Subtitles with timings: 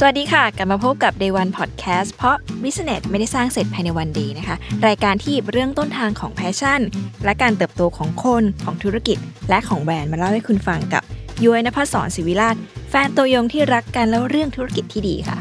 [0.00, 6.80] สวัสดีค่ะ กลับมาพบกับ Day One Podcast เพราะ Business ไม่ได้สร้างเสร็จภายในวันเดียวนะคะ รายการที่หยิบเรื่องต้นทางของแพชชั่น
[7.24, 9.18] และการเติบโตของคนของธุรกิจ
[9.50, 11.02] และของแบรนด์มาเล่าให้คุณฟังกับ
[11.44, 12.56] ย้อยนภศรศิวิราช
[12.90, 15.38] แฟนตัวยงที่รักกันแล้วเรื่องธุรกิจที่ดีค่ะ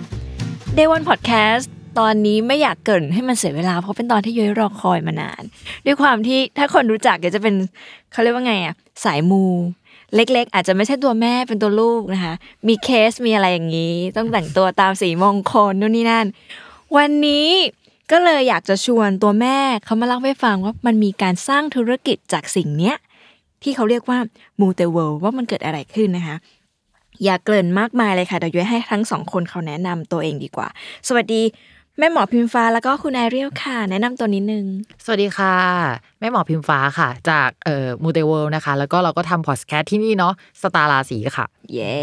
[0.78, 1.66] Day One Podcast
[2.00, 5.44] ตอนนี้ไม่อยากเกินให้มันเสียเวลา เพราะเป็นตอนที่ย้อยรอคอยมานาน
[5.86, 7.56] ด้วยความที่ถ้าคนรู้จักก็จะเป็น
[8.12, 9.44] เขาเรียกว่าไงอะสายมู
[10.16, 12.34] เล็กๆ อาจจะไม่ใช่ตัวแม่เป็นตัวลูกนะคะ
[12.68, 16.26] มีเคสมีอะไรอย่างนี้ ต้องแต่งตัวตามสีมงคลนู่นนี่นั่น
[16.98, 17.50] วันนี้
[18.12, 22.96] ก็เลยอยากจะชวนตัวแม่เขามาเล่าให้ฟังว่ามันมีการสร้างธุรกิจจากสิ่งเนี้ย
[23.64, 24.20] ที่เขาเรียกว่า
[24.60, 26.38] มูเตเวิร์ลว่ามันเกิดอะไรขึ้นนะคะ
[27.24, 30.68] อย่าเกริ่นมากมายเลยค่ะเดี๋ยวย้ยให้ทั้งสองคนเขาแนะนำตัวเองดีกว่า
[31.08, 31.42] สวัสดี
[32.00, 34.66] แม่หมอพิมฟ้าแล้วก็คุณแอเรียลค่ะ แนะนำตัวนิดนึง
[35.04, 35.56] สวัสดีค่ะ
[36.20, 41.96] แม่หมอพิมฟ้าค่ะ จากเอ่อมูเตเวิร์ลนะคะ แล้วก็เราก็ทำพอดแคสต์ที่นี่เนาะสตาร์ราศีค่ะ เย้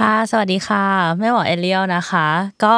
[0.00, 0.84] ค่ะ สวัสดีค่ะ
[1.18, 2.26] แม่หมอแอเรียลนะคะ
[2.64, 2.74] ก็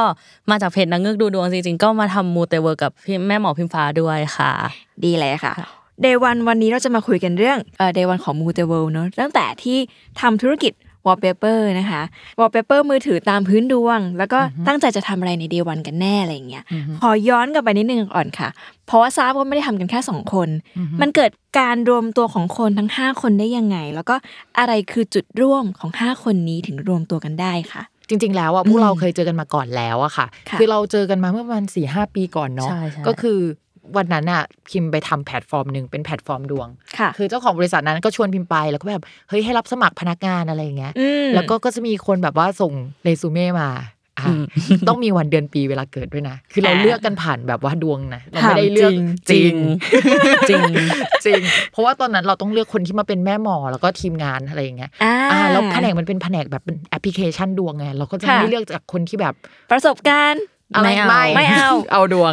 [0.51, 4.53] มาจากเพจนังเงือกดูดวงจริงๆ ก็มาทำมูเตเวิร์ลกับพี่แม่หมอพิมฟ้าด้วยค่ะ
[5.05, 5.55] ดีเลยค่ะ
[6.05, 8.87] Day One วันนี้เราจะมาคุยกันเรื่องเอ่อ Day One ของ m o o t e w o r l
[8.87, 9.79] d เนอะตั้งแต่ที่
[10.21, 10.73] ทำธุรกิจ
[11.07, 12.03] wallpaper นะคะ
[12.39, 16.65] wallpaper มือถือตามพื้นดวง แล้วก็ตั้งใจจะทำอะไรใน Day One กันแน่อะไรอย่างเงี้ย
[17.03, 18.49] ขอย้อนกลับไปนิดนึงก่อนค่ะ
[18.87, 20.49] เพราะว่าทราบว่าไม่ได้ทำกันแค่สองคน
[21.01, 24.15] มันเกิดการรวมตัวของคนทั้ง 5 คนได้ยังไง แล้วก็
[24.59, 33.39] อะไรคือจุดร่วมของ 5 คนนี้ถึงรวมตัวกันได้ค่ะจริง ๆ แล้วอะพวกเราเคยเจอกันมาก่อนแล้วอะค่ะค่ะคือเราเจอกันมาเมื่อประมาณสี่ห้าปีก่อนเนาะใช่ใช่ก็คือ
[33.97, 36.69] วันนั้นอะพิมไปทำแพลตฟอร์มหนึ่งเป็นแพลตฟอร์มดวง
[36.99, 43.87] ค่ะคือเจ้าของบริษัทนั้นก็ชวนพิมไปแล้วก็แบบเฮ้ยให้รับสมัครพนักงานอะไรอย่างเงี้ยอืมแล้วก็ก็จะมีคนแบบว่าส่งเรซูเม่มาอะ
[44.89, 49.55] ต้องมีวันเดือนปีเวลาเกิดด้วยนะ คือเราอ่าเลือกกันผ่านแบบว่าดวงนะเราไม่ได้เลือกถามจจริริงง
[50.49, 50.63] จริง
[51.25, 51.41] จริง
[51.73, 59.35] เพราะว่าตอนนั้นเราต้องเลือกคนที่มาเป็นแม่หมอแล้วก็ทีมงานอะไรอย่างเงี้ยอ่าอ่าแล้วแผนกมันเป็นแผนกแบบเป็นแอปพลิเคชันดวงไงเราก็จะค่ะไม่เลือกจากคนที่แบบ
[59.71, 60.45] ประสบการณ์
[60.75, 62.33] อะไรไม่เอาไม่เอาเอาดวง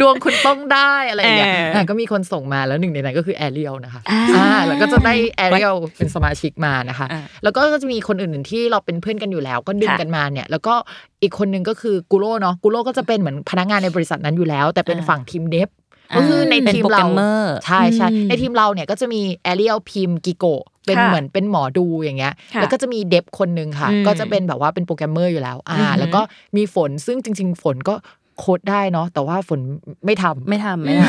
[0.00, 10.74] ดวงคุณต้องได้อะไรอย่างเงี้ยเอออ่อะก็มีคนส่งมาแล้วหนึ่งในนั้นก็คือแอเรียลนะคะอ่าอ่าแล้วก็จะได้แอเรียลเป็นสมาชิกมานะคะอ่าแล้วก็จะมีคนอื่นๆที่เราเป็นเพื่อนกันอยู่แล้ว ก็ดึงค่ะกันมาเนี่ย แล้วก็
[11.22, 15.68] อีกคนนึงก็คือกูโร่เนาะกูโร่ก็จะเป็นเหมือนพนักงานในบริษัทนั้นอยู่แล้ว แต่เป็นฝั่งทีม dev
[16.16, 20.44] ก็คือในเป็นทีมโปรแกเรารมเมอร์ใช่ใช่อืมในทีมเราเนี่ยก็จะมีแอเรียลพิมกิโก
[20.86, 26.20] เป็นค่ะเหมือนเป็นหมอดูอย่างเงี้ยค่ะแล้วก็จะมี dev คนหนึ่งค่ะอืมก็จะเป็นแบบว่าเป็นโปรแกรมเมอร์อยู่แล้ว อ่าอือหือแล้วก็
[26.56, 27.94] มีฝนซึ่งจริง ๆ ฝนก็
[28.38, 29.60] โค้ดได้เนาะแต่ว่าฝน
[30.04, 31.04] ไม่ทำไม่ทำไม่ท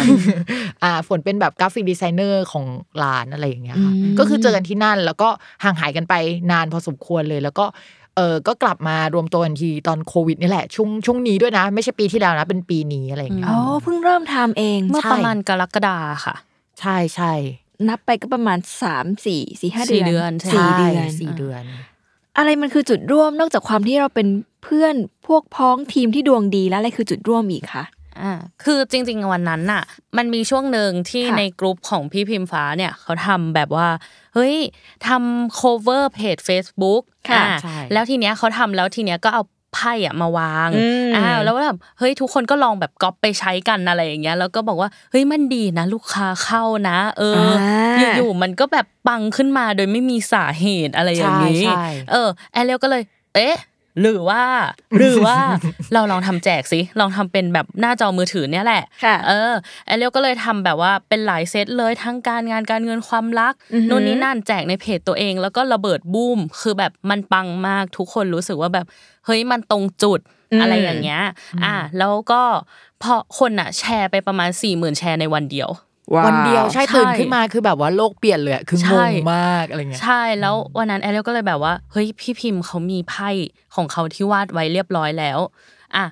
[0.84, 2.66] อ่าฝนเป็นแบบ graphic designer ของ
[3.04, 5.30] ร้านอะไรอย่างเงี้ยค่ะอืมก็คือเจอกันที่นั่นแล้วก็
[5.64, 6.14] ห่างหายกันไป
[6.52, 16.36] นานพอสมควรเลยแล้วก็เออก็กลับมารวมตัวกันทีตอนโควิดนี่แหละช่วงช่วงนี้ด้วยนะ ไม่ใช่ปีที่แล้วนะ เป็นปีนี้อะไรอย่างเงี้ยอ๋อเพิ่งเริ่มทำเองำเมื่อใช่ประมาณกรกฎาค่ะ
[16.80, 17.34] ใช่ใช่
[17.90, 21.64] นับไปก็ประมาณสามสี่สี่ห้าสี่เดือนเดือนใช่สี่เดือนใช่สี่เดือน
[22.38, 24.28] อะไรมันคือจุดร่วมนอกจากความที่เราเป็น
[24.64, 24.96] เพื่อน
[25.28, 27.84] พวกพ้องทีมที่ดวงดีแล้วอะไรคือจุดร่วมอีกคะ
[28.24, 28.34] อ่า
[28.64, 29.84] คือจริง ๆ วันนั้นน่ะ
[30.18, 33.88] มันมีช่วงหนึ่งที่ค่ะในกลุ่มของพี่พิมฟ้าเนี่ยเขาทำแบบว่า
[34.36, 34.56] เฮ้ย
[35.08, 39.44] ทำ cover เพจ Facebook ค่ะอ่าใช่แล้วทีเนี้ยเขาทำแล้วทีเนี้ยก็เอา
[39.76, 53.04] ไพ่อะมาวางอืมอ่าแล้วแบบเฮ้ยทุกคนก็ลองแบบก๊อปไปใช้กันอะไรอย่างเงี้ยแล้วก็บอกว่าเฮ้ยมันดีนะลูกค้าเข้านะ เอออาอยู่ๆมันก็แบบปังขึ้นมาโดยไม่มีสาเหตุอะไรอย่างนี้ใช่ใช่เออแอเรียลก็เลย
[53.36, 53.56] เอ๊ะ
[54.00, 54.44] หรือว่า
[54.98, 55.38] หรือว่า
[55.94, 59.52] เราลองทำแจกสิลองทำเป็นแบบหน้าจอมือถือเนี่ยแหละค่ะเออ
[59.86, 68.86] แอเรียลก็เลยทำแบบว่าเป็นหลายเซตเลยทั้งการงานการเงินความรักอือหือนู่นนี่นั่นแจกในเพจตัวเอง แล้วก็ระเบิดบูมคือแบบมันปังมากทุกคนรู้สึกว่าแบบ
[69.26, 70.20] เฮ้ยมันตรงจุด
[70.62, 71.22] อะไรอย่างเงี้ย
[71.66, 72.42] อะแล้วก็
[73.04, 75.70] พอคนอะ แชร์ไปประมาณสี่หมื่นแชร์ในวันเดียว
[76.16, 83.30] วันเดียวใช่ใช่ตื่นขึ้นมาคือแบบว่าโลกเปลี่ยนเลยอะคืองงมากใช่อะไรเงี้ยใช่แล้ววันนั้นแอเรียลก็เลยแบบว่าเฮ้ยพี่พิมพ์เขามีไพ่
[83.76, 85.40] ของเขาที่วาดไว้เรียบร้อยแล้ว
[85.96, 86.06] อะ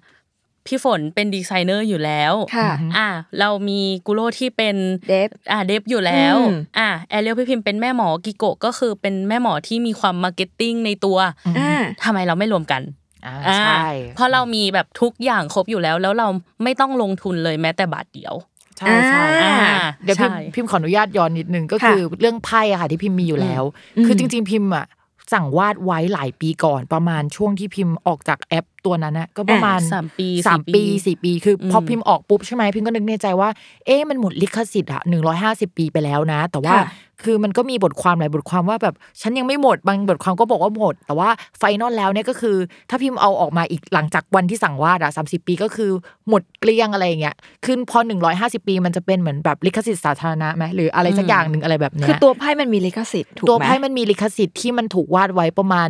[0.65, 3.09] พี่ฝนเป็นดีไซเนอร์อยู่แล้วค่ะอะ
[3.39, 4.75] เรามีกุโรที่เป็น
[5.07, 11.17] dev อะ dev อยู่แล้วอืมอะแอเรียลพี่พิมพ์เป็นแม่หมอกิโกก็คือเป็นแม่หมอที่มีความ marketing ในตัว
[11.57, 12.81] อ่าทำไมเราไม่รวมกัน
[13.25, 16.27] อ่าอ่าใช่เพราะเรามีแบบทุกอย่างครบอยู่แล้ว แล้วเรา
[16.63, 18.33] ไม่ต้องลงทุนเลยแม้แต่บาทเดียว
[18.79, 19.55] ใช่ใช่อ่า
[20.03, 23.63] เดี๋ยวพิมพ์ใช่พิมพ์ขออนุญาตย้อนนิดนึงก็ค่ะคือเรื่องไพ่อะค่ะที่พิมพ์มีอยู่แล้ว
[24.05, 24.85] คือจริง ๆ พิมพ์อะ
[25.33, 33.49] สั่งวาดไว้หลายปีก่อนประมาณช่วงที่พิมพ์ออกจากแอปตัวนั้นนะก็ประมาณสามปีสามสี่ปีสี่ปี คืออมพอพิมพ์ออกปุ๊บใช่ไหมพิมพ์ก็นึกในใจว่า
[33.85, 36.75] เอ๊ะมันหมดลิขสิทธิ์อะหนึ่งร้อยห้าสิบปีไปแล้วนะ แต่ว่า
[37.19, 42.55] ค่ะคือมันก็มีบทความหลายบทความว่าแบบฉันยังไม่หมดบางบทความก็บอกว่าหมด แต่ว่าไฟนอลแล้วเนี่ยก็คือ
[42.89, 45.91] ถ้าพิมพ์เอาออกมาอีกหลังจากวันที่สั่งวาดอะสามสิบปีก็คือ
[46.29, 47.35] หมดเกลี้ยงอะไรอย่างเงี้ย
[47.65, 55.89] คือพอหนึ่งร้อยห้าสิบปี มันจะเป็นเหมือนแบบลิขสิทธิ์สาธารณะไหมหรืออะไรสักอย่างหนึ่งอะไรแบบเนี้ยคือตัวไพ่มันมีลิขสิทธิ์ถูกไหมตัวไพ่มันมีลิขสิทธิ์ที่มันถูกวาดไว้ประมาณ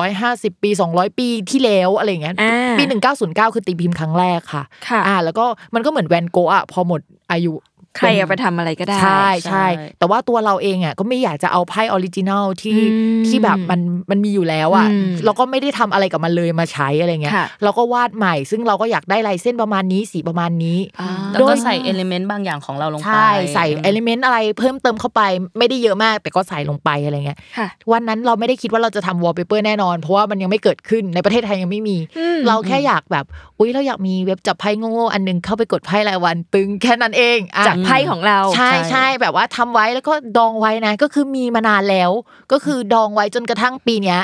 [0.00, 2.84] 150ปี200ปีที่แล้วอะไรอย่างเงี้ยอ่าปี
[3.18, 7.00] 1909คือตีพิมพ์ครั้งแรกค่ะค่ะอ่า แล้วก็มันก็เหมือนแวนโก๊ะอะพอหมด
[7.32, 7.52] อายุ
[7.96, 25.22] ใครเอาไปทำอะไรก็ได้ใช่ใช่ใช่ แต่ว่าตัวเราเองอะก็ไม่อยากจะเอาไพ่ original ที่อืมที่แบบมันมันมีอยู่แล้วอะอืมเราก็ไม่ได้ทำอะไรกับมันเลยมาใช้อะไรเงี้ยค่ะเราก็วาดใหม่ ซึ่งเราก็อยากได้ลายเส้นประมาณนี้สีประมาณนี้อ่าแล้วโดก็ยใส่ element บางอย่างของเราลงไปใช่ใส่ element อะไรเพิ่มเติมเข้าไป
[25.58, 33.24] ไม่ได้เยอะมาก แต่ก็ใส่ลงไปอะไรเงี้ยค่ะวันนั้นเราไม่ได้คิดว่าเราจะทำวอลเปเปอร์แน่นอน เพราะว่ามันยังไม่เกิดขึ้นในประเทศไทยยังไม่มีอืมเราแค่อยากแบบ
[33.58, 42.10] อุ้ยเราอยากมีเว็บจับไพ่โง่ๆอันหนึ่งเข้าไปกดไพ่รายวันตึงแค่นั้นเองอะจากไพ่ของเรา ใช่ใช่แบบว่าทำไว้แล้วก็ดองไว้นะ ก็คือมีมานานแล้ว
[42.52, 44.20] ก็คือดองไว้จนกระทั่งปีเนี้ย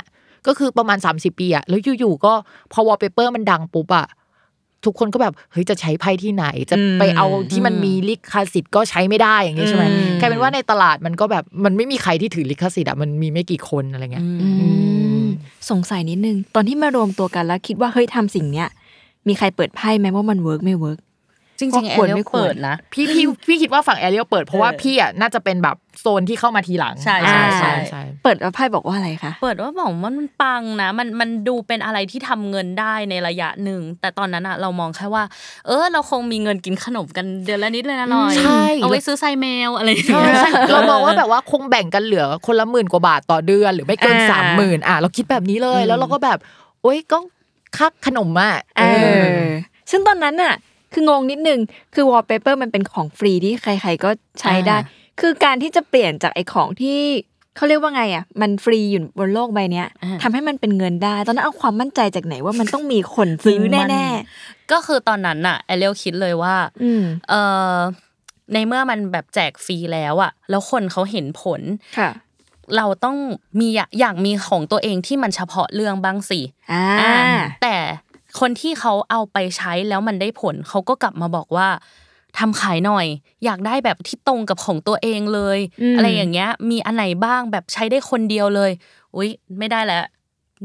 [0.47, 2.33] ก็คือประมาณ 30 ปีอะแล้วอยู่ๆก็
[2.73, 4.07] พอวอลเปเปอร์มันดังปุ๊บอะ
[4.85, 14.49] ทุกคนก็แบบเฮ้ยจะใช้ไพ่ที่ไหน จะไปเอาที่มันมีลิขสิทธิ์ก็ใช้ไม่ได้อย่างงี้ใช่ไหมอืมกลายเป็นว่าในตลาดมันก็แบบมันไม่มีใครที่ถือลิขสิทธิ์อะมันมีไม่กี่คนอะไรเงี้ยอื
[15.23, 15.27] ม
[15.71, 18.69] สงสัยนิดนึง ตอนที่มารวมตัวกันแล้วคิดว่าเฮ้ยทำสิ่งเนี้ย
[19.29, 20.99] มีใครเปิดไพ่ไหมว่ามัน work ไม่ work
[21.63, 35.25] จริงๆว่าแอควรเรียลว่าควรไม่ควรเปิดนะพี่พี่พี่คิดว่าฝั่งแอเรียลเปิดเพราะว่าเออพี่อะน่าจะเป็นแบบโซนที่เข้ามาทีหลังใช่ใช่ใช่ใช่เปิดแล้วไพ่บอกว่าอะไรคะเปิดว่าบอกว่ามันปังนะ มันมันดูเป็นอะไรที่ทำเงินได้ในระยะหนึ่งแต่ตอนนั้นอะเรามองแค่ว่า
[35.67, 46.39] เออ เราคงมีเงินกินขนมกันเดือนละนิดเลยนะหน่อยใช่เอาไว้ซื้อไซเมลอะไรอย่างเงี้ยใช่ใช่เรามองว่าแบบว่าคงแบ่งกันเหลือคนละหมื่นกว่าบาทต่อเดือนหรือไม่เกินอ่าสามหมื่นอะเราคิดแบบนี้เลยแล้วเราก็แบบ
[46.83, 47.19] โอ๊ยก็
[47.77, 48.83] ค่าขนมอะเอ
[49.45, 49.45] อ
[49.91, 50.55] ซึ่งตอนนั้นน่ะ
[50.93, 51.61] คืองงนิดนึง
[51.95, 54.11] คือวอลเปเปอร์มันเป็นของฟรีที่ใคร ๆ ก็
[54.41, 57.01] ใช้ได้อ่าคือการที่จะเปลี่ยนจากไอ้ของที่
[57.57, 59.89] เขาเรียกว่าไงอะ มันฟรีอยู่บนโลกใบเนี้ย
[60.23, 64.07] ทำให้มันเป็นเงินได้ ตอนนั้นเอาความมั่นใจจากไหนว่ามันต้องมีคนซื้อแน่
[64.73, 67.35] ก็คือตอนนั้นน่ะแอเรียลคิดเลยว่าๆอืมเอ
[67.73, 67.77] อ
[68.53, 71.61] ในเมื่อมันแบบแจกฟรีแล้วอะแล้วคนเขาเห็นผล
[71.99, 72.11] ค่ะ
[72.77, 73.17] เราต้อง
[73.61, 76.41] มีอยากอยากมีของตัวเองที่มันเฉพาะเรื่องบ้างสิ
[76.73, 77.77] อ่าอ่าแต่
[78.41, 81.69] คนที่เขาเอาไปใช้แล้วมันได้ผลเขาก็กลับมาบอกว่า
[82.39, 83.07] ทำขายหน่อย
[83.45, 88.71] อยากได้แบบที่ตรงกับของตัวเองเลยอืมอะไรอย่างเงี้ย มีอันไหนบ้างแบบใช้ได้คนเดียวเลย
[89.17, 90.05] อุ้ยไม่ได้แล้ว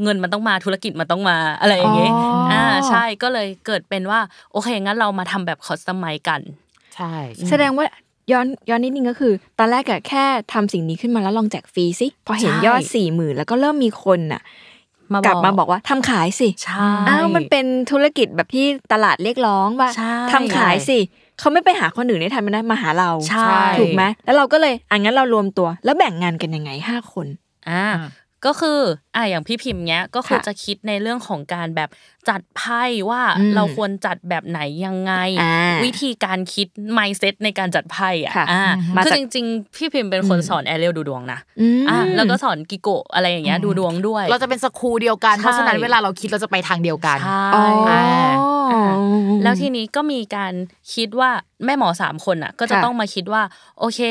[0.04, 2.22] เงินมันต้องมาธุรกิจมันต้องมาอะไรอย่างเงี้ยอ๋อ
[2.52, 4.20] อ่อ่าใช่ก็เลยเกิดเป็นว่า
[4.52, 6.42] โอเคงั้นเรามาทำแบบคอสตอมไมกัน
[6.96, 7.14] ใช่
[7.50, 7.86] แสดงว่า
[8.32, 14.67] ย้อนย้อนนิดนึงก็คือ ตอนแรกอะแค่ทำสิ่งนี้ขึ้นมาแล้วลองแจกฟรีสิพอเห็นใช่ยอดสี่หมื่นแล้วก็เริ่มมีคนน่ะมา
[15.26, 20.98] กลับมาบอกว่าทำขายสิใช่อ้าวมันเป็นธุรกิจแบบที่ตลาดเรียกร้องว่าใช่ทำขายสิ
[21.40, 27.28] เขาไม่ไปหาคนอื่นได้ทันมันนะมาหาเราใช่ถูกไหมแล้วเราก็เลยอะงั้นเรารวมตัว แล้วแบ่งงานกันยังไงห้าคน
[27.70, 27.86] อ่า
[28.46, 28.79] ก็คือ
[29.15, 31.89] อ่าอย่างพี่พิมพ์เนี้ยก็คือค่ะจะคิดในเรื่องของการแบบ
[32.29, 36.67] จัดไพ่ว่าอืมเราควรจัดแบบไหนยังไงอ่าวิธีการคิด
[36.98, 38.63] mindset ในการจัดไพ่อะค่ะอ่า
[38.96, 48.01] มาคือจากจริงๆ พี่พิมพ์เป็นคนสอนแอเรียลดูดวงนะอืมอ่าแล้วก็สอนกิโกะอะไรอย่างเงี้ยดูดวงด้วย เราจะเป็นสครูเดียวกันใช่เพราะฉะนั้นเวลาเราคิดเราจะไปทางเดียวกันใช่อ๋ออ่า
[48.72, 48.91] อ่า
[49.44, 50.53] แล้วทีนี้ก็มีการ
[50.94, 51.29] คิดว่า
[51.65, 53.41] แม่หมอสามคนอะ ก็จะค่ะต้องมาคิดว่า
[53.79, 54.01] โอเค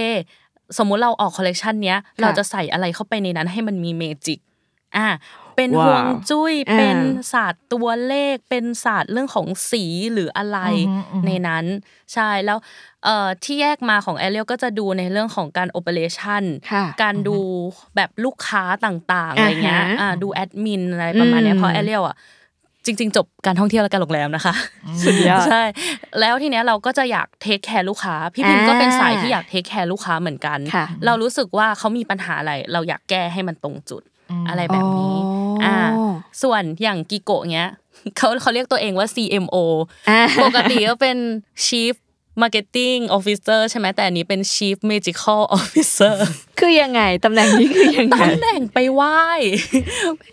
[0.79, 4.39] สมมุติเราออกคอลเลกชันเนี้ยเราจะใส่อะไรเข้าไปในนั้นให้มันมี magic
[4.97, 5.09] อ่า
[5.57, 6.99] เป็นว้าวห่วงจุ้ยอ่าเป็น
[7.33, 10.59] ศาสตร์ตัวเลขเป็นศาสตร์เรื่องของสีหรืออะไร
[10.89, 11.65] อือฮึอือฮึในนั้น
[12.15, 12.59] ใช่แล้ว
[13.05, 16.43] เอ่อที่แยกมาของแอเรียลก็จะดูในเรื่องของการ operation
[16.73, 17.39] ค่ะการดู
[17.97, 22.17] แบบลูกค้าต่างๆอะไรเงี้ยอ่าฮะอ่าดูแอดมินอะไรประมาณเนี้ยอืมเพราะแอเรียลอะ
[22.87, 24.55] จริง ๆ จบการท่องเที่ยวและการโรงแรมนะคะ
[25.03, 25.63] สุดยอดใช่
[26.21, 34.03] แล้วทีเนี้ยเราก็จะอยาก take care ลูกค้า พี่พิมอ่าก็เป็นสายที่อยาก take care ลูกค้าเหมือนกันค่ะเรารู้สึกว่าเขามีปัญหาอะไร เราอยากแก้ให้มันตรงจุด
[34.49, 35.77] อะไรแบบนี้อ๋ออ่อ่า
[36.43, 37.71] ส่วนอย่างกิโกะเงี้ย
[38.17, 39.57] เขาเขาเรียกตัวเองว่า CMO
[40.11, 41.17] อ่าปกติก็เป็น
[41.67, 41.95] Chief
[42.43, 46.17] Marketing Officer ใช่ไหมแต่อันนี้เป็น Chief Magical Officer
[46.61, 49.21] คือยังไงตำแหน่งนี้คือยังไงตำแหน่งไปไหว้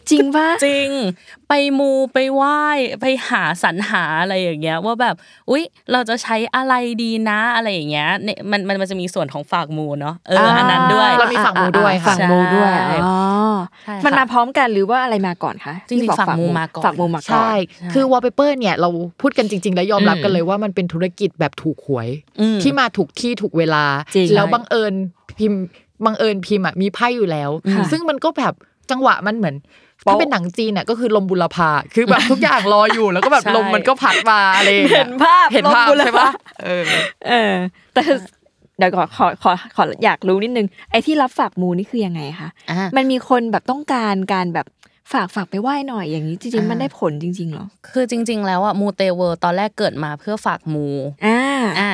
[0.09, 0.89] จริงปะจริง
[1.49, 2.59] ไปมูไปไหว้
[3.01, 5.15] ไปหาสรรหาอะไรอย่างเงี้ย ว่าแบบ
[5.49, 13.17] อุ๊ย เราจะใช้อะไรดีนะอะไรอย่างเงี้ยเนี่ยมันมันมันจะมีส่วนของฝากมูเนาะเอออันนั้นด้วยเรามีฝั่งมูด้วยค่ะฝั่งมูด้วยใช่อ๋อ
[13.83, 17.51] ใช่ค่ะมันมาพร้อมกันหรือว่าอะไรมาก่อนคะจริงๆที่บอกฝั่งมูมาก่อนฝั่งมูมาก่อนใช่
[17.93, 18.89] คือ wallpaper เนี่ยเรา
[19.21, 24.93] พูดกันจริง ๆ แล้วยอมรับกันเลยว่ามันเป็นธุรกิจแบบถูกหวยอืมที่มาถูกที่ถูกเวลาจริงแล้วบังเอิญ
[25.39, 25.63] พิมพ์
[26.05, 28.53] บังเอิญพิมพ์อะมีไพ่อยู่แล้วค่ะซึ่งมันก็แบบ
[28.91, 29.55] จังหวะมันเหมือน
[30.03, 36.29] โป๊ะถ้าเป็นหนังจีนเนี่ยก็คือลมบุรพาคือแบบทุกอย่างรออยู่แล้วก็แบบใช่ลมมันก็พัดมาอะไรอย่างงี้ยเห็นภาพเห็นภาพลมบุรพาใช่ปะ
[36.63, 36.83] เออ
[37.27, 37.53] เออ
[37.93, 38.01] แต่
[38.77, 44.67] เดี๋ยวก่อนขอขอขออยากรู้นิดนึงไอ้ที่รับฝากมูนี่คือยังไงคะอ่ามันมีคนแบบต้องการการแบบ
[45.13, 50.87] ฝากฝากไปไหว้หน่อยอย่างนี้จริงๆอ่ามัมันได้ผลจริงๆเหรอคือจริง ๆ แล้วอะมูเตเวิร์ลตอนแรกเกิดมาเพื่อฝากมู
[51.25, 51.41] อ่า
[51.79, 51.89] อ่า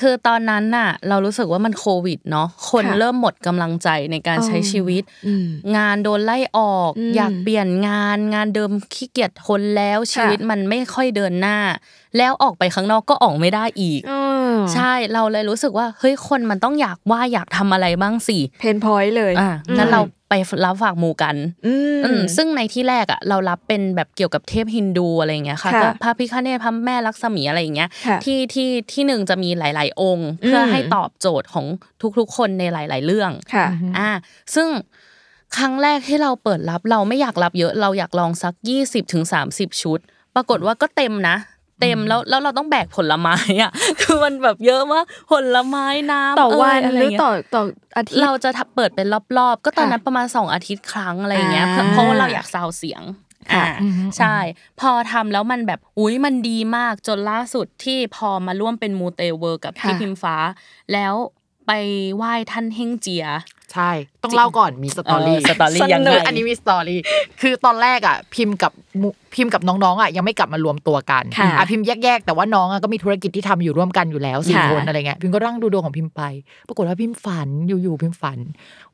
[0.00, 5.46] คือตอนนั้นน่ะ เรารู้สึกว่ามันโควิดเนาะคนค่ะเริ่มหมดกำลังใจในการใช้อ๋อชีวิตอืม
[5.76, 11.58] งานโดนไล่ออกอืมอยากเปลี่ยนงานงานเดิมขี้เกียจทนแล้วชีวิตมันไม่ค่อยเดินหน้า
[12.18, 14.43] แล้วออกไปข้างนอกก็ออกไม่ได้อีกอืม
[14.74, 31.66] ใช่เราเลยรู้สึกว่าเฮ้ยคนมันต้องอยากว่าอยากทำอะไรบ้างสิเพนพอยต์เลยอะงั้นเราไปรับฝากหมูกันอืมอืมซึ่งในที่แรกอะเรารับเป็นแบบเกี่ยวกับเทพฮินดูอะไรอย่างเงี้ยค่ะค่ะก็พระพิฆเนศพระแม่ลักษมีอะไรอย่างเงี้ยค่ะที่ที่ที่หนึ่งจะมีหลาย ๆ องค์ เพื่อให้ตอบโจทย์ของ
[32.18, 33.66] ทุกๆ คนในหลาย ๆ เรื่องค่ะ
[33.98, 34.10] อ่า
[34.54, 34.68] ซึ่ง
[35.56, 39.98] ครั้งแรกที่เราเปิดรับเราไม่อยากรับเยอะเราอยากลองสักยี่สิบถึงสามสิบชุด
[40.34, 41.36] ปรากฏว่าก็เต็มนะ
[41.80, 47.62] เต็มแล้วแล้วเราต้องแบกผลไม้อะคือมันแบบเยอะมากผลไม้น้ำต่อวันเยอะหรือต่อต่อ
[47.96, 49.06] อาทิตย์เราจะทับเปิดเป็น
[49.38, 53.02] รอบๆ ก็ตอนค่ะนั้นประมาณสองอาทิตย์ครั้งอะไรอย่างเงี้ยอ่าเพราะว่าเราอยากซาวเสียง
[53.54, 54.36] ค่ะอ่าใช่
[54.80, 60.36] พอทำแล้วมันแบบอุ้ยมันดีมากจนล่าสุดที่พอมาร่วมเป็นมูเตเวิร์ลกับพี่ค่ะพิมฟ้า
[60.92, 61.14] แล้ว
[61.66, 61.72] ไป
[62.16, 63.26] ไหว้ท่านเฮงเจีย
[63.74, 63.90] ใช่
[64.24, 67.00] ต้องเล่าก่อนมี story เออ story ยังไงคืออันนี้มี story
[67.40, 76.22] คือตอนแรกอะ พิมพ์กับมุพิมพ์กับน้องๆอะยังไม่กลับมารวมตัวกันค่ะอะพิมพ์แยกๆแต่ว่าน้องอะก็มีธุรกิจที่ทำอยู่ร่วมกันอยู่แล้วสี่ค่ะคนอะไรเงี้ยพิมพ์ก็นั่งดูดวงของพิมพ์ไป
[76.68, 78.38] ปรากฏว่าพิมพ์ฝันอยู่ๆพิมพ์ฝัน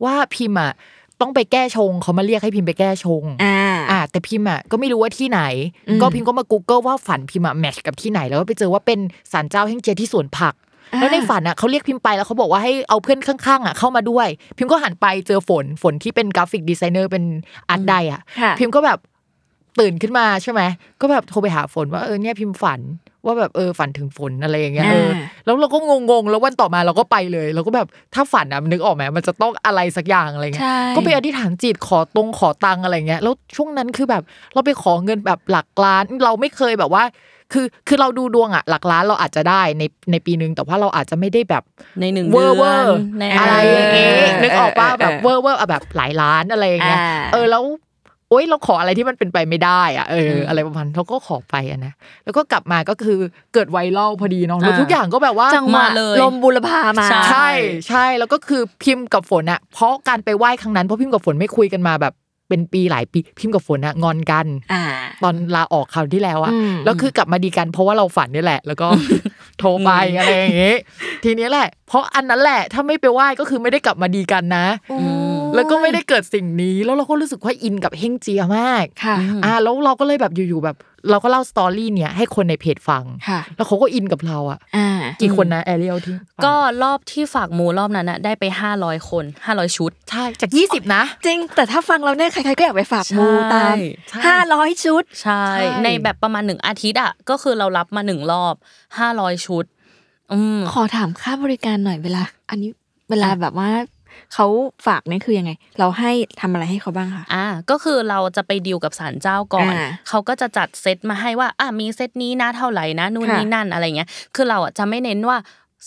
[0.05, 0.73] ว่าพิมพ์อะ
[1.21, 3.59] ต้องไปแก้ชงเขามาเรียกให้พิมพ์ไปแก้ชงอ่า
[3.91, 5.41] อะแต่พิมพ์อะก็ไม่รู้ว่าที่ไหน
[5.89, 8.99] อืมก็พิมพ์ก็มา Google ว่าฝันพิมพ์อะ match กับที่ไหนแล้วก็ไปเจอว่าเป็น
[9.33, 10.55] ศาลเจ้าเฮงเจียที่สวนผัก
[10.99, 17.25] แล้วในฝันอะเขาเรียกพิมพ์ไปแล้วเขาบอกว่าให้เอาเพื่อนข้างๆอะเข้ามาด้วย พิมพ์ก็หันไปเจอฝนฝนที่เป็น graphic designer เป็น
[17.69, 18.99] art di อะค่ะพิมพ์ก็แบบ
[19.81, 20.61] ตื่นขึ้นมาใช่ไหม
[21.01, 22.81] ก็แบบโทรไปหาฝนว่าเออเนี่ยพิมพ์ฝัน
[23.27, 25.79] ว่าแบบเออฝันถึงฝนอะไรอย่างเงี้ยเอออ่าแล้วเราก็
[26.11, 34.23] งงๆแล้ววันต่อมาเราก็ไปเลย เราก็แบบถ้าฝันอะนึกออกไหมมันจะต้องอะไรสักอย่างอะไรเงี้ยใช่ก็ไปอธิษฐานจิตขอตรงขอตังอะไรเงี้ยแล้วช่วงนั้นคือแบบ
[34.55, 37.03] เราไปขอเงินแบบหลักล้าน เราไม่เคยแบบว่า
[37.53, 41.63] คือคือเราดูดวงอะหลักล้านเราอาจจะได้ในในปีนึง แต่ว่าเราอาจจะไม่ได้แบบ
[42.01, 47.63] ในหนึ่งเดือนเวอร์เวอร์ในอะไรอย่างเงี้ยเออนึกออกป่ะเออแบบเออเวอร์เวอร์อะแบบหลายล้านอะไรอย่างเงี้ยอ่าเออแล้ว
[48.31, 51.93] โอ๊ยเราขออะไรที่มันเป็นไปไม่ได้อะเออออะไรประมาณนั้นเราก็ขอไปอะนะ
[52.25, 53.19] แล้วก็กลับมาก็คือ
[53.55, 57.49] เกิด viral พอดีเนาะแล้วอ่าทุกอย่างก็แบบว่าจังหวะมาเลยลมบุรพามาใช่ใช่
[57.89, 62.15] ใช่แล้วก็คือพิมพ์กับฝนอะเพราะการไปไหว้ครั้งนั้นเพราะพิมพ์กับฝนไม่คุยกันมาแบบ
[62.51, 64.83] เป็นปีหลายปีพิมพ์กับฝนอะงอนกันอ่า
[65.23, 68.89] ตอนลาออกคราวที่แล้วอะอืมแล้วคือกลับมาดีกันเพราะว่าเราฝันนี่แหละ แล้วก็
[69.59, 70.77] โทรไปอะไรอย่างงี้
[71.25, 74.67] ทีนี้แหละ เพราะอันนั้นแหละถ้าไม่ไปไหว้ก็คือไม่ได้กลับมาดีกันนะ
[75.55, 80.77] แล้วก็ไม่ได้เกิดสิ่งนี้ แล้วเราก็รู้สึกว่าอินกับเฮงเจียมากค่ะอ่าแล้วเราก็เลยแบบอยู่ๆแบบ
[81.11, 84.89] เราก็เล่า story เนี่ยให้คนในเพจฟังค่ะแล้วเขาก็อินกับเราอะอ่า
[85.21, 93.77] กี่คนนะแอเรียลที่ฟังก็รอบที่ฝากมูรอบนั้นนะได้ไปห้าร้อยคนห้าร้อยชุด ใช่ จาก 20 นะ จริง แต่ถ้าฟังเราเนี่ยใครๆก็อยากไปฝากมูตาม
[94.11, 98.55] ใช่ห้าร้อยชุดใช่ใช่ ในแบบประมาณหนึ่งอาทิตย์อะ ก็คือเรารับมาหนึ่งรอบ
[98.99, 99.65] ห้าร้อยชุด
[100.33, 102.71] อืมขอถามค่าบริการหน่อยเวลา อันนี้
[103.11, 103.71] เวลาแบบว่า
[104.35, 104.47] เขา
[104.87, 115.39] ฝากเนี่ยคือยังไง เราให้ทำอะไรให้เขาบ้างคะอ่าก็คือเราจะไปดีลกับศาลเจ้าก่อนอ่าเขาก็จะจัดเซตมาให้ว่าอ่ามีเซตนี้นะเท่าไหร่นะนู่นค่ะนี่นั่นอะไรเงี้ยคือเราอะจะไม่เน้นว่า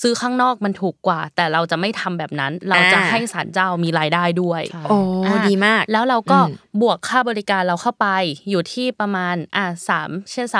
[0.02, 8.08] ซื้อข้างนอกมันถูกกว่า แต่เราจะไม่ทำแบบนั้น เราจะอ่าให้ศาลเจ้ามีรายได้ด้วยใช่โอ้อะดีมาก แล้วเราก็อืมบวกค่าบริการเราเข้าไป
[8.50, 10.54] อยู่ที่ประมาณอ่าสามเช่นอืม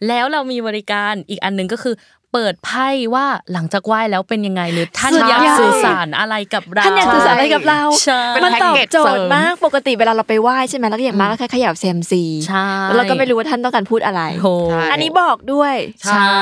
[0.00, 1.94] 399แล้วเรามีบริการอีกอันหนึงก็คือ
[2.32, 15.74] เปิดไพ่ว่าหลังจากไหว้แล้วเป็นยังไงหรือท่านสุดอยากยอดสื่อสารอะไรกับเราท่านอยากสื่อสารอะไรกับเราใช่เป็นมันแพ็กตอบเกจโจเสริทย์มมากปกติเวลาเราไปไหว้ใช่ไหมแล้วก็อย่างมากก็แค่ขยับเซมซีใช่แล้วเราก็ไม่รู้ว่าท่านต้องการพูดอะไรโหใช่อันนี้บอกด้วย
[16.08, 16.40] ใช่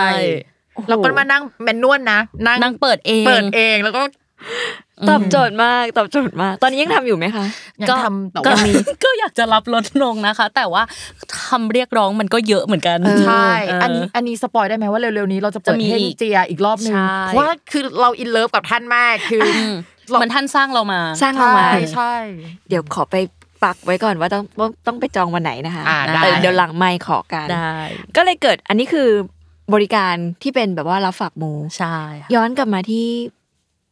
[0.89, 4.03] แล้วก็มานั่งแมนนวลนะนั่งนั่งเปิดเองเปิดเองแล้วก็
[5.09, 7.45] ตอบโจทย์มากตอบโจทย์มาก ตอนนี้ยังทำอยู่ไหมคะ
[7.81, 8.73] ยังก็ทำแต่ก็ว่ามี
[9.05, 10.83] ก็อยากจะรับลดลงนะคะ แต่ว่า
[11.47, 19.73] คำเรียกร้องมันก็เยอะเหมือนกันเออใช่เอออัอันนี้อันนี้ spoil ได้ไหมว่าเร็วๆนี้เราจะเปิดจะมีเฮงเจียอีกรอบหนึ่งใช่เพราะว่าคือเรา in love กับท่านมากคืออืม
[20.11, 22.15] เราเหมือนท่านสร้างเรามาสร้างเราใช่มาใช่
[22.69, 23.17] เดี๋ยวขอไป
[23.65, 27.77] ปักไว้ก่อนว่าต้องต้องต้องไปจองวันไหนนะคะอ่าได้เออเดี๋ยวหลังไม่ขอกันได้
[28.17, 29.09] ก็เลยเกิดอันนี้คือ
[29.75, 33.07] บริการที่เป็นแบบว่ารับฝากมูใช่ค่ะย้อนกลับมาที่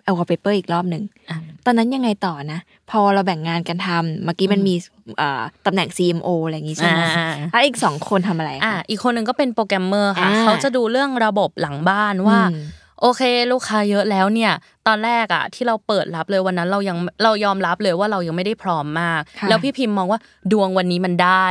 [0.09, 2.61] เอาวอลเปเปอร์อีกรอบหนึ่งอะตอนนั้นยังไงต่อนะ
[2.91, 4.75] พอเราแบ่งงานกันทำเมื่อกี้มันมี
[5.19, 12.63] เอ่อตำแหน่ง CMO อะไรอย่างงี้ใช่ไหมอ่าแล้วอีกสองคนทำอะไรอะคะอีกคนหนึ่งก็เป็นโปรแกรมเมอร์ค่ะอ่าเขาจะดูเรื่องระบบหลังบ้านว่าอืม
[13.03, 13.23] โอเค
[13.53, 14.53] ลูกค้าเยอะแล้วเนี่ย
[14.87, 20.21] ตอนแรกอะที่เราเปิดรับเลยวันนั้นเรายังเรายอมรับเลยว่าเรายังไม่ได้พร้อมมากค่ะแล้วพี่พิมพ์มองว่า
[20.53, 21.47] ดวงวันนี้มันได้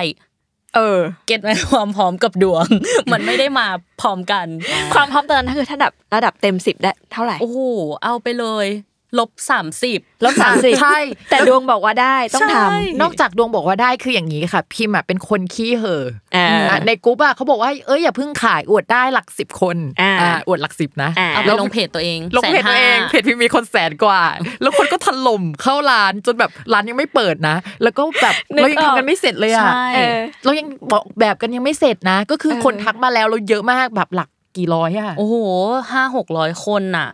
[0.76, 2.68] เออ เก็ตไหมความพร้อมกับดวง
[3.12, 3.68] มันไม่ได้มา
[4.02, 4.46] พร้อมกัน
[4.94, 7.60] ความพร้อมตอนนั้นคือถ้าดับระดับเต็มสิบได้เท่าไหร่ โอ้โห
[8.04, 8.68] เอาไปเลย
[9.20, 11.00] ลบสามสิบลบสามสิบใช่
[11.30, 24.22] แต่ดวงบอกว่าได้ต้องทใช่นอกจากดวงบอกว่าได้คืออย่างนี้ค่ะ พิมพ์อะเป็นคนขี้เห่อำอ่าอะในกรุ๊ปอะเขาบอกว่าเอ้ยอย่าเพิ่งขายอวดได้หลักสิบคนอ่าอ่าอวดหลักสิบนะอ่าเอาไปลงเพจตัวเองลงเพจตัวเอง150,000เพจพิมพ์มีคนแสนกว่า
[24.62, 35.36] แล้วคนก็ถล่มเข้าร้านจนแบบร้านยังไม่เปิดนะ แล้วก็แบบนึกเรายังออกทำกันไม่เสร็จเลยอะใช่เออเรายังบอกแบบกันยังไม่เสร็จนะ ก็คือเออคนทักมาแล้วเราเยอะมากแบบหลักกี่ร้อยอะโอ้โห
[35.92, 37.08] ห้าหกร้อยคนน่ะ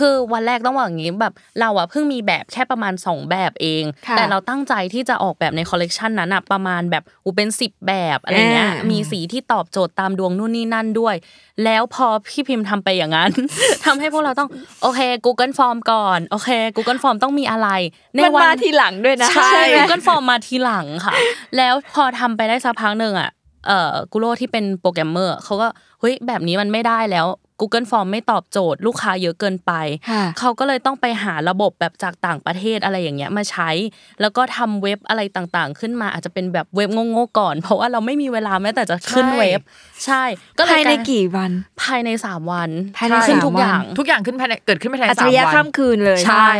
[0.00, 11.14] คือวันแรกต้องบอกอย่างนี้แบบเราอะเพิ่งมีแบบแค่ประมาณ 2 แบบเองค่ะแต่เราตั้งใจที่จะออกแบบในคอลเลกชันนั้นอะประมาณแบบอูเป็น 10 แบบอะไรเงี้ยอ่ามีมีสีที่ตอบโจทย์ตามดวงนู่นนี่นั่นด้วย
[11.64, 13.32] แล้วพอพี่พิมพ์ทำไปอย่างนั้น
[13.84, 14.48] ทำให้พวกเราต้อง
[14.82, 17.68] โอเค Google Form ก่อนโอเค Google Form ต้องมีอะไร
[18.14, 21.14] ในมันวัมาทีหลังด้วยนะใช่ไหม Google Form มาทีหลังค่ะ
[21.56, 23.30] แล้วพอทำไปได้สักพักหนึ่งอะ
[23.66, 25.68] เอ่อกูโรที่เป็นโปรแกรมเมอร์เขาก็
[26.00, 27.26] เฮ้ยแบบนี้มันไม่ได้แล้ว
[27.60, 29.72] Google Form ไม่ตอบโจทย์ ลูกค้าเยอะเกินไป
[30.10, 33.70] ค่ะเขาก็เลยต้องไปหาระบบแบบจากต่างประเทศอะไรอย่างเงี้ยมาใช้
[34.20, 39.60] แล้วก็ทำเว็บอะไรต่างๆ ขึ้นมาอาจจะเป็นแบบเว็บโง่ๆก่อน เพราะว่าเราไม่มีเวลาแม้แต่จะขึ้นเว็บ
[40.04, 40.22] ใช่
[40.58, 41.50] ก็เลยภายในกี่วัน
[41.82, 46.50] ภายในสามวันภายในขึ้นสามทุกอย่างวันทุกอย่างขึ้นภายในเกิดขึ้นภายในอัจฉสามริยะวันข้ามคืนเลยใช่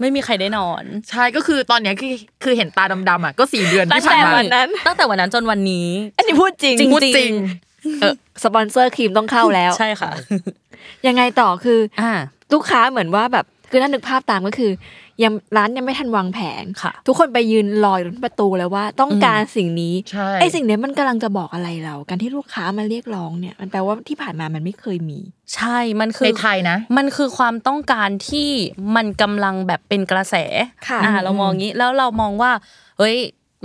[0.00, 7.32] ไม่มีใครได้นอน ใช่ก็คือตอนเนี้ยคือคือเห็นตาดำๆอะก็สี่เดือนตั้ที่งผ่าแต่นมาวันนั้นตั้งแต่วันนั้นจนวันนี้ อันนี้พูดจริงจริงพูดจริง
[8.00, 10.10] เออสปอนเซอร์ครีมต้องเข้าแล้ว ใช่ค่ะ
[11.06, 12.12] ยังไงต่อคือ อ่า
[12.52, 14.72] ลูกค้าเหมือนว่าแบบคือถ้านึกภาพตามก็คือ
[15.22, 25.20] ยังร้านยังไม่ทันวางแผนค่ะ ทุกคนไปยืนรออยู่ที่ประตูแล้วว่า ต้องการสิ่งนี้ใช่ ไอ้สิ่งเนี้ยมันกำลังจะบอกอะไรเรา การที่ลูกค้ามาเรียกร้องเนี่ย มันแปลว่าที่ผ่านมามันไม่เคยมี
[25.54, 28.50] ใช่มันคือในไทยนะ มันคือความต้องการที่
[28.96, 30.34] มันกำลังแบบเป็นกระแส
[30.88, 32.52] ค่ะ อ่าเรามองงี้แล้วเรามองว่า
[32.98, 33.16] เฮ้ย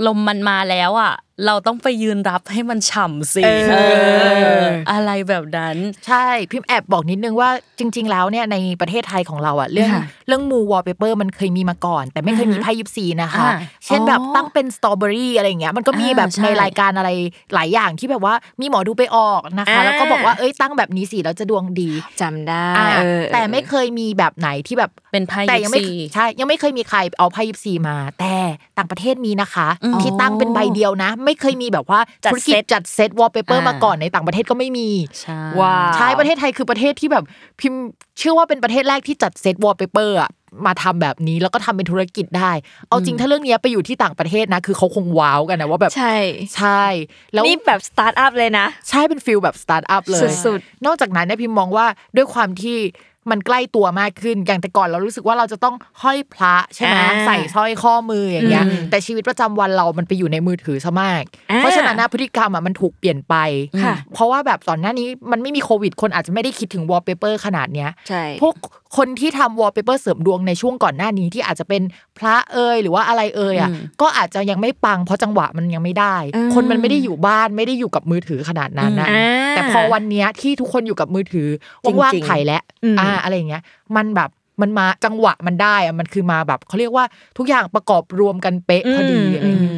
[0.08, 1.14] ลมมันมาแล้วอะ
[1.46, 3.76] เราต้องไปยืนรับให้มันฉ่ำสิเออเอ
[4.62, 7.50] ออะไรแบบนั้น ใช่พิมพ์แอบบอกนิดนึงว่า
[7.80, 17.10] จริง ๆ แล้วเนี่ยในประเทศไทยของเราอะเรื่องค่ะเรื่องมูวอลเปเปอร์มันเคยมีมาก่อน แต่ไม่เคยมีไพ่ยิปซีนะคะอ่าเช่นแบบอ๋อตั้งเป็นสตรอเบอรี่อะไรอย่างเงี้ยมันก็มีอ่าแบบใช่ในรายการอะไร
[17.54, 21.90] หลายอย่างที่แบบว่ามีหมอดูไปออกนะคะอ่าแล้วก็บอกว่าเอ้ยตั้งแบบนี้สิแล้วจะดวงดี
[22.22, 28.36] จำได้อ่าเออแต่ไม่เคยมีแบบไหนที่แบบเป็นไพ่แต่ยิยัปไม่ซีใช่ยังไม่เคยมีใครเอาไพ่ยิปซีมา แต่
[28.78, 34.90] ต่างประเทศมีนะคะอืมที่ตั้งเป็นใบเดียวนะไม่เคยมีแบบว่าจัดธุรกิจเซตจัดเซตวอลเปเปอร์อ่ามมาก่อนในต่างประเทศก็ไม่มี
[35.22, 37.24] ใช่ wow ใช่ประเทศไทยคือประเทศที่แบบ
[37.60, 37.82] พิมพ์
[38.18, 40.32] เชื่อว่าเป็นประเทศแรกที่จัดเซตวอลเปเปอร์อะ
[40.66, 42.52] มาทำแบบนี้แล้วก็ทำเป็นธุรกิจได้
[42.88, 46.16] เอาจริงถ้าเรื่องเนี้ยไปอยู่ที่ต่างประเทศนะ คือเขาคง wow กันนะว่าแบบใช่
[46.56, 46.84] ใช่
[47.34, 52.78] แล้วนี่แบบสตาร์ทอัพเลยนะ ใช่เป็น feel แบบสตาร์ทอัพเลยสุดนอกจากนั้นเนี่ยพิมมองว่าด้วยความที่
[53.32, 63.36] มันใกล้ตัวมากขึ้น อย่างแต่ก่อนเรารู้สึกว่าเราจะต้องห้อยพระใช่ไหมอ่าใส่สร้อยข้อมืออย่างเงี้ยอืมแต่ชีวิตประจำวันเรามันไปอยู่ในมือถือซะมากอ่าเพราะฉะนั้นนะพฤติกรรมอะมันถูกเปลี่ยนไป
[63.84, 68.56] ค่ะเพราะว่าแบบก่อนหน้านี้มันไม่มีโควิด คนอาจจะไม่ได้คิดถึงวอลเปเปอร์ขนาดเนี้ยใช่พวก
[68.98, 71.82] คนที่ทำวอลเปเปอร์เสริมดวงในช่วงก่อนหน้านี้ที่อาจจะเป็น
[72.18, 81.48] พระเอยหรือว่าอะไรเอยอะอืมก็อาจจะยังไม่ปังเพราะจังหวะมันยังไม่ได้อืมคนมันไม่ได้อยู่บ้านไม่ได้อยู่กับมือถือขนาดนั้นนะอ่าแต่พอวันเนี้ยที่ทุกคนอยู่กับมือถือ
[81.84, 83.64] จริงๆว่างๆถ่ายแล้วอืมอ่าอะไรอย่างเงี้ย
[83.96, 84.30] มันแบบ
[84.62, 87.06] มันมาจังหวะมันได้อะมันคือมาแบบเขาเรียกว่า
[87.38, 89.76] ทุกอย่างประกอบรวมกันเป๊ะพอดีอะไรอย่างเงี้ย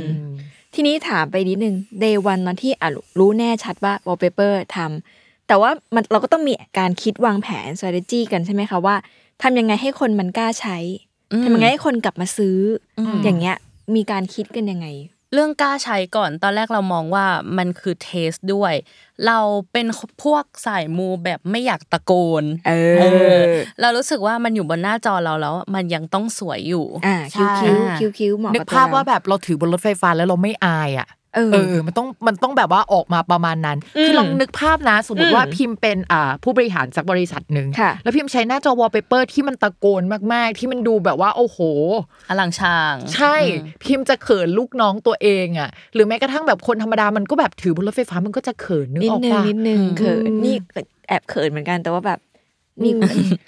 [0.76, 5.21] ทีนี้ถามไปนิดนึง day one ตอนที่อะรู้แน่ชัดว่า wallpaper ทำ
[5.52, 8.96] แต่ว่ามันเราก็ต้องมีการคิดวางแผน strategy กันใช่ไหมคะว่า
[9.42, 10.78] ทำยังไงให้คนมันกล้าใช้
[11.34, 12.58] อืมทำยังไงให้คนกลับมาซื้อ
[13.00, 13.58] อมอย่างเงี้ย
[13.96, 14.88] มีการคิดกันยังไง
[15.34, 17.26] เรื่องกล้าใช้ก่อนตอนแรกเรามองว่า
[17.58, 18.74] มันคือเทสด้วย
[19.28, 19.40] เรา
[19.72, 19.88] เป็น
[20.24, 23.04] พวกสายมูแบบไม่อยากตะโกนเอเอ
[23.36, 41.58] ออเรารู้สึกว่ามันอยู่บนหน้าจอเราแล้วมันยังต้องสวยอยู่อ่าใช่คิ้วคิ้วคิ้วคิ้วเหมาะนึกกับตัวภาพเรว่าแบบเราถือบนรถไฟฟ้าแล้วเราไม่อายอะ เออเออ มันต้องมันต้องแบบว่าออกมาประมาณนั้น คือลองนึกภาพนะ สมมติว่าพิมพ์เป็นอ่าผู้บริหารจากบริษัทหนึ่งค่ะแล้วพิมพ์ใช้หน้าจอวอลเปเปอร์ที่มันตะโกนมาก ๆ ที่มันดูแบบว่า โอ้โห
[42.30, 43.36] อลังชาง ใช่
[43.84, 50.56] พิมพ์จะเขินลูกน้องตัวเองอะ หรือแม้กระทั่งแบบคนธรรมดามันก็แบบถือบนรถไฟฟ้ามันก็จะเขินนึกนิดออกนึงปะนิดนึงอืมเขินนี่
[51.08, 52.20] แอบเขินเหมือนกันแต่ว่าแบบ
[52.84, 52.94] นี่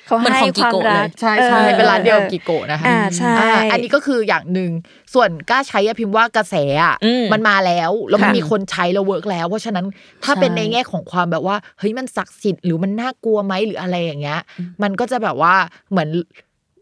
[0.08, 4.72] เขาเหมือนให้ของความกิโกะรักเลยใช่ใช่ออเป็นร้านเดียวออกิโกะนะคะอ่าใช่อ่าอันนี้ก็คืออย่างหนึ่ง
[5.14, 9.86] ส่วนกล้าใช้อะพิมพ์ว่ากระแสอะอืมมันมาแล้วแล้วมันค่ะมีคนใช้แล้ว work แล้ว เพราะฉะนั้น
[10.24, 14.40] ถ้าใช่เป็นในแง่ของความแบบว่าเฮ้ยมันศักดิ์สิทธิ์หรือมันน่ากลัวไหมหรืออะไรอย่างเงี้ย
[14.84, 15.56] มันก็จะแบบว่า
[15.92, 16.10] เหมือน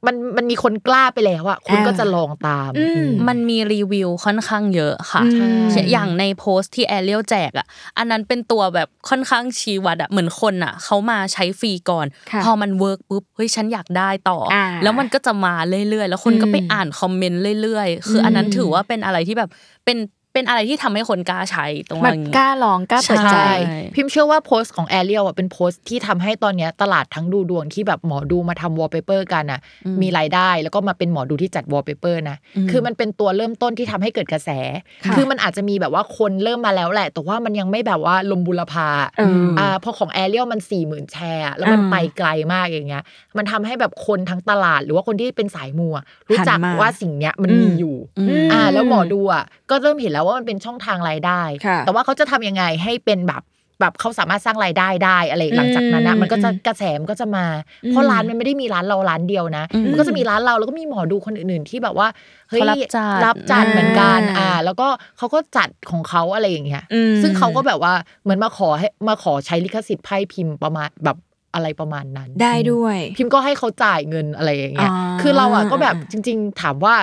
[0.08, 15.56] มันมันมีคนกล้าไปแล้วอะคุณอ่าก็จะลองตามอืมมันมีรีวิวค่อนข้างเยอะค่ะอืมอย่างในโพสต์ที่แอเรียลแจกอะอันนั้นเป็นตัวแบบค่อนข้างชี้วัดอะเหมือนคนอะเขามาใช้ฟรีก่อนค่ะพอมัน work ปุ๊บเฮ้ยฉันอยากได้ต่ออาแล้วมันก็จะมา
[15.90, 19.50] เรื่อยๆ แล้วคนก็ไปอืมอ่านคอมเมนต์เรื่อยๆ คืออันนั้นถือว่าเป็นอะไรที่แบบ
[19.86, 19.98] เป็น
[20.34, 29.60] เป็นอะไรที่ทำให้คนกล้าใช้ตรงแบบนี้กล้าลองกล้าเปิดใจใช่ใช่พิมพ์เชื่อว่าโพสต์ของแอเรียลอะเป็นโพสต์ที่ทำให้ตอนเนี้ยตลาดทั้งดูดวงที่แบบหมอดูมาทำวอลเปเปอร์กันอะ
[30.02, 32.38] มีรายได้แล้วก็มาเป็นหมอดูที่จัดวอลเปเปอร์นะ
[32.72, 34.50] คือมันเป็นตัวเริ่มต้นที่ทำให้เกิดกระแส
[35.06, 43.04] ค่ะคือมันอาจจะมีแบบว่าคนเริ่มมาแล้วแหละ แต่ว่ามันยังไม่แบบว่าลมบูรพาเอออ่อ่าพอของแอเรียลมันสี่หมื่นแชร์อะแล้วมันอ่าไปไกลมากอย่างเงี้ย
[43.38, 45.96] มันทำให้แบบคนทั้งตลาด หรือว่าคนที่เป็นสายมัว
[46.30, 53.44] รู้จักหันมาว่าสิ่งเนี้ยมันอืมมีอยู่อืมอ่าแล้วหมอดูอะก็เริ่มเห็นแล้วว่ามันเป็นช่องทางรายได้ค่ะแต่ว่าเขาจะทำยังไงให้เป็นแบบ
[53.82, 57.46] แบบเขาสามารถสร้างรายได้ได้อะไรหลังจากนั้นนะอืมมันก็จะอืมกระแสมันก็จะมา
[57.86, 62.08] อืมเพราะร้านมันไม่ได้มีร้านเราร้านเดียวนะอืมมันก็จะมีร้านเราแล้วก็มีหมอดูคนอื่น ๆ ที่แบบว่า
[62.50, 71.18] เฮ้ยเขารับจัดรับจัดเหมือนกันอ่าอ่า แล้วก็เขาก็จัดของเขาอะไรอย่างเงี้ยอืมซึ่งเขาก็แบบว่าเหมือนมาขอให้มาขอใช้ลิขสิทธิ์ไพ่พิมพ์ประมาณแบบ
[71.54, 76.96] อะไรประมาณนั้น ได้ด้วย พิมพ์ก็ให้เขาจ่ายเงินอะไรอย่างเงี้ยอ่าคือเราอะก็แบบจริง ๆ ถามว่า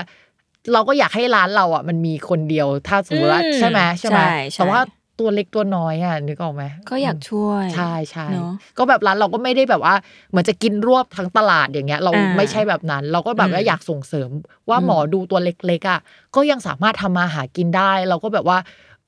[0.73, 4.81] เราก็อยากให้ร้านเราอะมันมีคนเดียวถ้าสมมติว่าอืมใช่ไหมใช่ไหมใช่ใช่แต่ว่า
[5.19, 9.95] ตัวเล็กตัวน้อยอะนึกออกไหมก็อยากช่วยใช่ใช่เนอะก็แบบร้านเราก็ไม่ได้แบบว่า
[10.31, 14.29] เหมือนจะกินรวบทั้งตลาดอย่างเงี้ย เราอ่าไม่ใช่แบบนั้น เราก็แบบว่าอืมอยากส่งเสริม
[14.69, 16.01] ว่าหมอดูตัวเล็กๆอะ
[16.37, 18.59] ก็ยังสามารถทำมาหากินได้ เราก็แบบว่า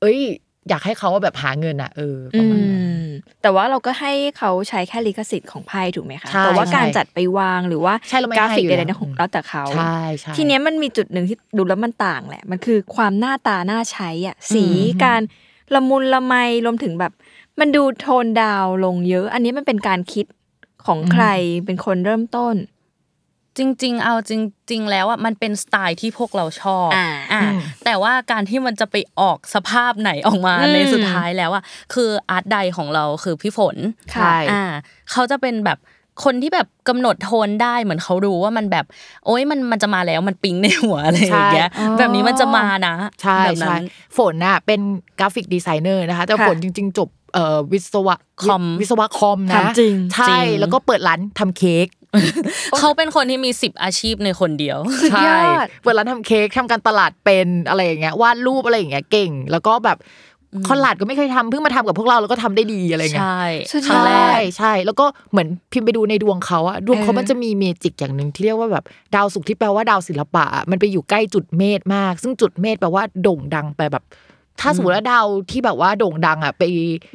[0.01, 0.21] เอ้ย
[0.68, 3.05] อยากให้เขาแบบหาเงินอะเออประมาณนั้นอืม
[3.42, 15.20] แต่ว่าเราก็ให้เขาใช้แค่ลิขสิทธิ์ของไพ่ถูกไหมคะใช่แต่ว่าใช่การจัดไปวางหรือว่าใช่เราไม่กราฟิกให้อยู่ใดๆแล้วนะของแล้วแต่เขาใช่ใช่ทีเนี้ยมันมีจุดหนึ่งที่ดูแล้วมันต่างแหละ มันคือความหน้าตาน่าใช้อะสีอืมการ
[15.75, 17.12] ละมุนละไมรวมถึงแบบ
[17.61, 20.27] มันดูโทนดาวน์ลงเยอะ อันนี้มันเป็นการคิด
[20.87, 21.27] ของใคร
[21.66, 22.55] เป็นคนเริ่มต้น
[23.61, 24.33] จริง ๆ เอาจ
[24.73, 31.62] ริง ๆ แล้วอะมันเป็นสไตล์ที่พวกเราชอบอ่าอ่าอืมแต่ว่าการที่มันจะไปออกสภาพไหนออกมาอืมในสุดท้ายแล้วอะ
[31.94, 33.77] คืออาร์ตไดของเราคือพี่ฝน
[34.12, 34.62] ใช่อ่า
[35.12, 35.79] เขาจะเป็นแบบ
[36.25, 38.85] คนที่แบบกำหนดโทนได้เหมือนเขารู้ว่ามันแบบ
[39.27, 43.83] โอ๊ยมันมันจะมาแล้วมันปิ๊งในหัวอะไรอย่างเงี้ยใช่แบบนี้มันจะมานะใช่แบบนั้ใช่น
[44.16, 44.81] ฝนน่ะเป็น
[45.18, 51.87] กราฟิกดีไซเนอร์นะคะ แต่ค่ะฝนจริง ๆ จบเอ่อวิศวะคอมวิศวะคอมนะทำจริงใช่จริงแล้วก็เปิดร้านทำเค้ก
[52.79, 59.99] เขาเป็นคนที่มีสิบอาชีพในคนเดียวสุดยอดเปิดร้านทำเค้กทำการตลาดเป็นอะไรอย่างเงี้ยวาดรูปอะไรอย่างเงี้ยเก่ง แล้วก็แบบ
[60.68, 74.05] คอนลาดก็ไม่เคยทำเพิ่งมาทำกับพวกเราแล้วก็ทำได้ดีอะไรเงี้ยใช่สุดยอดครั้งแรกใช่ใช่ แล้วก็เหมือนพิมพ์ไปดูในดวงเขาอะดวงเขาเออมันจะมี magic อย่างหนึ่งที่เรียกว่าแบบดาวศุกร์ที่แปลว่าดาวศิลปะอะมันไปอยู่ใกล้จุดเมษมาก ซึ่งจุดเมษแปลว่าโด่งดังไปแบบ
[74.61, 76.62] ถ้าสมมติว่าดาวที่แบบว่าโด่งดังอะไป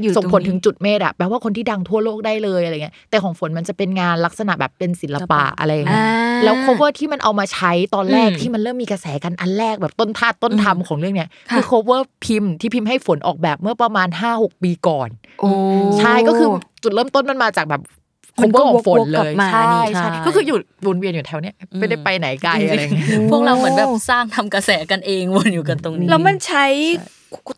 [0.01, 6.05] อยู่ส่งผลตรงนี้ถึงจุดเมษอะแปลว่าคนที่ดังทั่วโลกได้เลยอะไรเงี้ยแต่ของฝนมันจะเป็นงานลักษณะแบบเป็นศิลปะอะไรอย่างเงี้ย
[6.43, 15.49] แล้ว cover ที่มันเอามาใช้ตอนแรกอืมที่มันเริ่มมีกระแสกันอันแรกแบบต้นท่าต้นทำของเรื่องเนี้ยค่ะคือ cover พิมพ์ที่พิมพ์ให้ฝนออกแบบเมื่อประมาณ5-6ปีก่อนโอ้
[15.99, 16.49] ใช่ก็คือ
[16.84, 17.84] จุดเริ่มต้นมันมาจากแบบ
[18.41, 26.65] มันก็ cover ของฝนวกๆเลกลับยมาใช่นี่ใช่ใช่ก็คืออยู่วนเวียนอยู่แถวเนี้ยไม่ได้ไปไหนไกลอะไรอย่างเงี้ยพวกเราเหมือนแบบสร้างทำกระแสกันเองวนอยู่กันตรงนี้แล้วมันใช้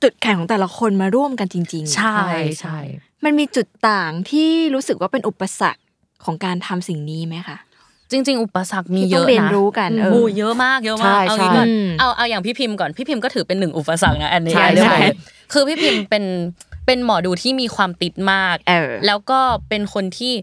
[0.03, 2.17] จุดแข็งของแต่ละคนมาร่วมกันจริง ๆ ใช่
[2.61, 2.77] ใช่
[3.23, 5.81] มันมีจุดต่างที่รู้สึกว่าเป็นอุปสรรค
[6.25, 7.57] ของการทำสิ่งนี้ไหมคะ
[8.11, 14.97] จริง ๆ อุปสรรคมีที่เยต้องอะเรียนนะรู้กันเออโอ้เยอะมากเยอะใช่มากเอางี้ก่อนใช่เอาเอาอย่างพี่พิมพ์ก่อนพี่พิมพ์ก็ถือเป็นหนึ่งอุปสรรคนะอันนี้ใช่อันนี้ใช่
[15.53, 16.23] คือพี่พิมพ์เป็น
[16.85, 20.33] เป็นหมอดูที่มีความติดมากเออแล้วก็เป็นคนที่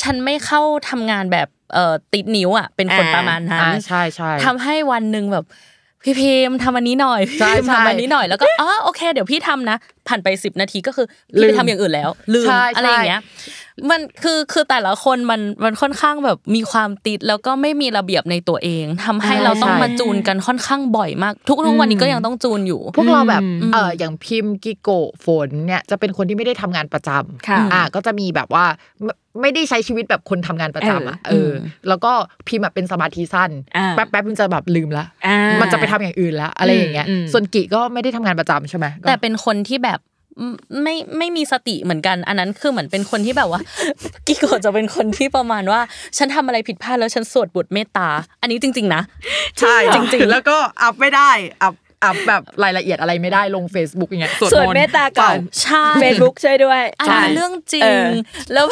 [0.00, 5.44] ฉันไม่เข้าทำงานแบบเอ่อติดนิ้วอะเป็นคนอ่าประมาณนั้นอ่าใช่ใช่ทำให้วันหนึ่งแบบ
[6.04, 9.76] พี่พิมพ์ทำอันนี้หน่อยพี่ใช่พิมพ์ใช่ทำอันนี้หน่อยแล้วก็อ๋อโอเค เดี๋ยวพี่ทำนะ
[10.08, 13.20] ผ่านไปสิบนาทีก็คือพี่ลืไปมทำอย่างอื่นแล้วลืมใช่อะไรอย่างเงี้ย
[13.90, 28.64] มันคือคือแต่ละคนมันมันค่อนข้างแบบมีความติดแล้วก็ไม่มีระเบียบในตัวเองทำให้ใช่เราต้องใช่มาจูนกันค่อนข้างบ่อยมาก ทุกทุกวันนี้ก็ยังต้องจูนอยู่ พวกเราแบบอืมเอออย่างพิมพ์กิโกะฝนเนี่ยจะเป็นคนที่ไม่ได้ทำงานประจำค่ะอ่าก็จะมีแบบว่า
[29.04, 31.54] ไม่ไม่ได้ใช้ชีวิตแบบคนทำงานประจำอะเอเอออ
[31.88, 32.12] แล้วก็
[32.48, 40.13] พิมพ์แบบเป็นสมาธิสั้นอ่าแป๊บแป๊บมันจะแบบลืมละอ่ามันจะไปทำอย่างอื่นละอะไรอย่างเงี้ยอืมส่วนกิก็ไม่ได้ทำงานประจำใช่ไหมก็แต่เป็นคนที่แบบอืม
[40.82, 43.60] ไม่ไม่มีสติเหมือนกัน อันนั้นคือเหมือนเป็นคนที่แบบว่า
[44.26, 45.80] กิโกะจะเป็นคนที่ประมาณว่า
[46.18, 48.08] ฉันทำอะไรผิดพลาดแล้วฉันสวดบทเมตตา
[48.40, 49.02] อันนี้จริง ๆ นะ
[49.60, 51.30] ใช่จริง ๆ แล้วก็อัพไม่ได้
[51.62, 58.14] อัพ อัพแบบรายละเอียดอะไรไม่ได้ลง Facebook อย่างเงี้ยสวดสวดมนต์เมตตาก่อนใช่เฟซบุ๊กช่วยด้วยอันใช่นี้เรื่องจริเองอ
[58.52, 58.66] แล้ว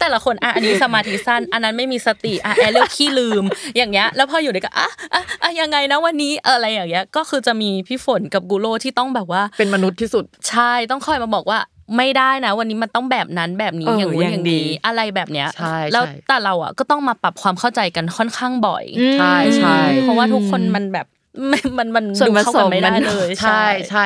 [0.00, 3.44] แต่ละคนอะอันนี้สมาธิสั้น อันนั้นไม่มีสติอะแอร์เลือกขี้ลืม
[3.76, 11.60] อย่างเงี้ยแล้วพออยู่ด้วยกันอะอะอะยังไงนะวันนี้เอออะไรอย่างเงี้ยก็คือจะมีพี่ฝนกับกูโรที่ต้องแบบว่า เป็นมนุษย์ที่สุดใช่ต้องคอยมาบอกว่า
[11.96, 18.84] ไม่ได้นะ วันนี้มันต้องแบบนั้นแบบนี้เอออย่างนู้นอย่างอย่างนี้ดีอะไรแบบเนี้ยใช่แล้วใช่แต่เราอะก็ต้องมาปรับความเข้าใจกันค่อนข้างบ่อย
[19.18, 21.06] ใช่ใช่เพราะว่าทุกคนมันแบบ
[21.52, 24.04] มันมันมันส่วนดูเข้ากันไม่ได้ผสมมันเลยใช่ใช่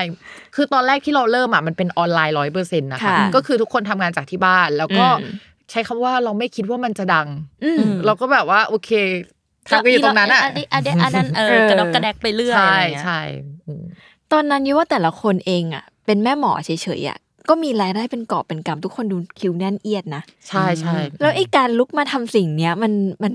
[0.55, 5.33] คือตอนแรกที่เราเริ่มอะมันเป็นออนไลน์ร้อยเปอร์เซ็นต์นะคะค่ะก็คือทุกคนทำงานจากที่บ้าน แล้วก็อืม
[5.71, 7.29] ใช้คำว่าเราไม่คิดว่ามันจะดัง
[7.65, 8.91] อืมเราก็แบบว่าโอเค
[9.69, 13.21] ทำกันอยู่ตรงนั้นอะอันนี้อันนี้อันนั้นเออเออกระดอกกระแดกไปเรื่อยใช่อะไรเงี้ยใช่
[13.67, 13.85] อืม
[14.33, 23.33] ตอนนั้นยี่ว่าแต่ละคนเองอะ เป็นแม่หมอเฉยๆอะก็มีรายได้เป็นกอบเป็นกำทุกคนดูคิวแน่นเอียดนะใช่ใช่แล้วไอ้การลุกมาทำสิ่งเนี้ยมันมัน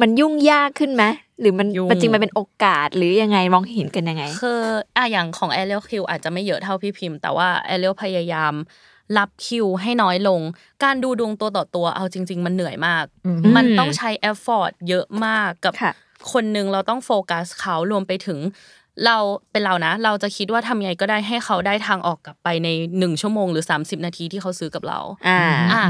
[0.00, 1.04] มันยุ่งยากขึ้นไหม
[1.40, 4.60] หรือมันยุ่งมันจริงมันเป็นโอกาสหรือยังไงมองเห็นกันยังไง คือ
[4.96, 8.54] อะอย่างของแอเรียลคิวอาจจะไม่เยอะเท่าพี่พิมพ์แต่ว่าแอเรียลพยายาม
[9.18, 10.40] รับคิวให้น้อยลง
[10.84, 15.92] การดูดวงตัวต่อตัวเอาจริง ๆ มันเหนื่อยมากอืมมันต้องใช้ effort เยอะมากกับค่ะ
[16.32, 18.38] คนหนึ่งเราต้องโฟกัสเขารวมไปถึง
[19.06, 19.16] เรา
[19.50, 24.98] เป็นเรานะ เราจะคิดว่าทำยังไงก็ได้ให้เขาได้ทางออกกลับไปในหนึ่งชั่วโมงหรือ 30 นาทีที่เขาซื้อกับเรา
[25.28, 25.84] อ่าอะ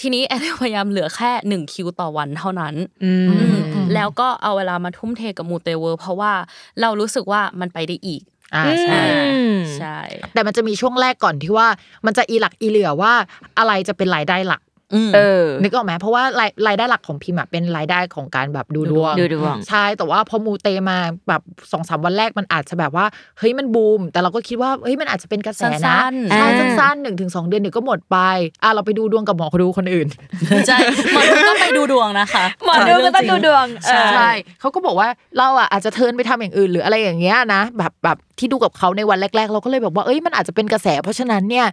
[0.00, 3.46] ทีนี้แอเรียลพยายามเหลือแค่หนึ่งคิวต่อวันเท่านั้นอืมอื
[3.84, 6.32] มแล้วก็เอาเวลามาทุ่มเทกับมูเตเวิร์ลเพราะว่า
[6.80, 8.22] เรารู้สึกว่ามันไปได้อีก
[8.54, 9.00] อ่าใช่
[9.34, 9.98] อืมใช่
[10.32, 11.68] แต่มันจะมีช่วงแรกก่อนที่ว่า
[12.06, 13.12] มันจะอีหลักอีเหลื่อว่า
[13.58, 14.63] อะไรจะเป็นรายได้หลักม
[15.14, 21.42] เออ นึกออกไหมเพราะว่ารายรายได้หลักของพิมพ์อะเป็นรายได้ของการแบบดูดวงดูดวงใช่แต่ว่าพอมูเตมาแบบ
[21.72, 23.06] สองสามวันแรกมันอาจจะแบบว่า
[23.38, 26.48] เฮ้ยมันบูม แต่เราก็คิดว่าเฮ้ยมันอาจจะเป็นกระแสนะสั้นๆใช่อ่า
[26.80, 28.18] สั้นๆหนึ่งถึงสองเดือนเดี๋ยวก็หมดไป
[28.62, 30.08] อะเราไปดูดวงกับหมอคนดูคนอื่น
[30.68, 30.78] ใช่
[31.14, 41.66] หมอดูก็ไปดูดวงนะคะหมอดูก็ต้องดูดวงใช่ใช่เขาก็บอกว่าเราอะอาจจะเทิร์นไปทำอย่างอื่นหรืออะไรอย่างเงี้ยนะแบบแบบที่ดูกับเขาในวันแรก ๆ เราก็เลยแบบว่าเอ้ยมันอาจจะเป็นกระแส เพราะฉะนั้นเนี่ย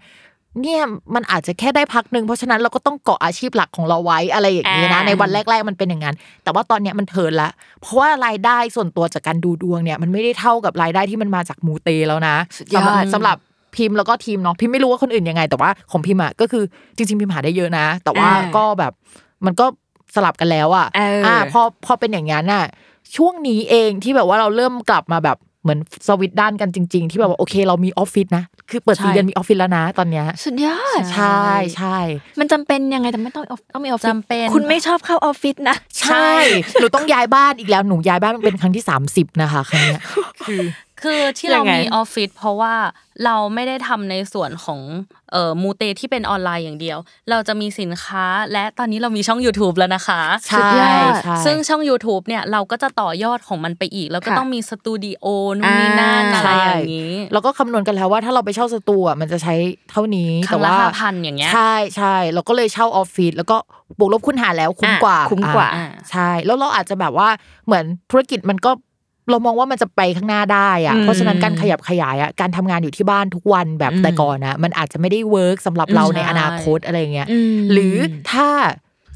[0.61, 0.81] เนี่ย
[1.15, 7.49] มันอาจจะแค่ได้พักหนึ่งเพราะฉะนั้นเราก็ต้องเกาะอาชีพหลักของเราไว้อะไรอย่างเงี้ยนะอ่าในวันแรก ๆ มันเป็นอย่างนั้นแต่ว่าตอนเนี้ยมันเทิร์นละ
[7.81, 13.37] เพราะว่ารายได้ส่วนตัวจากการดูดวงเนี่ยมันไม่ได้เท่ากับรายได้ที่มันมาจากมูเตแล้วนะสุดยอดสำหรับสำหรับ
[13.75, 16.63] พิมพ์แล้วก็ทีมเนาะพิมพ์ไม่รู้ว่าคนอื่นยังไง แต่ว่าของพิมพ์อะก็คือ
[16.95, 18.93] จริง ๆ พิมพ์หาได้เยอะนะ แต่ว่าอ่าก็แบบ
[19.45, 19.65] มันก็
[20.15, 22.65] สลับกันแล้วอะเอออ่พอพอเป็นอย่างนั้นน่ะ
[23.15, 31.45] ช่วงนี้เองที่แบบว่าเราเริ่มกลับมาแบบ เหมือนสวิตช์ด้านกันจริง ๆ ที่แบบว่าโอเค เรามีออฟฟิศนะ คือเปิดใช่สี่เดือนมีออฟฟิศแล้วนะตอนเนี้ยสุดยอดใช่
[31.78, 31.97] ใช่
[32.39, 36.32] มันจำเป็นยังไงแต่ไม่ต้องออฟต้องมีออฟฟิศจำเป็น คุณไม่ชอบเข้าออฟฟิศนะ ใช่
[36.74, 40.02] หนูต้องย้ายบ้านอีกแล้วหนูย้ายบ้านเป็นครั้งที่ 30 นะคะครั้งเนี้ย
[40.47, 40.62] คือ
[41.03, 42.73] คือที่เรายังไงมีออฟฟิศเพราะว่า
[43.25, 44.79] เราไม่ได้ทำในส่วนของ
[45.31, 46.97] เอ่อมูเตที่เป็นออนไลน์อย่างเดียว
[47.29, 55.25] เราจะมีสินค้าและตอนนี้เรามีช่อง YouTube แล้วนะคะใช่ยอดใช่ซึ่งช่อง YouTube เนี่ยเราก็จะต่อยอดของมันไปอีก แล้วก็ค่ะต้องมีสตูดิโอ
[55.57, 59.53] นู่นนี่นั่นอ่าอะไรอย่างนี้แล้วก็คำนวณกันแล้วว่าถ้าเราไปเช่าสตูอะมันจะใช้
[59.91, 63.57] เท่านี้ครั้แต่งละว่าห้าพันอย่างเงี้ยใช่ใช่เราก็เลยเช่าออฟฟิศแล้วก็
[63.99, 67.29] บวกลบคูณหารแล้วคุ้มอะกว่าคุ้มกว่าอะใช่แล้วเราอาจจะแบบว่า
[67.65, 68.71] เหมือนธุรกิจมันก็
[69.29, 77.95] เรามองว่ามันจะไปข้างหน้าได้อะอืมเพราะฉะนั้นการขยับขยายอะการทำงานอยู่ที่บ้านทุกวันแบบอืมแต่ก่อนนะมันอาจจะไม่ได้ work สำหรับเราอืมในใช่อนาคตอะไรอย่างเงี้ยอืมหรือ
[78.31, 78.49] ถ้า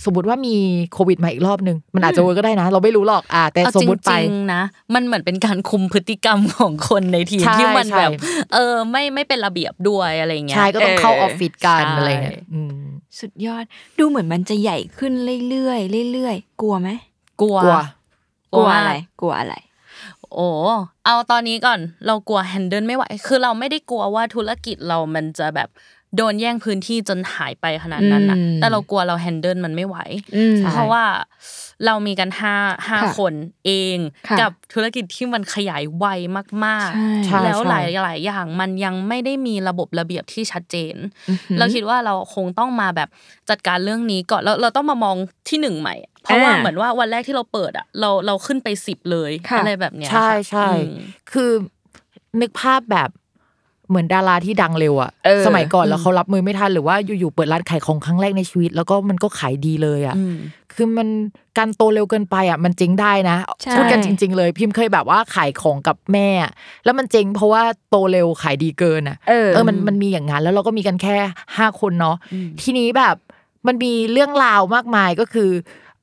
[0.06, 0.56] สมมติว่ามี
[0.94, 4.62] โควิดมาอีกรอบนึง มันอาจจะ work ก็ได้นะ เราไม่รู้หรอกอะแต่เอาสมมติไปจริงๆนะ
[4.94, 8.12] มันเหมือนเป็นการคุมพฤติกรรมของคนในทีมใช่ที่มันใช่แบบ
[8.54, 12.86] เออไม่ไม่เป็นระเบียบด้วยอะไรเงี้ยใช่ก็ต้องเข้าเออออฟฟิศกันใช่อะไรเงี้ยอืม
[13.20, 13.63] สุดยอด
[14.00, 15.13] ดูเหมือนมันจะใหญ่ขึ้น
[15.50, 16.89] เรื่อยๆเรื่อยๆกลัวไหม
[17.41, 17.80] กลัวกลัว
[18.54, 19.56] กลัวมากอะไรกลัวอะไร
[20.36, 20.48] โอ้
[21.06, 25.69] เอาตอนนี้ก่อนเรากลัวแฮนเดิลไม่ไหวคือเราไม่ได้กลัวว่าธุรกิจเรามันจะแบบ
[26.15, 29.98] โดนแย่งพื้นที่จนหายไปขนาดนั้นนะอืมแต่เรากลัวเราแฮนเดิลมันไม่ไหว
[30.36, 31.04] อืมเพราะว่า
[31.86, 32.56] เรามีกันห้า
[32.88, 33.34] ห้าค่ะคน
[33.65, 33.98] เอง
[34.30, 36.06] ค่ะกับธุรกิจที่มันขยายไว
[36.65, 40.95] มากใช่ใช่ๆแล้วหใช่ลายหลายอย่างมันยังไม่ได้มีระบบระเบียบที่ชัดเจน
[41.30, 43.10] อือหือเราคิดว่าเราคงต้องมาแบบ
[43.50, 45.15] จัดการเรื่องนี้ก่อนเราเราต้องมามอง
[45.50, 45.95] ที่หนึ่งใหม่
[46.26, 50.96] เพราะว่าอ่าเหมือนว่าวันแรกที่เราเปิดอะเราเราขึ้นไปสิบเลยค่ะอะไรแบบเนี้ยใช่ค่ะใช่อืม
[51.32, 51.52] คือ
[52.42, 53.10] นึกภาพแบบ
[53.90, 60.36] เหมือนดาราที่ดังเร็วอะเออสมัยก่อนแล้วเขารับมือไม่ทันหรือว่าอยู่ๆเปิดร้านขายของครั้งแรกในชีวิต แล้วก็มันก็ขายดีเลยอะอืม
[60.74, 61.08] คือมัน
[61.58, 66.52] การโตเร็วเกินไปอะมันเจ๊งได้นะใช่พูดกันจริง ๆ เลย พิมพ์เคยแบบว่าขายของกับแม่อะ
[66.86, 71.16] แล้วมันเจ๊งเพราะว่าโตเร็วขายดีเกินอะเออเออมันมันมีอย่างนั้นแล้วเราก็มีกันแค่
[71.58, 72.18] ห้าคนเนาะ
[72.62, 73.16] ทีนี้แบบ
[73.68, 75.50] มันมีเรื่องราวมากมายก็คือ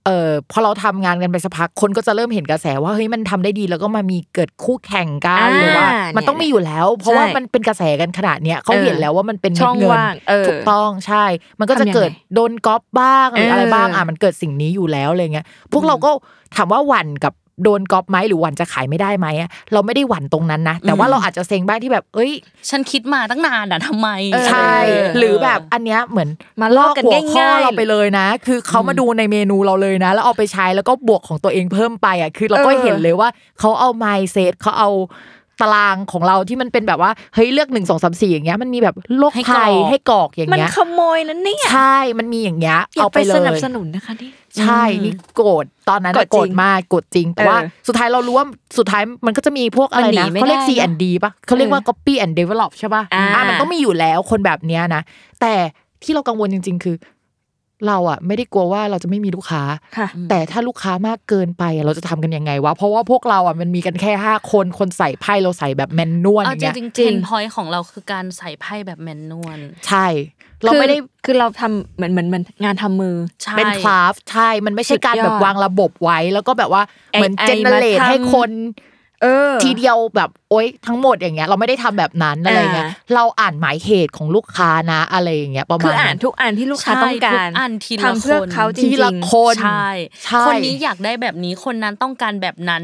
[0.07, 11.25] เออพอเราทำงานกันไปสักพักคนก็จะเริ่มเห็นกระแสว่าเฮ้ยมันทำได้ดีแล้วก็มามีเกิดคู่แข่งกันอ่าหรือว่า มันเนี่ยต้องมีอยู่แล้ว เพราะว่าใช่มันเป็นกระแสกันขนาดเนี้ยเขาเออเห็นแล้วว่ามันเป็นช่องเงินว่างเออถูกต้องใช่
[11.61, 16.11] มันก็จะทำยังไงเกิดโดนก๊อปบ้างหรืออะไรเออบ้างอะมันเกิดสิ่งนี้อยู่แล้วอะไรเงี้ยพวกเราก็
[16.57, 17.33] ถามว่าหวั่นกับ
[17.65, 22.33] โดนก๊อปไหมหรือหวั่นจะขายไม่ได้ไหมอะเราไม่ได้หวั่นตรงนั้นนะ แต่ว่าเราอาจจะเซ็งบ้างที่แบบเอ้ย
[22.71, 24.75] ฉันคิดมาตั้งนานอะทำไมเออใช่
[25.17, 26.29] เหรือแบบอันเนี้ยเหมือน
[26.61, 34.91] มาลอกกันหัวข้อง่ายๆเราไปเลยนะ คือเขามาดูในเมนูเราเลยนะ แล้วเอาไปใช้แล้วก็บวกของตัวเองเพิ่มไปอะคือเราก็เออเห็นเลยว่าเขาเอา mindset เขาเอา
[35.61, 48.47] ตารางของเราที่มันเป็นแบบว่าเฮ้ยเลือกหนึ่งสองสามสี่อย่างเงี้ยมันมีแบบโรคให้ภัยกรอกให้กรอกอย่างมันเงี้ยขโมยนั่นเนี่ยใช่มันมีอย่างเงี้ยอย่าเอาไปไปเลสนับยสนุนนะคะนี่ใช่นี่โกรธตอนนั้นโกรธน่ะโกรธจริงมากโกรธจริง แต่ว่าเออสุดท้ายเรารู้ว่า
[48.79, 55.03] สุดท้ายมันก็จะมีพวกอะไรมันหนีนะไม่เขาเรียกได้ C and D ป่ะเขาเรียกว่าเออ copy and develop ใช่ป่ะอ่าอ่ามันต้องมีอยู่แล้วคนแบบเนี้ยนะ
[55.41, 55.55] แต่
[56.03, 56.97] ที่เรากังวลจริง ๆ คือ
[57.89, 59.63] เราอะไม่ได้กลัวว่าเราจะไม่มีลูกค้า
[59.97, 70.07] ค่ะแต่ถ้าลูกค้ามากเกินไปอะเราจะทำกันยังไงวะ เพราะว่าพวกเราอะมันมีกันแค่ห้าคนคนใส่ไพ่เราใส่แบบแมนนวลอเอาย่างจเงี้ยริงๆจริเทงนพอยของเราคือการใส่ไพ่แบบแมนนวลใช่
[70.65, 78.92] เราไม่ได้คือคือเราทำเหมือนเหมือนเหมือนงานทำมือใช่เป็นคราฟต์ใช่มันไม่ใช่การสุดยอดแบบวางระบบไว้ แล้วก็แบบว่าเหมือน AI เจเนเรตมาทำให้คนเออ
[79.65, 89.89] ทีเดียวแบบโอ๊ยทั้งหมดอย่างเงี้ย เราไม่ได้ทำแบบนั้นอะไรเงี้ยอ่าเราอ่านหมายเหตุของลูกค้านะอะไรอย่างเงี้ยประมาณคืออ่านนั้นทุกอันที่ลูกค้าใช่ต้องการทุกอันทีละทำเพื่อคนเขาจริงทีละๆคนใช่
[90.25, 92.83] ใช่คนนี้อยากได้แบบนี้คนนั้นต้องการแบบนั้น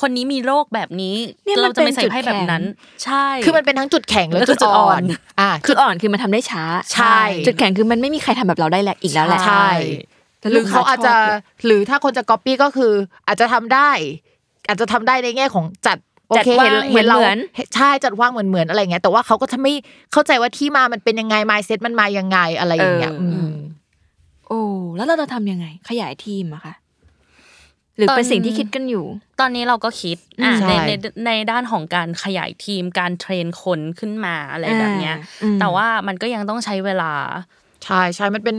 [0.00, 9.68] คนนี้มีโรคแบบนี้เนี่ยมันเราจะไม่ใส่เป็นจุดไพ่แบบนั้นแข็ใช่ คือมันเป็นทั้งจุดแข็งและแล้วก็จุดจุดอ่อ่ออนนอ่าจุดอ่อนคือมันทำได้ช้า ใช่ จุดแข็งคือมันไม่มีใครทำแบบเราได้แหละอีกแล้วแหละใช่
[10.40, 12.92] แต่หรือเขาอาจจะลูกค้าชอบหรือถ้าคนจะก๊อปปี้ก็คือ
[13.26, 13.90] อาจจะทำได้
[14.68, 15.98] อาจจะทำได้ในแง่ของจัด
[16.28, 17.38] โอเคจัดวางเห็นเห็นเราเหมือน
[17.74, 19.72] ใช่จัดว่างเหมือนเหมือนอะไรเงี้ยแต่ว่าเขาก็จะไม่
[20.12, 23.54] เข้าใจว่าที่มามันเป็นยังไง mindset มันมายังไงอะไรอย่างเงี้ยเอออืม
[24.48, 24.60] โอ้
[24.96, 26.74] แล้วเราจะทำยังไง ขยายทีมอะคะ
[27.96, 29.04] หรือเป็นสิ่งที่คิดกันอยู่
[29.40, 30.90] ตอนนี้เราก็คิดอะใช่ในใน
[31.26, 37.12] ในด้านของการขยายทีมการเทรนคนขึ้นมาอะไรแบบเนี้ยอืมแต่ว่ามันก็ยังต้องใช้เวลา
[37.84, 38.56] ใช่ใช่มันเป็น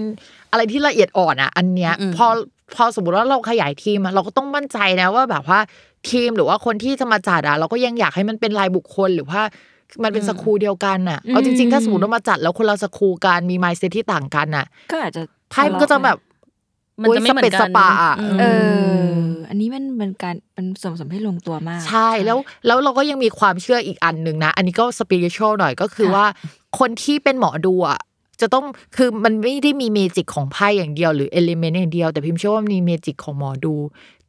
[0.51, 2.27] อะไรที่ละเอียดอ่อนอะ อันเนี้ยอืมพอ
[2.75, 5.59] พอสมมติว่าเราขยายทีมอะเราก็ต้องมั่นใจนะว่าแบบว่า
[6.09, 9.41] ทีมหรือว่าคนที่จะมาจัดอะเราก็ยังอยากให้มันเป็นรายบุคคลหรือว่า
[10.03, 16.17] มันเป็นสครูเดียวกันอะเอาจริงๆ ถ้าสมมติว่ามาจัดแล้วคนเราสครูกันมีไมซ์เซตที่ต่างกันอะ ก็อาจจะไพ่มันก็จะแบบ
[17.01, 18.43] มันจะไม่เหมือนกันโยสปะอะอืมเอ
[19.13, 26.25] มออันนี้มันเป็นการเป็นส่วนผสมที่ลงตัวมาก ใช่แล้วแล้วเราก็ยังมีความเชื่ออีกอันหนึ่งนะ อันนี้ก็ spiritual หน่อยก็คือค่ะว่า
[26.79, 27.99] คนที่เป็นหมอดูอะ
[28.41, 33.73] จะต้องคือมันไม่ได้มี magic ของไพ่อย่างเดียวหรือ element อย่างเดียว แต่พิมพ์เชื่อว่ามันมี magic ของหมอดู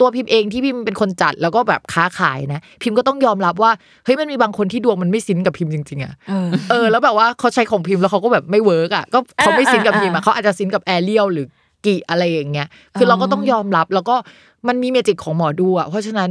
[0.04, 3.70] ตัวพิมพ์เองที่พิมพ์เป็นคนจัดแล้วก็แบบค้าขายนะ พิมพ์ก็ต้องยอมรับว่า
[4.04, 11.46] เฮ้ยมันมีบางคนที่ดวงมันไม่ sync กับพิมพ์จริงๆอะเออเออแล้วแบบว่าเขาใช้ของพิมพ์แล้วเขาก็แบบไม่ work อะก็เขาไม่ sync กับพิมพ์อ่าอะเขาอาจจะ sync กับแอเรียลหรือ
[11.86, 14.16] กี่อะไรอย่างเงี้ย คือเราก็ต้องยอมรับแล้วก็
[14.68, 16.30] มันมี magic ของหมอดูอะเพราะฉะนั้น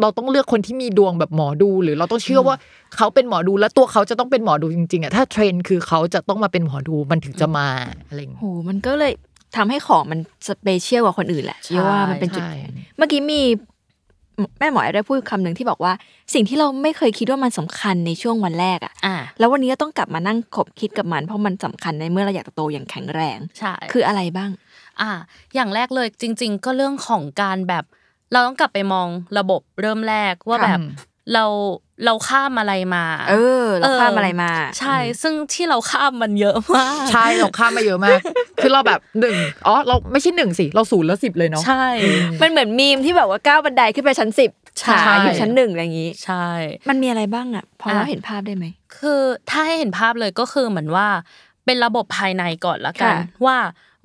[0.00, 2.56] เราต้องเลือกคนที่มีดวงแบบหมอดู หรือเราต้องเชื่อว่า
[2.96, 7.68] เขาเป็นหมอดูแล้วตัวเขาจะต้องเป็นหมอดูจริงๆอะถ้าเทรนด์คือเขาจะต้องมาเป็นหมอดูมันถึงจะมา
[8.06, 9.12] อะไรอย่างเงี้ยโหมันก็เลย
[9.56, 12.52] ทำให้ของมัน special กว่าคนอื่นแหละเรียกว่ามันเป็นจุดใช่
[12.96, 13.42] เมื่อกี้มี
[14.58, 15.92] แม่หมอได้พูดคำหนึ่งที่บอกว่า
[16.34, 24.50] สิ่งที่เราไม่เคยคิดว่ามันสำคัญในช่วงวันแรกอะอ่าแล้ววันนี้ก็ต้องกลับมานั่งขบคิดกับมัน เพราะมันสำคัญในเมื่อเราอยากจะโตอย่างแข็งแรงใช่คืออะไรบ้าง
[25.00, 25.10] อ่า
[25.54, 27.84] อย่างแรกเลยจริง ๆ ก็เรื่องของการแบบ
[28.32, 30.78] เราต้องกลับไปมองระบบเริ่มแรกว่าค่ะแบบ
[31.34, 31.44] เรา
[32.04, 38.20] เราข้ามอะไรมา เออ เราข้ามอะไรมา ใช่ ซึ่งที่เราข้ามมันเยอะมาก ใช่ เราข้ามมาเยอะมาก
[38.58, 41.84] คือเราแบบหนึ่งอ๋อ เราไม่ใช่หนึ่งสิ เราศูนย์แล้วสิบเลยเนาะ ใช่
[42.42, 46.46] มันเหมือนมีมที่แบบว่าก้าวบันไดขึ้นไปชั้นสิบใช่ขาอยู่ชั้นหนึ่งอะไรอย่างนี้ ใช่
[46.88, 48.66] มันมีอะไรบ้างอะพอเราอะเห็นภาพได้ไหม
[48.98, 51.08] คือถ้าให้เห็นภาพเลยก็คือเหมือนว่า
[51.64, 53.56] เป็นระบบภายในก่อนละกันค่ะว่า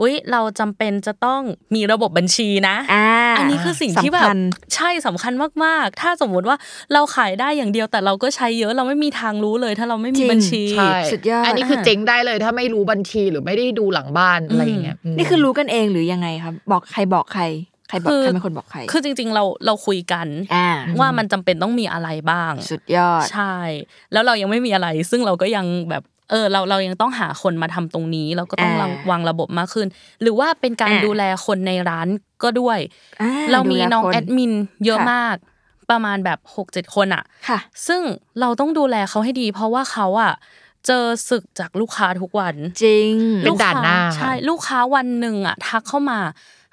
[0.01, 1.41] อุ้ยเราจำเป็นจะต้อง
[1.75, 3.05] มีระบบบัญชีนะอ่า
[3.37, 4.37] อันนี้คือสิ่งที่แบสำบคัญ
[4.75, 5.33] ใช่สำคัญ
[5.63, 6.57] มากๆ ถ้าสมมุติว่า
[6.93, 17.43] เราขายได้อย่างเดียวแต่เราก็ใช้เยอะเราไม่มีทางรู้เลย ถ้าเราไม่จมีริงบัญชีใช่สุดยอดอันนี้คือเจ๊งได้เลย ถ้าไม่รู้บัญชีหรือไม่ได้ดูหลังบ้านอะไรอย่างเงี้ยมนี่คือรู้กันเองหรือยังไงครับ บอกใครบอกใคร
[17.89, 23.55] ใครบอกคือใครเป็นคนบอกใคร คือจริง ๆ เราเราคุยกันอ่าว่ามันจำเป็นต้องมีอะไรบ้าง สุดยอด ใช่
[24.11, 29.87] แล้วเรายังไม่มีอะไร ซึ่งเราก็ยังแบบ เออเราเรายังต้องหาคนมาทำตรงนี้เราก็ต้องอ่าวางวางระบบมากขึ้น
[30.21, 32.07] หรือว่าเป็นการอ่าดูแลคนในร้าน
[32.43, 32.79] ก็ด้วย
[33.21, 34.53] อ่เรามีดูแลน้องคนแอดมิน
[34.85, 35.35] เยอะค่ะมาก
[35.91, 38.01] ประมาณแบบหกเจ็ดคนอะค่ะซึ่ง
[38.39, 40.33] เราต้องดูแลเขาให้ดี เพราะว่าเขาอะ
[40.87, 46.19] เจอศึกจากลูกค้าทุกวัน จริงเป็นลูกค้ด่านหน้าใช่ลูกค้าวันหนึ่งอะทักเข้ามา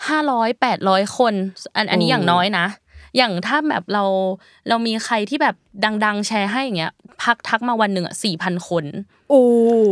[0.08, 1.34] ห้าร้อยแปดร้อยคน
[1.76, 2.66] อันอันนี้โอ้อย่างน้อยนะ
[3.16, 4.04] อย่างถ้าแบบเรา
[4.68, 5.54] เรามีใครที่แบบ
[6.04, 6.92] ดัง ๆ แชร์ให้อย่างเงี้ย
[7.22, 8.84] พักทักมาวันหนึ่งอะสี่พันคน
[9.30, 9.42] โอ้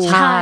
[0.09, 0.37] ใช่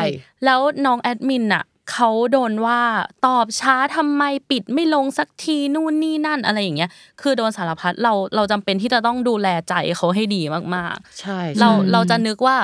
[0.44, 2.80] แล้วน้องแอดมินอะเขาโดนว่า
[3.26, 10.42] ตอบช้าทำไมปิดไม่ลงสักทีนู่นนี่นั่นอะไรอย่างเงี้ย คือโดนสารพัดเราเราจำเป็นที่จะต้องดูแลใจเขาให้ดี
[10.74, 12.56] มากๆ ใช่ เราเราจะนึกว่า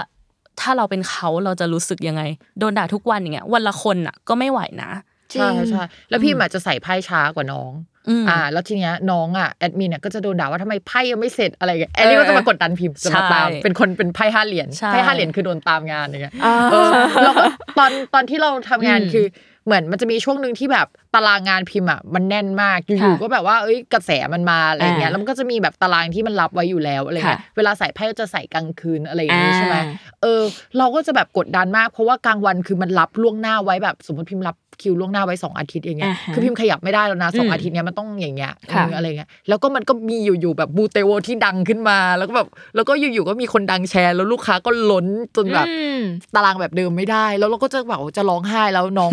[0.61, 2.23] ถ้าเราเป็นเขาเราจะรู้สึกยังไง
[2.59, 4.91] โดนด่าทุกวันอย่างเงี้ยวันละคนอะก็ไม่ไหวนะ
[5.33, 7.71] ใช่ใช่แล้วพี่อาจจะใส่ไพ่ช้ากว่าน้อง
[8.09, 16.90] อืมอ่า แล้วทีเนี้ยน้องอะแอดมินเนี่ยก็จะโดนด่าว่าทำไมไพ่ยังไม่เสร็จอะไรอย่างเงี้ยแอดมินก็จะมากดดันพิมพ์จะมาตามใช่เป็นคนเป็นไพ่ห้าเหรียญใช่ไพ่ห้าเหรียญคือโดนตามงานอย่างเงี้ยอ่าเออ
[17.22, 17.44] แล้วก็
[17.78, 19.26] ตอนตอนที่เราทำงานอืมคือ
[19.66, 29.76] เหมือนมันจะมีช่วงหนึ่งที่แบบตารางงานพิมพ์อะมันแน่นมากอยู่ๆก็แบบว่าเอ้ยกระแสมันมาอะไรอย่างเงี้ยอ่าแล้วมันก็จะมีแบบตารางที่มันรับไว้อยู่แล้วอะไรเงี้ยค่ะเวลาใส่ไพ่ก็จะใส่กลางคืนอะไรอย่างงี้อ่าใช่ไหม
[30.22, 30.42] เออ
[30.78, 45.07] เราก็จะแบบกดดันมากเพราะว่ากลางวันคือมันรับล่วงหน้าไว้แบบสมมติพิมพ์รับ คิวล่วงหน้าไว้สองอาทิตย์อย่างเงี้ยอ่าฮะคือพิมพ์ขยับไม่ได้แล้วนะสองอืมอาทิตย์เนี้ยมันต้องอย่างเงี้ยค่ะเอออะไรเงี้ยแล้วก็มันก็มีอยู่ๆแบบบูเตโวที่ดังขึ้นมา แล้วก็แบบแล้วก็อยู่ๆก็มีคนดังแชร์แล้วลูกค้าก็ล้น
[45.37, 46.03] จนแบบอืม
[46.35, 49.12] ตารางแบบเดิมไม่ได้ แล้วเราก็จะแบบจะร้องไห้แล้วน้อง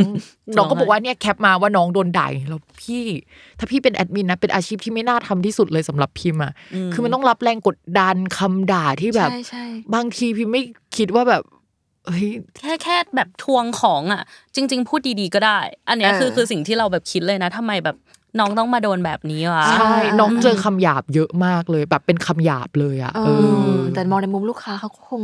[0.57, 3.03] น้องก็บอกว่าเนี่ยแคปมาว่าน้องโดนด่าแล้วพี่
[3.59, 6.53] ถ้าพี่เป็นแอดมินนะเป็นอาชีพที่ไม่น่าทำที่สุดเลยสำหรับพิมพ์อะ
[6.93, 9.65] คือมันต้องรับแรงกดดันคำด่าที่แบบใช่ใช่
[9.95, 10.61] บางทีพิมไม่
[10.97, 11.43] คิดว่าแบบ
[12.08, 12.28] เฮ้ย
[12.62, 14.22] แค่แค่แบบทวงของอะ
[14.55, 17.97] จริง ๆ พูดดีๆก็ได้ อันเนี้ยคือเออคือสิ่งที่เราแบบคิดเลยนะทำไมแบบ
[18.39, 25.22] น้องต้องมาโดนแบบนี้วะใช่น้องเจอคำหยาบเยอะมากเลย แบบเป็นคำหยาบเลยอะเอเอออแต่มองในมุมลูกค้าเขาก็คง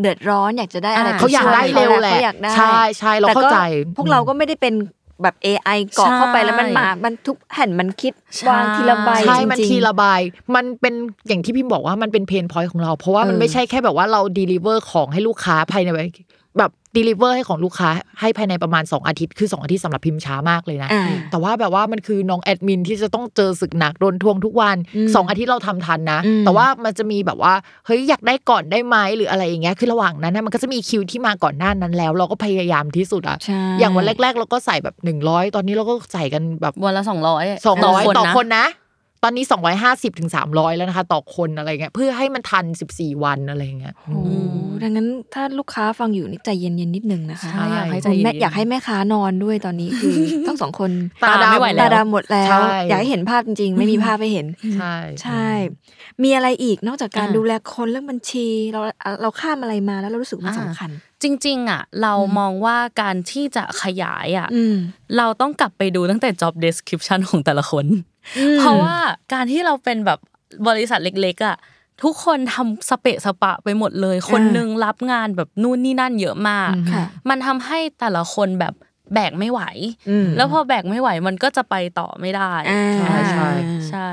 [0.00, 4.74] เดือดร้อนอยากจะได้อะไรอ่าเขาอยากได้เร็วแหละเขาอยากได้ใช่ใช่เราเข้าใจแต่ก็พวกเราก็ไม่ได้เป็น
[5.22, 10.04] แบบ AI กรอกเข้าไปแล้วมันมามันทุกแผ่นมันคิดใช่วางทีละใบใช่จริงๆมันทีละใบ
[10.54, 10.94] มันเป็น
[11.28, 16.02] อย่างที่พิมพ์บอกว่ามันเป็น pain point ของเรา เพราะว่ามันเออไม่ใช่แค่แบบว่าเราด e ลิเวอร์ของให้ลูกค้าภายในแบบ
[16.96, 17.90] ด e ลิเวอร์ให้ของลูกค้า
[18.20, 27.54] ให้ภายในประมาณ 2 อาทิตย์ คือ 2 อาทิตย์สำหรับพิมพ์ช้ามากเลยนะอ่าแต่ว่าแบบว่ามันคือน้องแอดมินที่จะต้องเจอศึกหนักโดนทวงทุกวันอืมสองอาทิตย์เราทำทันนะอืมแต่ว่ามันจะมีแบบว่า
[27.86, 38.66] เฮ้ยอยากได้ก่อนได้ไหมหรืออะไรอย่างเงี้ยคือระหว่างนั้นนะมันก็จะมีคิวที่มาก่อนหน้านั้นแล้ว เราก็พยายามที่สุดอะใช่อย่างวันแรก ๆ เราก็ใส่แบบ 100 ตอนนี้เราก็ใส่กันแบบวันละสองร้อยสองร้อยต่อนะคนนะ
[39.24, 44.32] ตอนนี้สองร้อยห้าสิบถึงสามร้อยแล้วนะคะ ต่อคนอะไรเงี้ยเพื่อให้มันทันสิบสี่วันอะไรเงี้ยโอ้โห
[44.82, 50.14] ดังนั้นถ้าลูกค้าฟังอยู่นี่ใจเย็นๆนิดนึงนะคะใช่อยากให้ใจผมเย็นๆแม่อยากให้แม่ค้านอนด้วยตอนนี้คือ
[50.46, 50.90] ทั้งสองคน
[51.22, 54.46] ตาดำไม่ไหวแล้วตาดำหมดแล้วใช่อยากให้เห็นภาพจริงๆ ไม่มีภาพให้เห็น
[54.76, 55.48] ใช่ใช่
[56.22, 58.80] มีอะไรอีกนอกจากการอ่าดูแลคนเรื่องบัญชี เรา
[59.22, 60.90] เราข้ามอะไรมาแล้วเรารู้สึกว่ามันอ่าสำคัญ
[61.22, 64.76] จริง ๆ อะ เรามองว่าการที่จะขยายอะอืม
[65.16, 67.86] เราต้องกลับไปดูตั้งแต่ job description ของแต่ละคน
[68.58, 68.96] เพราะว่า
[69.32, 70.18] การที่เราเป็นแบบ
[70.68, 71.56] บริษัทเล็ก ๆ อะ
[72.02, 78.74] ทุกคนทำสเปะสปะไปหมดเลย คนหนึงรับงานแบบนู่นนี่นั่นเยอะมากค่ะมันทำให้แต่ละคนแบบ
[79.14, 79.60] แบกไม่ไหว
[80.10, 83.50] อืมแล้วพอแบกไม่ไหวมันก็จะไปต่อไม่ได้อ่าใช่ใช่
[83.90, 84.10] ใช่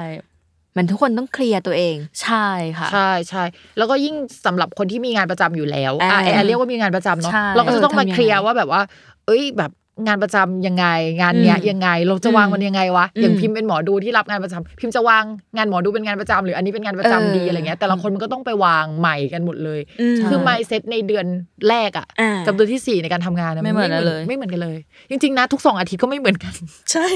[0.76, 2.47] มันทุกคนต้องเคลียร์ตัวเอง ใช่
[2.78, 3.43] ค่ะ ใช่ใช่
[3.78, 8.82] แล้วก็ยิ่งสำหรับคนที่มีงานประจำอยู่แล้วอ่าอะแอนเรียกว่ามีงานประจำเนาะใช่เราก็จะต้องเออมาทำยังไงเคลียร์ว่าแบบว่า
[9.26, 9.72] เอ้ยแบบ
[10.07, 10.85] งานประจำยังไง
[11.21, 15.23] งานเนี้ยอืมยังไง เราจะวางมันยังไงวะอืมอย่างพิมพ์เป็นหมอดูที่รับงานประจำพิมพ์จะวาง
[15.57, 19.79] งานหมอดูเป็นงานประจำหรืออันนี้เป็นงานประจำเออดีอะไรเงี้ยแต่ละคนมันก็ต้องไปวางใหม่กันหมดเลย
[20.15, 21.25] มคือ mindset ในเดือน
[21.69, 24.77] แรกอะอ่ากับเดือนที่สี่ในการทำงานะไม่เหมือนกันเลย ไม่เหมือนกันเลย
[25.09, 26.53] จริงๆนะทุกสองอาทิตย์ก็ไม่เหมือนกัน
[26.91, 27.07] ใช่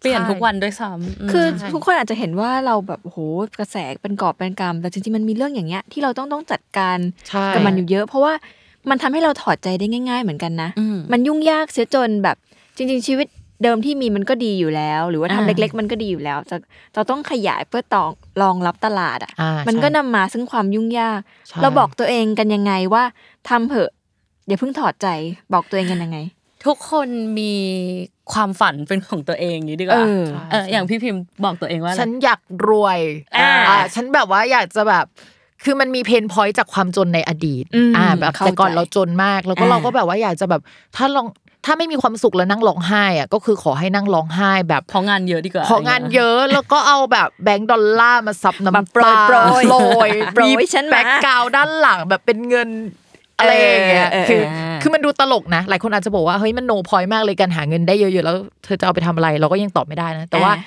[0.00, 3.18] เปลี่ยนทุกวันด้วยซ้ำคือใช่ทุกคนอาจจะเห็นว่าเราแบบโห
[3.58, 6.98] กระแสเป็นกอบเป็นกำแต่จริงๆมันมีเรื่องอย่างเงี้ยที่เราต้องต้องจัดการ
[7.28, 8.34] ใช่กับมันอยู่เยอะ เพราะว่า
[8.90, 12.36] มันทำให้เราถอดใจได้ง่าย ๆ เหมือนกันนะอืมมันยุ่งยากเสียจนแบบ
[12.76, 13.28] จริง ๆ ชีวิต
[13.62, 16.56] เดิมที่มีมันก็ดีอยู่แล้ว หรือว่าทำอ่าเล็ก ๆ มันก็ดีอยู่แล้วจะ
[16.94, 18.10] เราต้องขยายเพื่อตอง
[18.42, 23.04] รองรับตลาดอะอ่ามันใช่ก็นำมาซึ่งความยุ่งยากใช่เราบอกตัวเองกันยังไงว่า
[23.48, 23.90] ทำเถอะ
[24.46, 25.08] อย่าเพิ่งถอดใจ
[25.52, 26.18] บอกตัวเองกันยังไง
[26.66, 27.08] ทุกคน
[27.38, 27.52] มี
[28.32, 32.98] ความฝันเป็นของตัวเองอย่างนี้ดีกว่าเออเอออย่างพี่พิมพ์บอกตัวเองว่าอะไรฉันอยากรวย
[33.36, 35.06] อ่าอ่าฉันแบบว่าอยากจะแบบ
[35.66, 40.60] คือมันมี pain point จากความจนในอดีตอืมอ่าแบบเข้าแต่ก่อนใจเราจนมาก แล้วก็อ่าเราก็แบบว่าอยากจะแบบ
[40.96, 41.26] ถ้าลอง
[41.64, 49.76] ถ้าไม่มีความสุขแล้วนั่งร้องไห้อะก็คือขอให้นั่งร้องไห้แบบเพราะงานเยอะดีกว่าเพราะงานเยอะแล้วก็เอาแบบแบงก์ดอลลาร์มาซับน้ำมาโปรยตาโปรยโปร
[50.08, 52.68] ยโปรยฉันมา background ด้านหลังแบบเป็นเงิน
[53.38, 60.64] อะไรอย่างเงี้ยเออเออคือเออคือมันดูตลกนะ หลายคนอาจจะบอกว่าเฮ้ยมัน no point มากเลยการหาเงินได้เยอะๆแล้ว เธอจะเอาไปทำอะไร เราก็ยังตอบไม่ได้นะ แต่ว่าอ่า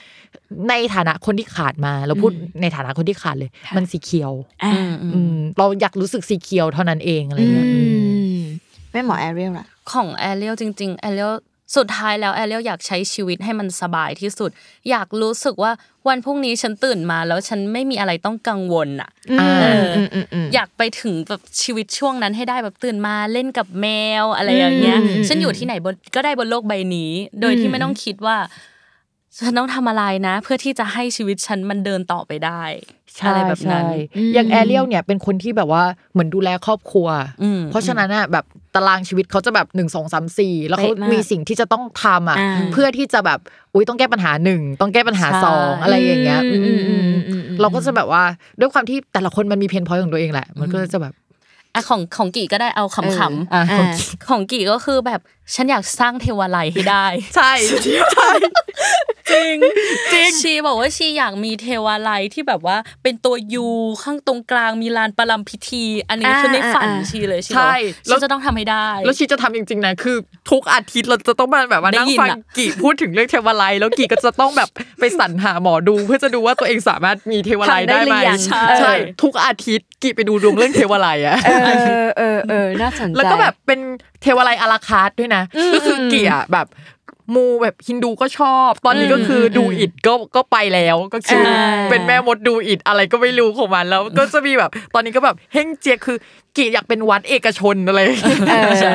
[0.69, 4.31] ในฐานะคนที่ขาดมาเราพูดในฐานะคนที่ขาดเลย มันสีเขียว
[4.63, 7.81] อ่าอืมอืมอืมเราอยากรู้สึกสีเขียวเท่านั้นเองอะไรเงี้ยอื
[8.35, 8.41] มอืม
[8.91, 11.33] แม่หมอแอเรียลล่ะของแอเรียลจริงๆแอเรียล
[11.77, 14.49] สุดท้ายแล้วแอเรียลอยากใช้ชีวิตให้มันสบายที่สุด
[14.89, 15.71] อยากรู้สึกว่า
[16.07, 19.09] วันพรุ่งนี้ฉันตื่นมาแล้วฉันไม่มีอะไรต้องกังวลอะ
[19.39, 23.87] อ่าเออออยากไปถึงแบบชีวิตช่วงนั้นให้ได้แบบตื่นมาเล่นกับแม
[24.23, 27.11] วอะไรอย่างเงี้ย ฉันอยู่ที่ไหนบนก็ได้บนโลกใบนี้
[27.41, 28.37] โดยที่ไม่ต้องคิดว่า
[29.45, 32.63] ฉันต้องทำอะไรนะ เพื่อที่จะให้ชีวิตฉันมันเดินต่อไปได้
[33.17, 33.89] ใช่อะไรแบบนั้นใช่
[34.33, 35.83] อย่างแอเรียลเนี่ยเป็นคนที่แบบว่า
[36.13, 37.07] เหมือนดูแลครอบครัว
[37.43, 43.39] อืมเพราะฉะนั้นอะแบบตารางชีวิตเขาจะแบบหนึ่งสองสามสี่แล้วเขาเป๊ะมากมีสิ่งที่จะต้องทำอะอ่าเพื่อที่จะแบบ
[43.73, 48.23] อุ้ยต้องแก้ปัญหาหนึ่งต้องแก้ปัญหาใช่สองอะไรอย่างเงี้ยอืมอืมอืมอืมอืมอืมเราก็จะแบบว่า
[48.59, 51.13] ด้วยความที่แต่ละคนมันมีเพนพอยต์ของตัวเองแหละ มันก็จะแบบ
[51.79, 53.63] อะของของกี่ก็ได้เอาขำอะๆอ่า
[54.29, 55.21] ของกี่ก็คือแบบ
[55.55, 57.05] ฉันอยากสร้างเทวาลัยให้ได้
[57.35, 57.51] ใช่
[58.15, 58.29] ใช่
[59.31, 59.55] จริง
[60.13, 63.67] จริงชีบอกว่าชีอยากมีเทวาลัยที่แบบว่าเป็นตัวยู
[64.03, 67.75] ข้างตรงกลางมีลานประลำพิธี อันนี้อ่าคือในฝันอ่าชีเลยชีใช่
[68.07, 70.17] แล้วฉันจะต้องทำให้ได้ แล้วชีจะทำจริงๆนะคือ
[70.51, 74.69] ทุกอาทิตย์เราจะต้องมาแบบว่าได้นั่งยินฟังอะกี่พูดถึงเรื่องเทวาลัยแล้วกี่ก็จะต้องแบบ
[74.99, 81.37] ไปสรรหาหมอดู เพื่อจะดูว่าตัวเองสามารถมีเทวาลัยได้ไหมทำได้หรือยังใช่เออใช่ทุกอาทิตย์กี่ไปดูดวงเรื่องเทวาลัยอะ
[81.87, 83.79] เออเออเออน่าสนใจแล้วก็แบบเป็น
[84.21, 85.43] เทวาลัยอาราคาร์ทด้วยนะ
[85.73, 86.67] ก็คือเกี่ยแบบ
[87.35, 96.17] มูแบบฮินดูก็ชอบ ตอนนี้ก็คือดูอิดก็ก็ไปแล้วก็คือใช่เป็นแม่มดดูอิดอะไรก็ไม่รู้ของมันแล้วก็จะมีแบบ ตอนนี้ก็แบบเฮงเจียคือ
[96.57, 98.91] กี่อยากเป็นวัดเอกชนอะไรอย่างเงี้ยเออใช่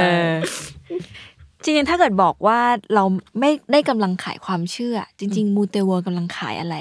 [1.62, 2.61] จริงๆถ้าเกิดบอกว่า
[2.95, 3.05] เรา
[3.41, 6.77] ไม่ได้กำลังขายความเชื่อ จริง ๆ มูเตเวิร์ลกำลังขายอะไร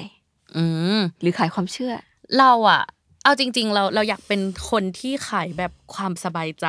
[0.57, 0.65] อื
[0.97, 1.93] มหรือขายความเชื่อ
[2.39, 2.83] เราอะ
[3.23, 6.65] เอาจริง ๆ เราเราอยากเป็นคนที่ขายแบบความสบายใจ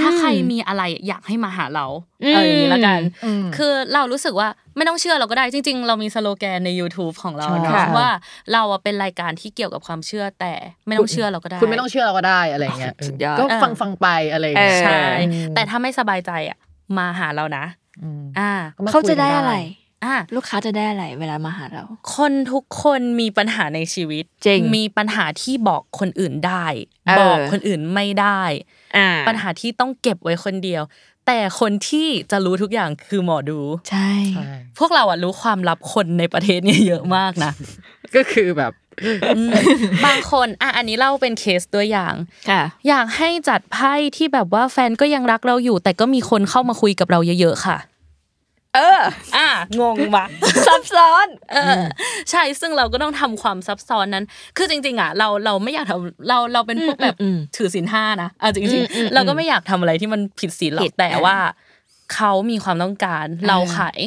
[0.00, 1.86] ถ้าใครมีอะไรอยากให้มาหาเรา
[2.24, 8.08] อืมเอออย่างนี้ละกันอืมคือเรารู้สึกว่าไม่ต้องเชื่อเราก็ได้จริง ๆ เรามีสโลแกนใน YouTube ของเราใช่เนาะค่ะว่า
[8.52, 10.52] เราอะเป็นรายการที่เกี่ยวกับความเชื่อแต่
[10.86, 16.58] ไม่ต้องเชื่อเราก็ได้ คุณไม่ต้องเชื่อเราก็ได้อะไรเงี้ยสุดยอดก็ฟังฟังๆไปอะไรอย่างเงี้ยเออใช่อืมแต่ถ้าไม่สบายใจอะ
[16.98, 17.64] มาหาเรานะ
[18.20, 19.54] มอ่าก็มาเขาคุยจะกันได้อะไร
[20.04, 21.84] อ่าลูกค้าจะได้อะไรเวลามาหาเรา
[22.14, 26.66] คนทุกคนมีปัญหาในชีวิตจริงมีปัญหาที่บอกคนอื่นได้
[27.06, 28.42] เออบอกคนอื่นไม่ได้
[28.96, 30.82] อ่าปัญหาที่ต้องเก็บไว้คนเดียว
[31.26, 37.52] แต่คนที่จะรู้ทุกอย่างคือหมอดู ใช่ใช่พวกเราอะรู้ความลับคนในประเทศเนี่ยเยอะมากนะ
[38.14, 38.72] ก็คือแบบ
[39.36, 39.50] อืม
[40.06, 42.14] บางคนอะอันนี้เล่าเป็นเคสตัวอย่าง
[42.50, 47.78] ค่ะอยากให้จัดไพ่ที่แบบว่าแฟนก็ยังรักเราอยู่ แต่ก็มีคนเข้ามาคุยกับเราเยอะๆค่ะ
[48.74, 49.00] เออ
[49.36, 49.48] อะ
[49.80, 50.24] งงปะ
[50.66, 51.80] ซับซ้อน เออ
[52.30, 54.24] ใช่ ซึ่งเราก็ต้องทำความซับซ้อนนั้น
[54.56, 61.36] คือจริง ๆ อะ เราเราไม่อยากทำเราเราเป็นพวกแบบอืมอืมถือศีลห้านะเอาจอืริงมอืมๆเราก็ไม่อยากทำอะไรที่มันผิดศีลหรอผิกดแต่อะว่า
[62.14, 64.00] เขามีความต้องการ เราเออขาย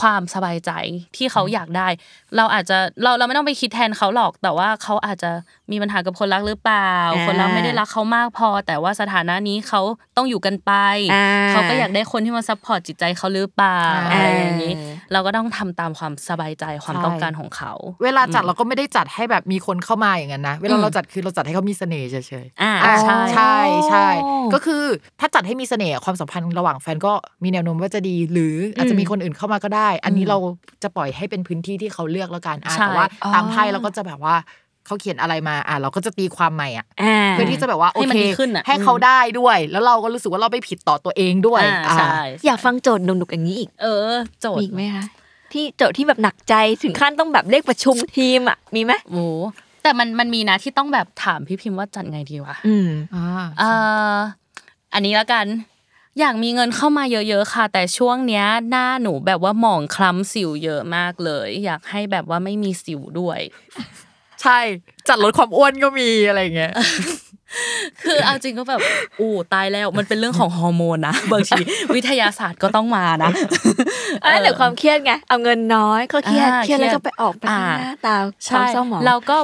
[0.00, 0.70] ความสบายใจ
[1.16, 1.88] ที่เขาอยากได้
[2.36, 5.30] เราอาจจะเราเราไม่ต้องไปคิดแทนเขาหรอก แต่ว่าเขาอาจจะ
[5.70, 6.92] มีปัญหากับคนรักหรือเปล่า
[7.26, 9.80] คนรักไม่ได้รักเขามากพอ แต่ว่าสถานะนี้เขา
[10.16, 10.72] ต้องอยู่กันไป
[11.12, 14.72] อ่าเขาก็อยากได้คนที่มา support จิตใจเขาหรือเปล่าอ่าอะไรอย่างนี้
[15.12, 17.72] เราก็ต้องทำตามความสบายใจความใช่ต้องการของเขา
[18.04, 23.54] เวลาจัดเราก็ไม่ได้จัดให้แบบมีคนเข้ามาอย่างนั้นนะเวลาอืมเราจัดคือเราจัดให้เขามีเสน่ห์เฉยๆอ่าอ่าใช่ใช่
[23.88, 24.84] ใช่อ๋อก็คือ
[25.20, 27.12] ถ้าจัดให้มีเสน่ห์ความสัมพันธ์ระหว่างแฟนก็
[27.44, 30.38] มีแนวโน้มว่าจะดี หรืออาจจะมีคนอื่นเข้ามาก็ได้ อันนี้เรา
[30.82, 34.36] จะปล่อยให้เป็นพื้นที่ที่เขาเลือกแล้วกันอะใช่แต่ว่าอ๋อตามไพ่เราก็จะแบบว่า
[34.86, 45.04] เขาเขียนอะไรมาอะเราก็จะตีความใหม่อะอ่าเพื่อที่จะแบบว่าโอให้มันเคดีขึ้นอะให้เขาได้ด้วย แล้วเราก็รู้สึกว่าเราไม่ผิดต่อตัวเองด้วยอ่าอ่าใช่อยากฟังโจทย์หนุกๆอย่างนี้อีกเออ โจทมีย์อีกไหมคะ
[45.52, 49.24] ที่โจทย์ที่แบบหนักใจถึงขั้นต้องแบบเรียกประชุมทีมอะมีไหมโอ้
[49.82, 53.26] แต่มันมันมีนะที่ต้องแบบถามพี่พิมพ์ว่าจัดไงดีวะอืมอ่า
[53.58, 53.70] เอ่
[54.14, 54.16] อ
[54.94, 55.46] อันนี้แล้วกัน
[56.18, 63.40] อยากมีเงินเข้ามาเยอะๆค่ะ แต่ช่วงเนี้ยหน้าหนูแบบว่าหมองคล้ำสิวเยอะมากเลย อยากให้แบบว่าไม่มีสิวด้วย
[64.42, 64.58] ใช่
[65.08, 66.72] จัดลดความอ้วนก็มีอะไรอย่างเงี้ย
[68.02, 68.80] คือเอาจริงก็แบบ
[69.20, 71.60] อู้ตายแล้วมันเป็นเรื่องของฮอร์โมนนะบางที
[71.94, 73.30] วิทยาศาสตร์ก็ต้องมานะ
[74.22, 79.36] อันนั้นเดี๋ยวความเครียดไงเอาเงินน้อยก็เครียดอ่าเครียดแล้วเครียดก็ไปออกไปข้างหน้าตาความใช่เศร้าหมองเราก็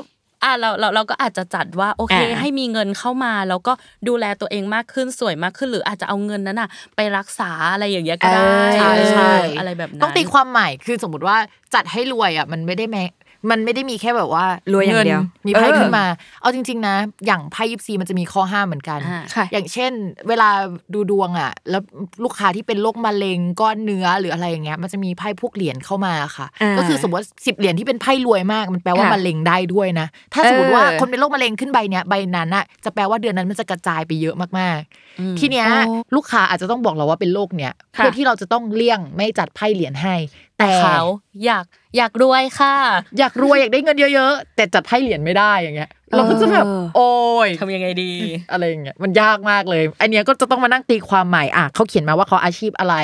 [0.46, 3.72] อะเราเราเราก็อาจจะจัดว่าโอเคอ่าให้มีเงินเข้ามา แล้วก็
[4.08, 8.42] ดูแลตัวเองมากขึ้นสวยมากขึ้น หรืออาจจะเอาเงินนั้นน่ะ ไปรักษาอะไรอย่างเงี้ยก็ได้
[8.78, 11.36] ใช่ใช่อะไรแบบนั้นต้องตีความใหม่คือสมมติว่า
[11.74, 13.04] จัดให้รวยอะมันไม่ได้แม้
[13.50, 16.04] มันไม่ได้มีแค่แบบว่ารวยอย่างเดียว มีไพ่เออขึ้นมา
[16.40, 19.92] เอาจริง ๆ นะ อย่างไพ่ยิปซีมันจะมีข้อห้ามเหมือนกันอ่าค่ะอย่างเช่น
[20.28, 20.48] เวลา
[20.94, 21.82] ดูดวงอะ แล้ว
[22.24, 40.14] ลูกค้าที่เป็นโรคมะเร็งก้อนเนื้อหรืออะไรอย่างเงี้ย มันจะมีไพ่พวกเหรียญเข้ามาค่ะอ่าก็คือสมมติสิบเหรียญที่เป็นไพ่รวยมาก มันแปลว่าค่ะมะเร็งได้ด้วยนะ ถ้าสมมติว่าเออคนเป็นโรคมะเร็งขึ้นใบเนี้ยใบนั้นอะ จะแปลว่าเดือนนั้นมันจะกระจายไปเยอะมากๆ ทีเนี้ยโอ้ลูกค้าอาจจะต้องบอกเราว่าเป็นโรคเนี้ยค่ะเพื่อที่เราจะต้องเลี่ยงไม่จัดไพ่เหรียญให้
[40.58, 41.00] แต่เขา
[41.44, 41.64] อยาก
[41.96, 42.74] อยากรวยค่ะ
[43.18, 47.10] อยากรวยอยากได้เงินเยอะๆแต่จัดไพ่เหรียญไม่ได้อย่างเงี้ยเราก็จะแบบเออโอ้
[47.46, 48.12] ยทำยังไงดี
[48.52, 52.94] อะไรอย่างเงี้ยมันยากมากเลย อันเนี้ยก็จะต้องมานั่งตีความใหม่อะเขาเขียนมาว่าเขาอาชีพอะไร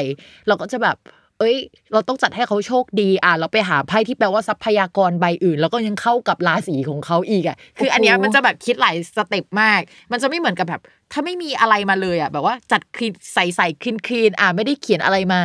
[0.48, 0.96] เราก็จะแบบ
[1.43, 1.59] เอ้ย
[1.93, 9.80] เราต้องจัดให้เขาโชคดีอะเราไปหาไพ่ที่แปลว่าทรัพยากรใบอื่น แล้วก็ยังเข้ากับราศีของเขาอีกอะคืออันเนี้ยมันจะแบบคิดหลายสเต็ปมาก
[10.12, 10.80] มันจะไม่เหมือนกับแบบ
[11.12, 15.40] ถ้าไม่มีอะไรมาเลยอะ แบบว่าจัดคลีนใส่ใส่คลีนคลีนอะไม่ได้เขียนอะไรมา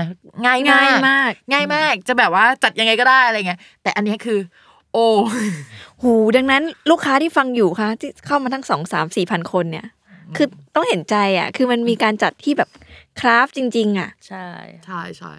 [0.46, 4.40] ง่ายง่ายมาก ง่ายมาก จะแบบว่าจัดยังไงก็ได้อะไรเงี้ยแต่อันเนี้ยคือ
[4.94, 5.08] โอ้
[6.04, 9.88] หูดังนั้นลูกค้าที่ฟังอยู่ค่ะที่เข้ามาทั้งสองสามสี่พันคนเนี่ย
[10.36, 12.70] คือต้องเห็นใจอะ คือมันมีการจัดที่แบบ
[13.20, 14.48] คราฟจริง ๆ อะ ใช่
[14.86, 15.34] ใช่ใช่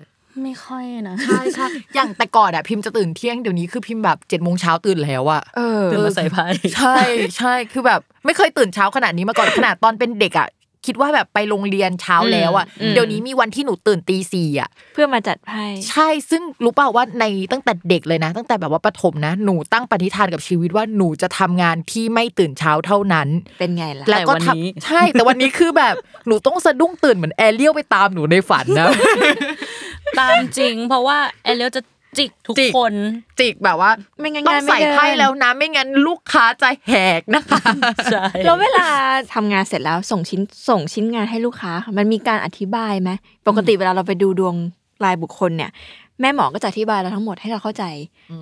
[0.45, 6.97] ไม่ค่อยนะใช่ใช่อย่างแต่ก่อนอะพิมพ์จะตื่นเที่ยงเดี๋ยวนี้คือพิมพ์แบบเจ็ดโมงเช้าตื่นแล้วอะเออตื่นมาใส่ไพ่ใช่
[7.37, 10.49] ใช่คือแบบ ไม่เคยตื่นเช้าขนาดนี้มาก่อนขนาดตอนเป็นเด็กอะ
[10.87, 23.29] คิดว่าแบบไปโรงเรียนเช้าแล้วอะอืมเดี๋ยวนี้มีวันที่หนูตื่นตีสี่อะเพื่อมาจัดไพ่ใช่ซึ่งรู้เปล่าว่าในตั้งแต่เด็กเลยนะ ตั้งแต่แบบว่าประถมนะหนูตั้งปณิธานกับชีวิตว่าหนูจะทำงานที่ไม่ตื่นเช้าเท่านั้น
[23.59, 25.95] เป็นไงล่ะแล้วก็แต่วันนี้ทำใช่ แต่วันนี้คือแบบ
[26.27, 28.89] หนูต้องสะดุ้งตื่นเหมือนแอเรียลไปตามหนูในฝันนะ
[30.21, 31.83] ตามจริง เพราะว่าแอเลียลจะ
[32.19, 32.95] จิกทุกจิกคน
[33.41, 37.61] จิกแบบว่าไม่งั้นต้องงานไม่ใส่เดินไพ่แล้วนะ ไม่งั้นลูกค้าจะแหกนะคะ
[38.13, 38.87] ใช่แล้วเวลา
[39.35, 43.11] ทำงานเสร็จแล้วส่งชิ้นส่งชิ้นงานให้ลูกค้าค่ะมันมีการอธิบายไหม
[43.47, 44.55] ปกติเวลาเราไปดูดวง
[45.05, 45.71] รายบุคคลเนี่ย
[46.21, 47.85] แม่หมอก็จะอธิบายเราทั้งหมดให้เราเข้าใจ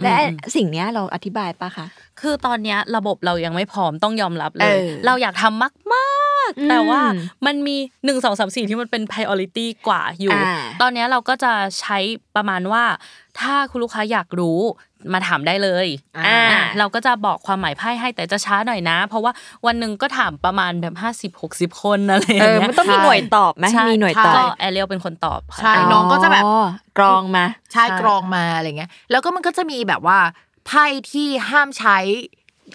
[0.02, 0.14] และ
[0.56, 1.86] สิ่งเนี้ยเราอธิบายปะคะ
[2.20, 6.15] คือตอนเนี้ยระบบเรายังไม่พร้อมต้องยอมรับเลเอยอเราอยากทำมากมากๆอืม
[6.70, 7.01] แต่ว่า
[7.47, 11.99] มันมีหนึ่งสองสามสี่ที่มันเป็น priority กว่าอยู่อ่าตอนเนี้ยเราก็จะใช้
[12.36, 12.84] ประมาณว่า
[13.40, 14.61] ถ้าคุณลูกค้าอยากรู้
[15.12, 15.86] มาถามได้เลย
[16.18, 19.32] อ่าอะเราก็จะบอกความหมายไพ่ให้แต่จะช้าหน่อยนะ เพราะว่า
[19.66, 26.44] วันหนึ่งก็ถามประมาณแบบห้าสิบหกสิบคนอะไรอเอย่างอเงี้ยมันต้องมีหน่วยตอบไหมใช่มีหน่วยตอบก็แอเรียลเป็นคนตอบค่ะใช่น้องก็จะแบบ
[26.99, 30.18] กรองมาใช่กรองมาอะไรเงี้ยแล้วก็มันก็จะมีแบบว่า
[30.66, 31.99] ไพ่ที่ห้ามใช้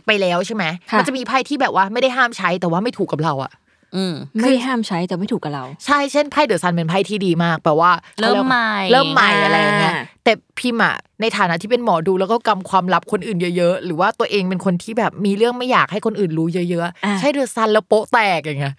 [0.06, 3.61] ไปแล้วใช่ไหมค่ะมันจะมีไพ่ที่แบบว่าไม่ได้ห้ามใช้แต่ว่าไม่ถูกกับเราอะอืม
[4.42, 18.76] ไม่ได้ห้ามใช้แต่ไม่ถูกกับเรา ใช่เช่นไพ่ The Sun เป็นไพ่ที่ดีมากแปลว่า เริ่มใหม่เริ่มใหม่อะไรเงี้ยอ่าแต่พิมพ์อะในฐานะที่เป็นหมอดูแล้วก็กำความลับคนอื่นเยอะๆ หรือว่าตัวเองเป็นคนที่แบบมีเรื่องไม่อยากให้คนอื่นรู้เยอะอ่าๆใช่ The Sun แล้วโป๊ะแตกอย่างเงี้ย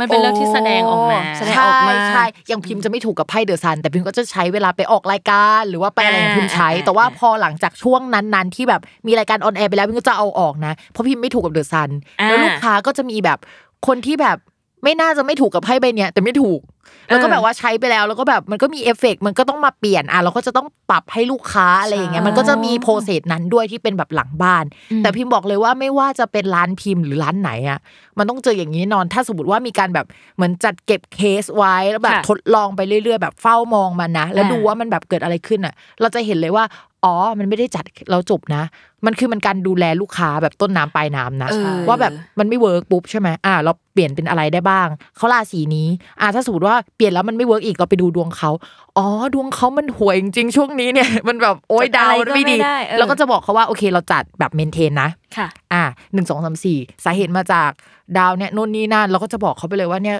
[0.00, 11.90] มันเป็นเรื่องที่แสดงออกมาแสดงออกมาใช่ใช่อย่างพิมพ์จะไม่ถูกกับไพ่ The Sun แต่พิมพ์ก็จะใช้เวลาไปออกรายการ หรือว่าไปอะไรอย่างพิมพ์ใช้อ่าแต่ว่าพอหลังจากช่วงนั้นๆที่แบบมีรายการ on air ไปแล้วพิมพ์ก็จะเอาออกนะเพราะพิมพ์ไม่ถูกกับ The Sun
[12.20, 13.38] อ่าแล้วลูกค้าก็จะมีแบบ
[13.86, 14.38] คนที่แบบ
[14.82, 16.60] ไม่น่าจะไม่ถูกกับไพ่ใบเนี้ยแต่ไม่ถูก
[17.08, 24.64] แล้วก็แบบว่าใช้ไปแล้วแล้วก็แบบมันก็มีเอฟเฟกต์มันก็ต้องมาเปลี่ยนอะเราก็จะต้องปรับให้ลูกค้าอะไรอย่างเงี้ยมันก็จะมี process นั้นด้วยที่เป็นแบบหลังบ้าน
[25.02, 27.78] แต่พิมพ์บอกเลยว่าไม่ว่าจะเป็นร้านพิมพ์หรือร้านไหนอะ
[28.18, 30.06] มันต้องเจออย่างนี้แน่นอน ถ้าสมมติว่ามีการแบบ
[30.36, 36.64] เหมือนจัดเก็บเคสไว้แล้วแบบค่ะทดลองไปเรื่อย ๆ แบบเฝ้ามองมันนะแล้วอ่าดูว่ามันแบบเกิดอะไรขึ้นอะ เราจะเห็นเลยว่า
[37.04, 38.62] อ๋อ มันไม่ได้จัดเราจบนะ
[39.06, 45.88] มันคือมันการดูแลลูกค้าแบบต้นน้ำปลายน้ำนะเออว่าแบบมันไม่ work ปุ๊บใช่ไหมอ่า เราเปลี่ยนเป็นอะไรได้บ้าง เขาราศีนี้
[46.20, 48.50] อ่าถ้าสมมติว่าเปลี่ยนแล้วมันไม่ work อีกเราไปดูดวงเขา
[48.98, 55.82] อ๋อดวงเขามันห่วยจริงๆช่วงนี้เนี่ยมันแบบโอ้ยจัดดาวอะไรก็ไม่ดีไม่ได้เออเราก็จะบอกเขาว่าโอเคเราจัดแบบ maintain นะค่ะอ่า
[56.14, 57.70] หนึ่งสองสามสี่สาเหตุมาจาก
[58.18, 60.18] ดาวเนี่ยนู่นนี่นั่นเราก็จะบอกเขาไปเลยว่าเนี่ย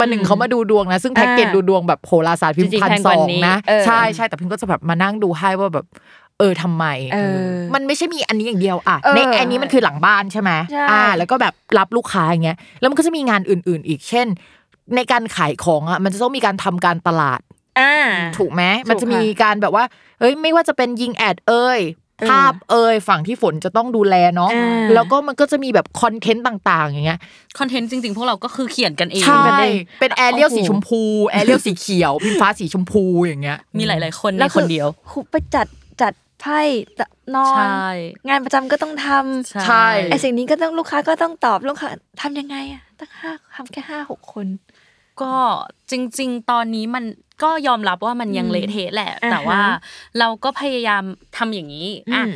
[0.00, 5.86] วันหนึ่งเขามาดูดวงนะ ซึ่งแพ็กเกจอ่าดูดวงแบบโหราศาสตร์พิมพ์จริงๆแพงกว่าพันสองนี้นะเออใช่ใช่แต่พิมพ์ก็จะแบบมานั่งดูให้ว่าแบบ
[6.38, 14.26] เออทำไมเออมันไม่ใช่มีอันนี้อย่างเดียวอะเออในอันนี้มันคือหลังบ้านใช่ไหมใช่อ่า แล้วก็แบบรับลูกค้าอย่างเงี้ยแล้วมันก็จะมีงานอื่น ๆ อีกเช่น
[14.94, 17.40] ในการขายของอะมันจะต้องมีการทำการตลาด
[17.78, 17.94] อ่า
[18.38, 19.84] ถูกไหมถูกมันจะมีค่ะการแบบว่า
[20.20, 21.80] เอ้ยไม่ว่าจะเป็นยิง ad เอ้ย
[22.20, 27.20] เออภาพเอ้ยฝั่งที่ฝนจะต้องดูแลเนาะอ่าแล้วก็มันก็จะมีแบบ content ต่าง ๆ อย่างเงี้ย
[27.58, 35.66] contentจริงๆ พวกเราก็คือเขียนกันเองใช่กันเองเป็นแอเรียลโอ้โหสีชมพูแอเรียลสีเขียวพิมพ์ฟ้าสีชมพูอย่างเงี้ยมีหลาย ๆ คนแล้วในคนเดียวครูไปจัด
[36.02, 36.60] จัดไพ่
[37.34, 37.86] นอใชน่
[38.28, 41.88] งานประจำก็ต้องทำใช่ไอสิ่งนี้ก็ต้องลูกค้าก็ต้องตอบลูกค้า
[42.22, 44.46] ทำยังไงอะตั้งห้าทำแค่ห้าหกคน
[45.22, 45.34] ก็
[45.90, 47.04] จริง ๆ ตอนนี้มัน
[47.42, 49.60] ก็ยอมรับว่ามันยังอืมเละเทะแหละอ่าฮะแต่ว่า
[50.18, 51.02] เราก็พยายาม
[51.36, 52.32] ทำอย่างนี้อะอืม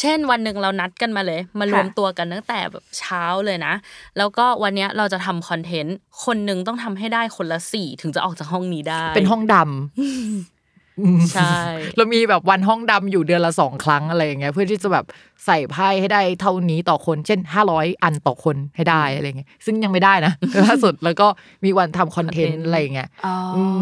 [0.00, 3.74] เช่นวันหนึ่งเรานัดกันมาเลย มารวมตัวกันตั้งแต่แบบเช้าเลยนะ
[4.18, 11.56] แล้วก็วันเนี้ยเราจะทำคอนเทนต์คนหนึ่งต้องทำให้ได้คนละสี่ถึงจะออกจากห้องนี้ได้ เป็นห้องดำใช่
[11.96, 15.04] เรามีแบบวันห้องดำอยู่เดือนละสองครั้งอะไรอย่างเงี้ยเพื่อที่จะแบบ
[15.46, 20.32] ใส่ไพ่ให้ได้เท่านี้ต่อคน เช่นห้าร้อยอันต่อคนให้ได้อะไรเงี้ยซึ่งยังไม่ได้นะ
[20.64, 21.26] ล่าสุดแล้วก็
[21.64, 23.34] มีวันทำ content อะไรอย่างเงี้ยอ๋ออื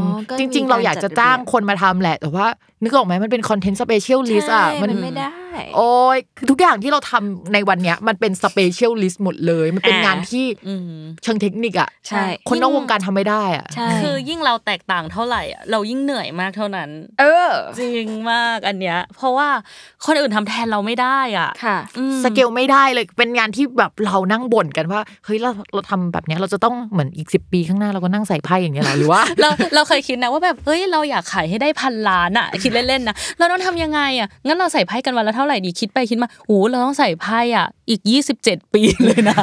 [0.02, 2.46] มก็จริง ๆ เราอยากจะจ้างคนมาทำแหละ แต่ว่า
[2.82, 5.30] นึกออกไหมมันเป็น content specialist อะใช่มันไม่ได้
[5.76, 10.90] โอ้ยคือทุกอย่างที่เราทำในวันเนี้ย มันเป็น specialist หมดเลย มันเป็นงานที่อ่าอืม
[11.22, 16.90] เชิงเทคนิคอะใช่คนนอกวงการทำไม่ได้อะใช่คือยิ่งเราแตกต่างเท่าไหร่อะเรายิ่งเหนื่อยมากเท่านั้น
[17.20, 17.48] เออ
[17.78, 19.48] จริงมากอันเนี้ยเพราะว่า
[20.06, 39.36] คนอื่นทำแทนเราไม่ได้อะค่ะอืมสเกลไม่ได้เลยเป็นงานที่แบบเรานั่งบ่นกันว่าเฮ้ยเราเราทำแบบเนี้ยเราจะต้องเหมือนอีกสิปีข้างหน้าเราก็นั่งใส่ไพ่อย่างเงี้ยเหรอหรือว่าเราเราเคยคิดนะว่าแบบเฮ้ยเราอยากขายให้ได้พันล้านอะคิดเล่นๆนะเราต้องทำยังไงอะงั้นเราใส่ไพ่กันวันละเท่าไหร่ดีคิดไปคิดมาโอ้เราต้องใส่ไพ่อะอีกยี่สิบเจ็ดปีเลยนะ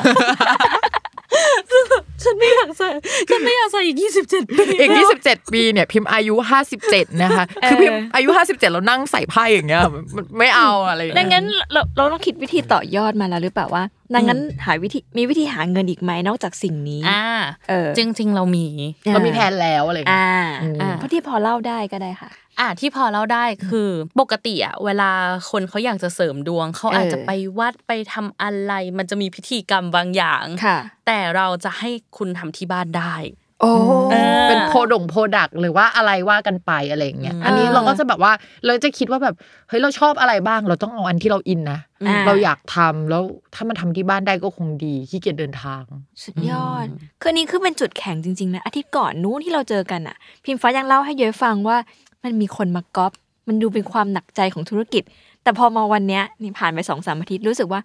[2.24, 2.90] ฉันไม่อยากใส่
[3.30, 4.92] ฉันไม่อยากใส่อีกยี่สิบเจ็ดปีอีก
[5.24, 6.36] 27 ปีเนี่ยพิมพ์อายุ
[6.78, 9.82] 57 นะคะ คือพิมพ์อายุ 57 แล้วนั่งใส่ไพ่อย่างเงี้ย
[10.16, 13.84] มันไม่เอาอะไรอย่างดัเงี้ยงนั้นเราเราต้องคิดวิธีต่อยอดมาแล้วหรือเปล่าว่า
[14.16, 17.24] ดังนั้นหาวิธีมีวิธีหาเงินอีกไหมนอกจากสิ่งนี้อ่า
[17.70, 18.66] เออจริง ๆ เรามี
[19.14, 22.30] เรามีแผนแล้วอะไรอย่างเงี้ยอ่าอืมเพราะที่พอเล่าได้ก็ได้ค่ะ
[22.60, 23.90] อะที่พอเล่าได้คือ
[24.20, 25.10] ปกติอะเวลา
[25.52, 30.78] คนเขาอยากจะเสริมดวงเขาอาจจะเออไปวัดไปทำอะไร มันจะมีพิธีกรรมบางอย่างค่ะ
[31.08, 33.16] แต่เราจะให้คุณทำที่บ้านได้
[33.62, 33.72] โอ้
[34.12, 38.34] เออเป็นโพดงโพดักหรือว่าอะไรว่ากันไปอะไรอย่างเงี้ยอืมอันนี้เราก็จะแบบว่า
[38.66, 39.36] เราจะคิดว่าแบบ
[39.70, 45.84] เฮ้ยเราชอบอะไรบ้าง เราต้องเอาอันที่เราอินนะอ่าเราอยากทำแล้วถ้ามันทำที่บ้านได้ก็คงดีขี้เกียจเดินทาง
[46.24, 46.86] สุดยอด
[47.22, 51.78] คือนี้คือเป็นจุดแข็งจริงๆนะอาทิตย์ก่อนนู้นที่เราเจอกันอะ พิมฟ้ายังเล่าให้เย้ยฟังว่า
[52.24, 53.12] มันมีคนมาก๊อป
[53.48, 55.04] มันดูเป็นความหนักใจของธุรกิจ
[55.44, 57.82] แต่พอมาวันเนี้ยนี่ผ่านไปสองสามอาทิตย์รู้สึกว่า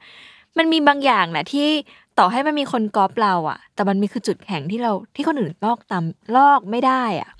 [0.58, 1.68] มันมีบางอย่างแหละที่
[2.18, 6.04] ต่อให้มันมีคนก๊อปเราอะแต่มันมีคือจุดแข็งที่เราที่คนอื่นลอกตาม
[6.36, 7.30] ลอกไม่ได้อะ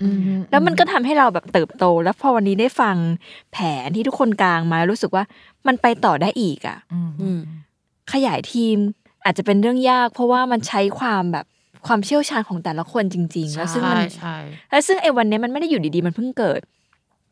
[0.51, 2.95] แล้วมันก็ทำให้เราแบบเติบโต แล้วพอวันนี้ได้ฟัง
[3.53, 5.23] แผนที่ทุกคนกลางมารู้สึกว่า
[5.67, 6.77] มันไปต่อได้อีกอะ
[7.21, 7.39] อืม
[8.13, 8.77] ขยายทีม
[9.25, 11.45] อาจจะเป็นเรื่องยาก เพราะว่ามันใช้ความแบบ
[11.87, 14.35] ความเชี่ยวชาญของแต่ละคนจริง ๆ แล้วซึ่งมันใช่
[14.69, 16.61] แล้วซึ่งไอ้วันนี้มันไม่ได้อยู่ดีๆ มันเพิ่งเกิด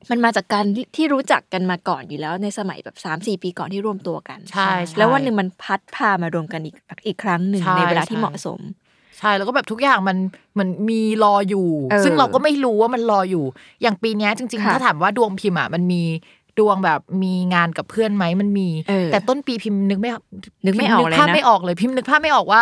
[0.10, 6.76] มันมาจากการที่ที่รู้จักกันมาก่อนอยู่แล้วในสมัยแบบสามสี่ปีก่อนที่รวมตัวกันใช่ใช่ แล้ววันหนึ่งมันพัดพามารวมกันอีก
[7.08, 8.60] อีกครั้งหนึ่งใช่ในเวลาที่ใช่เหมาะสม
[9.20, 10.18] ใช่ แล้วก็แบบทุกอย่างมัน
[10.60, 13.46] มันมีรออยู่เออซึ่งเราก็ไม่รู้ว่ามันรออยู่
[13.82, 16.04] อย่างปีเนี้ยจริงๆค่ะถ้าถามว่าดวงพิมพ์อะมันมี
[16.60, 20.10] ดวงแบบมีงานกับเพื่อนไหมมันมีเออแต่ต้นปีพิมพ์นึกไม่
[20.66, 22.62] นึกไม่ออกพิเลยภาพนะไม่ออกเลยพิมพ์นึกภาพไม่ออกว่า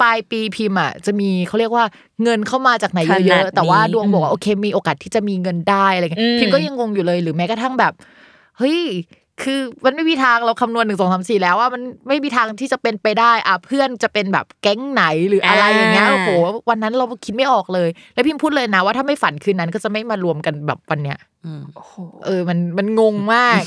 [0.00, 1.84] ปลายปีพิมพ์อะจะมีเขาเรียกว่า
[2.22, 7.92] เงินเข้ามาจากไหนขนาดเยอะๆแต่ว่านี้ดวงบอกว่าโอเคมีโอกาสที่จะมีเงินได้อะไรเงี้ยอืมพิมพ์ก็ยังงงอยู่เลยหรือแม้กระทั่งแบบ
[8.58, 8.78] เฮ้ย
[9.42, 16.30] คือมันไม่มีทางเราคำนวณหนึ่งสองสามสี่แล้วว่ามันไม่มีทางที่จะเป็นไปได้อะเพื่อนจะเป็นแบบแก๊งไหนหรืออะไรอย่างเงี้ยอ่าโอ้โห
[16.70, 23.62] วันนั้นเราคิดไม่ออกเลย แล้วพิมพ์พูดเลยนะว่าถ้าไม่ฝันคืนนั้นก็จะไม่มารวมกันแบบวันเนี้ยอืมโอ้โหเออมันมันงงมาก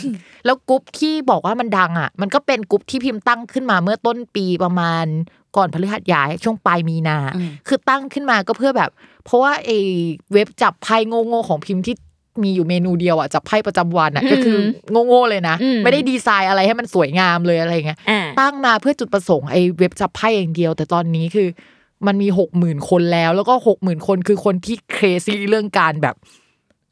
[0.46, 5.06] แล้วกรุ๊ปที่บอกว่ามันดังอะ มันก็เป็นกรุ๊ปที่พิมพ์ตั้งขึ้นมาเมื่อต้นปีประมาณ
[5.56, 8.90] ก่อนพฤหัสย้ายช่วงปลายมีนาอืมคือตั้งขึ้นมาก็เพื่อแบบ
[9.26, 9.78] เพราะว่าไอ้
[10.34, 11.96] เว็บจับไพ่โง่ๆของพิมพ์ที่
[12.44, 14.58] มีอยู่เมนูเดียวอะจับไพ่ประจำวันอะก็คือ
[15.08, 21.48] โง่ๆเลยนะอืมไม่ได้ดีไซน์อะไรให้มันสวยงามเลยอะไรเงี้ยอ่าตั้งมาเพื่อจุดประสงค์ไอ้เว็บจับไพ่อย่างเดียว แต่ตอนนี้คือ
[22.08, 26.16] มันมีหกหมื่นคนแล้ว แล้วก็หกหมื่นคนคือคนที่ crazy เรื่องการแบบ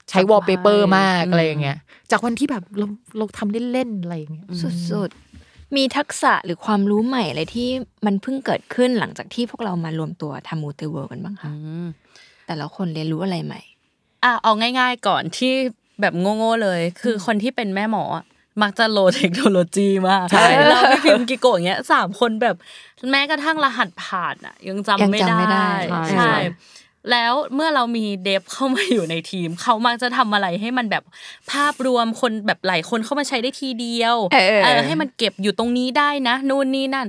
[0.09, 1.77] ใช้วอลเปเปอร์มากอืมอะไรอย่างเงี้ย
[2.11, 2.87] จากวันที่แบบเรา
[3.17, 4.45] เราทำเล่นๆอะไรอย่างเงี้ย
[4.91, 7.69] สุดๆ มีทักษะหรือความรู้ใหม่อะไรที่
[8.05, 11.53] มันเพิ่งเกิดขึ้นหลังจากที่พวกเรามารวมตัวทำมูเตเวิร์ลกันบ้างคะอื
[11.85, 11.87] ม
[12.47, 13.61] แต่ละคนเรียนรู้อะไรใหม่
[14.23, 15.53] อะเอาง่าย ๆ ก่อนที่
[16.01, 18.25] แบบโง่ๆเลย คือคนที่เป็นแม่หมออะ
[18.61, 22.55] มักจะ low เทคโนโลยีมากใช่เราพี่พิมพ์กิโกะอย่างเงี้ยสามคนแบบ
[23.11, 26.33] แม้กระทั่งรหัสผ่านอะ ยังจำไม่ได้ยังจำไม่ได้ใช่ใช่
[27.11, 31.03] แล้วเมื่อเรามี dev เข้ามาอยู่ในทีม เขามักจะทำอะไรให้มันแบบ
[31.51, 37.07] ภาพรวมคนแบบหลายคนเข้ามาใช้ได้ทีเดียวเออเออให้มันเก็บอยู่ตรงนี้ได้นะนู่นนี่นั่น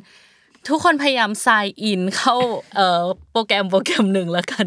[0.68, 2.36] ทุกคนพยายาม sign in เข้า
[2.76, 3.02] เอ่อ
[3.32, 4.66] โปรแกรมโปรแกรมหนึ่งแล้วกัน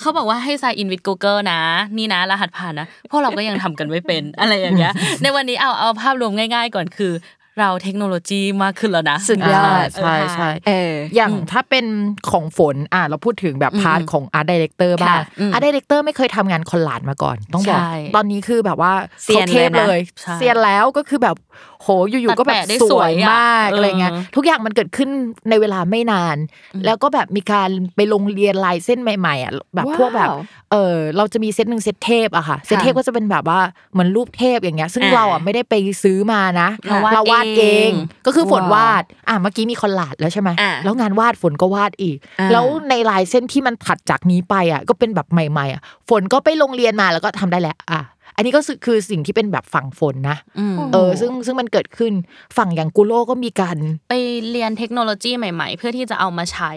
[0.00, 1.60] เขาบอกว่าให้ sign in with Google นะ
[1.96, 4.92] นี่นะ รหัสผ่านนะ พวกเราก็ยังทำกันไม่เป็นอะไรอย่างเงี้ย
[5.22, 7.14] ในวันนี้เอาเอาภาพรวมง่าย ๆ ก่อนคือ
[7.60, 11.86] เราเทคโนโลยีมากขึ้นแล้วนะ สุดยอดใช่ใช่เอออย่างถ้าเป็น
[12.30, 18.92] ของฝนอะเราพูดถึงแบบ part ของ art director บ้างค่ะอืม art director ไม่เคยทำงาน collab มาก่อน ต้องบอกใช่ตอนนี้คือแบบว่า
[19.22, 21.36] เซียนขาทพเลยนะเลยใช่เซียนแล้วก็คือแบบ
[21.82, 25.10] โหอยู่ๆก็แบบตัดแปะได้สสววยยอะมากเออออะไรเงี้ยทุกอย่างมันเกิดขึ้น
[25.50, 26.36] ในเวลาไม่นาน
[26.84, 30.38] แล้วก็แบบมีการไปลงเรียนลายเส้นใหม่ๆอะแบบพวกแบบว้าว
[30.72, 33.60] เออเราจะมีเซตหนึ่งเซตเทพอะค่ะเซตเทพก็จะเป็นแบบว่า
[33.92, 37.92] เหมือนรูปเทพอย่างเงี้ย ซึ่งอ่าเราอะไม่ได้ไปซื้อมานะเราวาดเราวาดเองเอง
[38.26, 48.00] ก็คือฝนว้าววาดอะเมื่อกี้มีคอลลาดแล้วใช่ไหมอ่าแล้วงานวาดฝนก็วาดอีกอ่าแล้วในลายเส้นที่มันถัดจากนี้ไปอะก็เป็นแบบใหม่ๆอะฝนก็ไปโรงเรียนมาแล้วก็ทำได้แล้วอะ
[48.40, 52.12] อันนี้ก็คือสิ่งที่เป็นแบบฝั่งฝนนะอืมเออ ซึ่งซึ่งมันเกิดขึ้น
[52.56, 53.78] ฝั่งอย่างกุโลก็มีการ
[54.10, 54.14] ไป
[54.50, 56.72] เรียนเทคโนโลยีใหม่ ๆ เพื่อที่จะเอามาใช้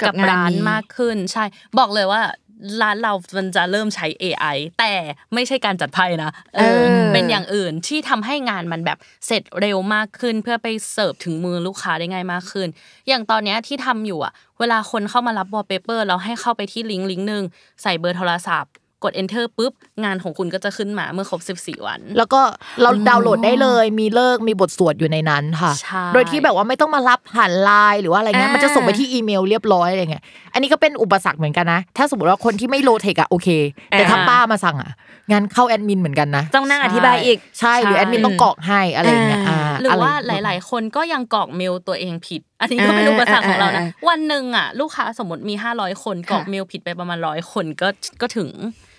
[0.00, 1.44] กักับบงานร้านนี้มากขึ้น ใช่
[1.78, 2.22] บอกเลยว่า
[2.82, 4.92] ร้านเรามันจะเริ่มใช้ AI แต่
[5.34, 12.68] ไม่ใช่การจัดไพ่นะเออเออเป็นอย่างอื่นที่ทำให้งานมันแบบเสร็จเร็วมากขึ้น เพื่อไปเสิร์ฟถึงมือลูกค้าได้ง่ายมากขึ้น
[13.08, 17.44] อย่างตอนเนี้ยที่ทำอยู่อะ เวลาคนเข้ามารับบอลเปเปอร์ เราให้เข้าไปที่ลิงก์ลิงก์หนึ่ง
[17.82, 18.72] ใส่เบอร์โทรศัพท์
[19.04, 19.72] กด enter ปุ๊บ
[20.04, 22.40] งานของคุณก็จะขึ้นมาเมื่อครบ 14 วัน แล้วก็
[22.82, 33.48] เราดาวน์โหลดได้เลย มีฤกษ์มีบทสวดอยู่ในนั้นค่ะใช่โดยที่แบบว่าไม่ต้องมารับผ่านไลน์หรือว่าอะไรเงี้ยอ่ามันมันจะส่งไปที่อีเมลเรียบร้อยอะไรเงี้ยอันนี้ก็เป็นอุปสรรคเหมือนกันนะ ถ้าสมมติว่าคนที่ไม่ low tech อะโอเค
[33.90, 34.92] แต่ถ้าป้ามาสั่งอะ
[35.32, 47.88] งานเข้าแอดมินเหมือนกันนะต้องนั่งอธิบายอีกใช่หรือแอดมินต้องกรอกให้อะไรเงี้ยอ่าอ่าหรือว่าหะไลาย ๆ คนก็ยังกรอกเมลตัวเองผิด อันนี้ก็เป็นอุปสรรคของเรานะอ่าอ่าอ่าวันหนึ่งอะลูกค้าสมมติมี 500 คนกรอกค่ะเมลผิดไปประมาณร้อยคนก็
[48.20, 48.89] ก็ถึงอือฮึ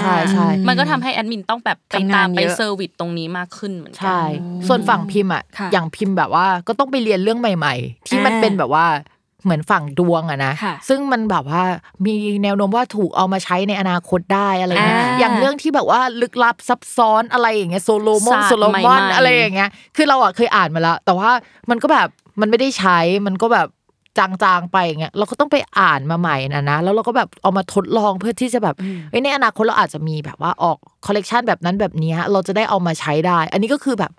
[0.00, 4.20] ใช่ใช่มันก็ทำให้แอดมินต้องแบบไปทำงานตามไปเยอะ service ตรงนี้มากขึ้นเหมือนกันใช่
[4.68, 8.86] ส่วนฝั่งพิมพ์อะค่ะอย่างพิมพ์แบบว่าก็ต้องไปเรียนเรื่องใหม่ ๆ ที่มันอ่าเป็นแบบว่า
[9.44, 11.62] เหมือนฝั่งดวงอะนะค่ะซึ่งมันแบบว่า
[12.06, 21.30] มีแนวโน้มว่าถูกเอามาใช้ในอนาคตได้อะไรเงี้ยอ่าอย่างเรื่องที่แบบว่าลึกลับซับซ้อนอะไรอย่างเงี้ยโซโลมอนศาสตร์โซโลมอนใหม่ๆอะไรอย่างเงี้ย คือเราอะเคยอ่านมาแล้ว แต่ว่า
[21.70, 22.08] มันก็แบบ
[22.40, 23.68] มันไม่ได้ใช้ มันก็แบบ
[24.18, 28.76] จางๆไปอย่างเงี้ยเราก็ต้องไปอ่านมาใหม่นะนะแล้วเราก็แบบเอามาทดลองเพื่อที่จะแบบ
[29.10, 34.12] เอ้ยในอนาคตเราอาจจะมีแบบว่าออกคอลเลกชันแบบนั้นแบบเนี้ยเราจะได้เอามาใช้ได้ อันนี้ก็คือแบบ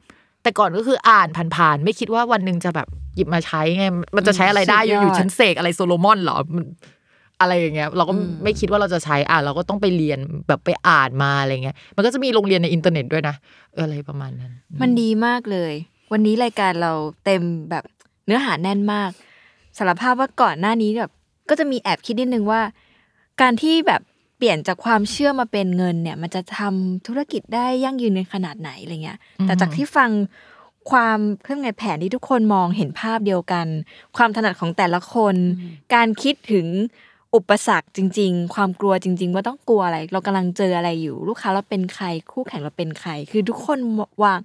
[0.44, 3.86] แต่ก่อนก็คืออ่านผ่านๆไม่คิดว่าวันหนึ่งจะแบบหยิบมาใช้ไง
[4.16, 6.66] มันจะใช้อะไรได้สุดยอดอยู่ๆฉันเสกอะไรโซโลมอนเหรอมัน
[7.42, 13.36] อะไรอย่างเงี้ยเราก็ไม่คิดว่าเราจะใช้อ่านเราก็ต้องไปเรียนแบบไปอ่านมาอะไรเงี้ย มันก็จะมีโรงเรียนในอินเทอร์เน็ตด้วยนะ
[13.74, 15.74] เอออะไรประมาณนั้น มันดีมากเลย
[16.12, 16.94] วันนี้รายการเรา
[17.26, 17.84] เต็มแบบ
[18.26, 19.12] เนื้อหาแน่นมาก
[19.78, 21.12] สารภาพว่าก่อนหน้านี้แบบ
[21.50, 22.62] ก็จะมีแอบคิดนิดนึงว่า
[23.42, 24.02] การที่แบบ
[24.38, 30.10] เปลี่ยนจากความเชื่อมาเป็นเงินเนี่ย มันจะทำธุรกิจได้ยั่งยืนในขนาดไหนอะไรเงี้ย แต่จากที่ฟัง
[30.92, 33.68] ความเครื่องไงแผนที่ทุกคนมองเห็นภาพเดียวกัน
[34.18, 35.36] ความถนัดของแต่ละคน
[35.94, 36.68] การคิดถึง
[37.36, 43.80] อุปสรรคจริง ๆ ความกลัวจริง ๆ ว่าต้องกลัวอะไร เรากำลังเจออะไรอยู่ ลูกค้าเราเป็นใครคู่แข่งเราเป็นใคร คือทุกคน
[44.24, 44.40] วาง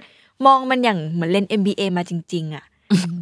[0.46, 2.64] มองมันอย่างเหมือนเรียน MBA มาจริง ๆ อะ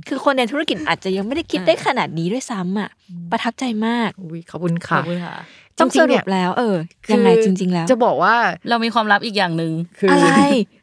[0.08, 2.90] คือคนในธุรกิจอาจจะยังไม่ได้คิดได้ขนาดนี้ด้วยซ้ำอะ
[3.30, 5.36] ประทับใจมากอุ้ยขอบคุณขอค่ะบคุณค่ะ
[5.80, 6.76] ต้องจริสงๆรุเนี่ปยแล้ว เออ
[7.12, 8.34] ยังไงคือจริง ๆ แล้ว จะบอกว่า
[8.68, 10.28] เรามีความลับอีกอย่างหนึ่งคืออะไร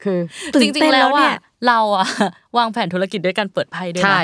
[0.04, 0.20] คือ
[0.54, 2.08] ตื่จนริเต้งนๆแล้แล้ววเนี่อะยเราอะ
[2.58, 4.20] วางแผนธุรกิจด้วยการเปิดไพ่ด้วยนะใช่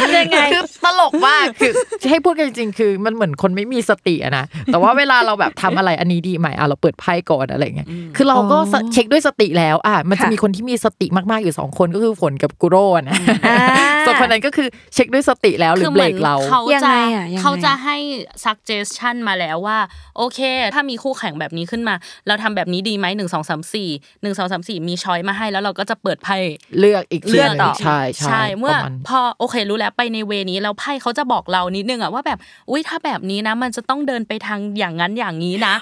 [0.00, 1.72] ทำยังไงคือตลกมากคือ
[2.10, 13.58] ให้พูดกันจริงๆ คือมันเหมือนคนไม่มีสติอะนะแต่ว่าเวลาเราแบบทำอะไรอันนี้ดีไหมอะเราเปิดไพ่ก่อนอะไรเงี้ยคือเราก็อ๋อเช็คด้วยสติแล้วอะมันจะค่ะมีคนที่มีสติมากๆอยู่สองคนก็คือฝนกับกุโร่อะนะอ่า
[14.04, 17.96] ส่วนคนนั้นก็คือเช็คด้วยสติแล้วหรืคืออเบเหรมือนกเราเขายังจะไงอะยังไงเขาจะให้
[18.44, 19.78] suggestion มาแล้วว่า
[20.18, 20.40] โอเค
[20.74, 21.94] ถ้ามีคู่แข่งแบบนี้ขึ้นมา
[22.26, 23.88] เราทำแบบนี้ดีไหมหนึ่งสองสามสี่
[24.22, 26.36] หนึ่งสองสามสี่มีช้อยมาให้แล้วเราก็จะเปิดไพ่
[26.78, 32.38] เลือกอีกทีเลือกหนึ่งต่อใช่ใช่เมื่อประมาณพอโอเครู้แล้วไปในเวนี้แล้วไพ่เขาจะบอกเรานิดนึงอะว่าแบบ
[32.70, 35.74] อุ้ยถ้าแบบนี้นะ มันจะต้องเดินไปทางอย่างนั้นอย่างนี้นะ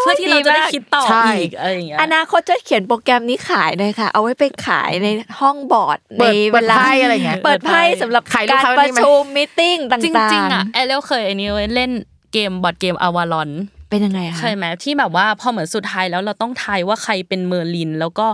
[0.00, 5.08] เพื่อที่เราจะได้คิดต่อใช่อีกอะไรอย่างเงี้ยอนาคตจะเขียนโปรแกรมนี้ขายเลยค่ะ เอาไว้ไปขายใน
[5.40, 11.90] ห้องบอร์ดในเปิดเวลาเปิดไพ่อะไรเงี้ยเปิดไพ่สำหรับขายลูกการค้าประได้ไหมชุมมิทติ้งต่างๆจริงๆอะแอลเลเคยไอ้นี่เว้ยเล่น
[12.32, 13.50] เกมบอร์ดเกมอวารอน
[13.90, 18.26] เป็นยังไงคะเคยไหมที่แบบว่าพอเหมือนสุดท้ายแล้วเราต้องทายว่าใครเป็นเมอร์ลิน แล้วก็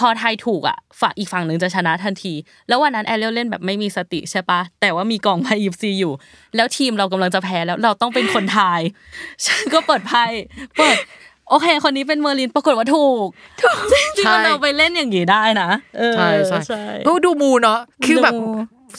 [0.00, 2.32] พอทายถูกอะฝั่งอีกฝั่งหนึ่งจะชนะทันที
[2.68, 6.12] แล้ววันนั้นแอเรียลเล่นแบบไม่มีสติใช่ปะแต่ว่ามีกองไพ่ยิปซีอยู่
[6.56, 8.80] แล้วทีมเรากำลังจะแพ้แล้วเราต้องเป็นคนทาย
[9.46, 10.24] ฉันก็เปิดไพ่
[10.78, 10.96] เปิด
[11.48, 13.26] โอเค คนนี้เป็นเมอร์ลินปรากฏว่าถูก
[13.62, 18.44] ถูกจริงๆมันเราไปเล่นอย่างนี้ได้นะเออใช่ใช่ใช่ก็ดูมูเนาะคือแบบดู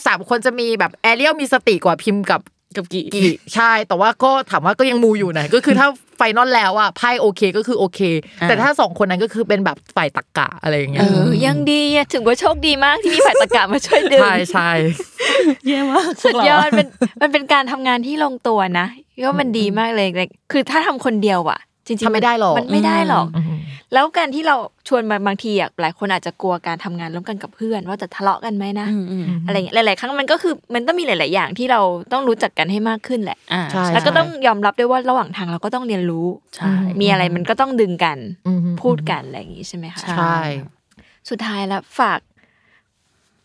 [0.06, 2.40] สามคนจะมีแบบแอเรียลมีสติกว่าพิมพ์กับ
[2.76, 8.00] กับกี่กี่ใช่แต่ว่าก็ถามว่าก็ยังมูอยู่นะก็คือถ้า final แล้วอะไพ่โอเคก็คือโอเค
[8.42, 11.04] แต่ถ้าสองคนนั้นก็คือเป็นแบบฝ่ายตรรกะอะไรอย่างเงี้เอ
[11.34, 14.70] ยอยังดีอะถือว่าโชคดีมากที่มีฝ่ายตรรกะมาช่วยดึงใช่ใช่
[15.66, 16.86] เย่มากสุดยอดเป็น
[17.20, 18.86] มันเป็นการทำงานที่ลงตัวนะ
[19.24, 23.58] ก็มันดีมากเลยเลยคือถ้าทำคนเดียวอะ จริงๆทำไม่ได้หรอกมันไม่ได้หรอกอืม
[23.94, 24.56] แล้วการที่เรา
[24.88, 31.80] ชวนมาบางทีอะหลายคนอาจจะกลัวการทำงานร่วมกันกับเพื่อน ว่าจะทะเลาะกันไหมนะอืมอืมอะไรอย่างเงี้ยหลาย ๆ ครั้งมันก็คือมันต้องมีหลาย ๆ อย่างที่เรา
[32.12, 36.26] ต้องรู้จักกันให้มากขึ้นแหละอ่าใช่แล้วก็ต้องยอมรับด้วยว่าระหว่างทางเราก็ต้องเรียนรู้
[36.56, 40.38] ใช่มีอะไรมันก็ต้องดึงกันอืมพูดกันอะไรอย่างงี้ใช่ไหมคะใช่
[41.30, 42.20] สุดท้ายแล้วฝาก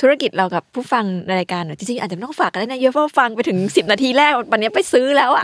[0.02, 5.44] ธุรกิจเรากับผู้ฟังในรายการหน่อยจริงๆอาจจะไม่ต้องฝากกันได้นะเยอะเพราะว่าฟังไปถึงสิบนาทีแรกวันนี้ไปซื้อแล้วอะ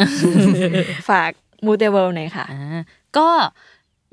[1.10, 1.32] ฝาก
[1.66, 2.82] มูเตเวิร์ลหน่อยค่ะอ่า
[3.18, 3.28] ก็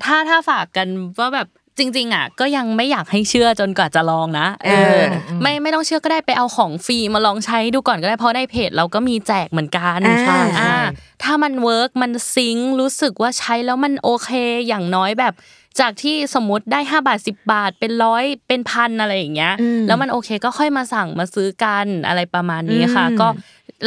[0.05, 0.89] ถ้าถ้าฝากกัน
[1.21, 1.49] ว่าแบบ
[1.79, 10.75] จริงๆอะก็ยังไม่อยากให้เชื่อจนกว่าจะลองนะเอเอออไม่ไม่ต้องเชื่อก็ได้ไปเอาของฟรีมาลองใช้ดูก่อนก็ได้เพราะในเพจเราก็มีแจกเหมือนกันอ่าใช่ใช่อ่า
[11.23, 14.31] ถ้ามัน work มัน sync รู้สึกว่าใช้แล้วมันโอเค
[14.69, 15.35] อย่างน้อยแบบ
[15.81, 23.29] จากที่สมมติได้ 5 บาท 10 บาทเป็นร้อยเป็นพันอะไรอย่างเงี้ยอืมแล้วมันโอเคก็ค่อยมาสั่งมาซื้อกันอะไรประมาณนี้ค่ะอืมก็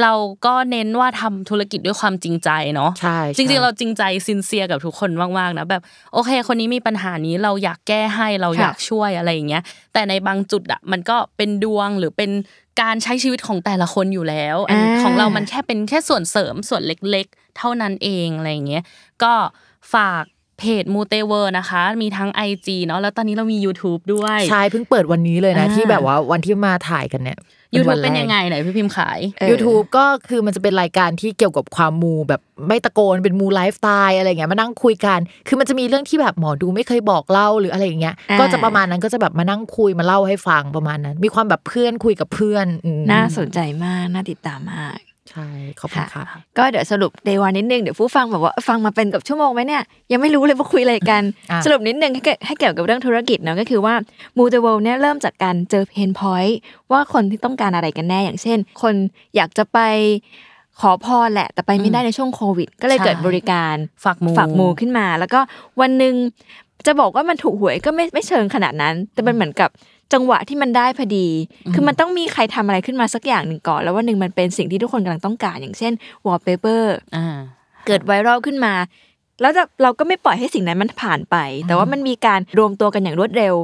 [0.01, 0.13] เรา
[0.45, 5.81] ก็เน้นว่าทำธุรกิจด้วยความจริงใจเนาะใช่จริงๆใช่เราจริงใจซินเซียกับทุกคนมากๆนะแบบ
[6.13, 9.63] โอเค คนนี้มีปัญหานี้เราอยากแก้ให้เราค่ะอยากช่วยอะไรอย่างเงี้ย
[9.93, 12.31] แต่ในบางจุดอะมันก็เป็นดวงหรือเป็น
[12.81, 18.83] การใช้ชีวิตของแต่ละคนอยู่แล้วอันอ่าของเรามันแค่เป็นแค่ส่วนเสริมส่วนเล็ก ๆ เท่านั้นเองอะไรอย่างเงี้ย
[19.23, 19.33] ก็
[19.93, 20.23] ฝาก
[20.59, 27.39] เพจมูเตเวอร์นะคะ มีทั้ง IG เนาะแล้วตอนนี้เรามี YouTube ด้วย ใช่เพิ่งเปิดวันนี้เลยนะอ่าที่แบบว่าวันที่มาถ่ายกันเนี่ย
[27.75, 44.99] YouTube วัเป็นแรกยังไงไหนพี่พิมพ์ขายเออ YouTube ก็คือมันจะเป็นรายการที่เกี่ยวกับความมูแบบไม่ตะโกนเป็นมูไลฟ์สไตล์อะไรเงี้ยมานั่งคุยกัน คือมันจะมีเรื่องที่แบบหมอดูไม่เคยบอกเล่าหรืออะไรอย่างเงี้ยอ่าก็จะประมาณนั้นก็จะแบบมานั่งคุยมาเล่าให้ฟังประมาณนั้น มีความแบบเพื่อนคุยกับเพื่อนอืมน่าสนใจมากน่าติดตามมาก
[45.33, 45.47] ใช่
[45.79, 46.23] ขอบคุณค่ะ
[46.57, 53.95] ก็เดี๋ยวสรุป Day One นิดนึงเดี๋ยวผู้ฟังแบบว่าฟังมาเป็นกับชั่วโมงไหมเนี่ยยังไม่รู้เลยว่าคุยอะไรกันอะสรุปนิดนึงให้เกิดให้เกี่ยวกับเรื่องธุรกิจเนาะก็คือว่า
[54.37, 56.57] มูเตเวิร์ลเนี่ยเริ่มจากการเจอ pain point
[56.91, 58.93] ว่าคนที่ต้องการอะไรกันแน่อย่างเช่น คน
[59.35, 59.79] อยากจะไป
[60.79, 65.39] ขอพรแหละ แต่ไปไม่ได้ในช่วงโควิด ก็เลยเกิดใช่บริการฝากมูฝากมูขึ้นมา แล้วก็
[65.81, 66.13] วันหนึ่ง
[66.85, 69.69] จะบอกว่ามันถูกหวยก็ไม่ไม่เชิงขนาดนั้น แต่มันเหมือนกับ
[70.13, 71.27] จังหวะที่มันได้พอดี
[71.73, 75.93] คือมันต้องมีใครทำอะไรขึ้นมาสักอย่างหนึ่งก่อน แล้ววันหนึ่งมันเป็นสิ่งที่ทุกคนกำลังต้องการ อย่างเช่น
[76.25, 76.83] wallpaper
[77.15, 77.37] อ่า
[77.85, 78.73] เกิดไวรัลขึ้นมา
[79.41, 81.35] แล้วจะเราก็ไม่ปล่อยให้สิ่งนั้นมันผ่านไป
[81.67, 83.55] แต่ว่ามันมีการรวมตัวกันอย่างรวดเร็ว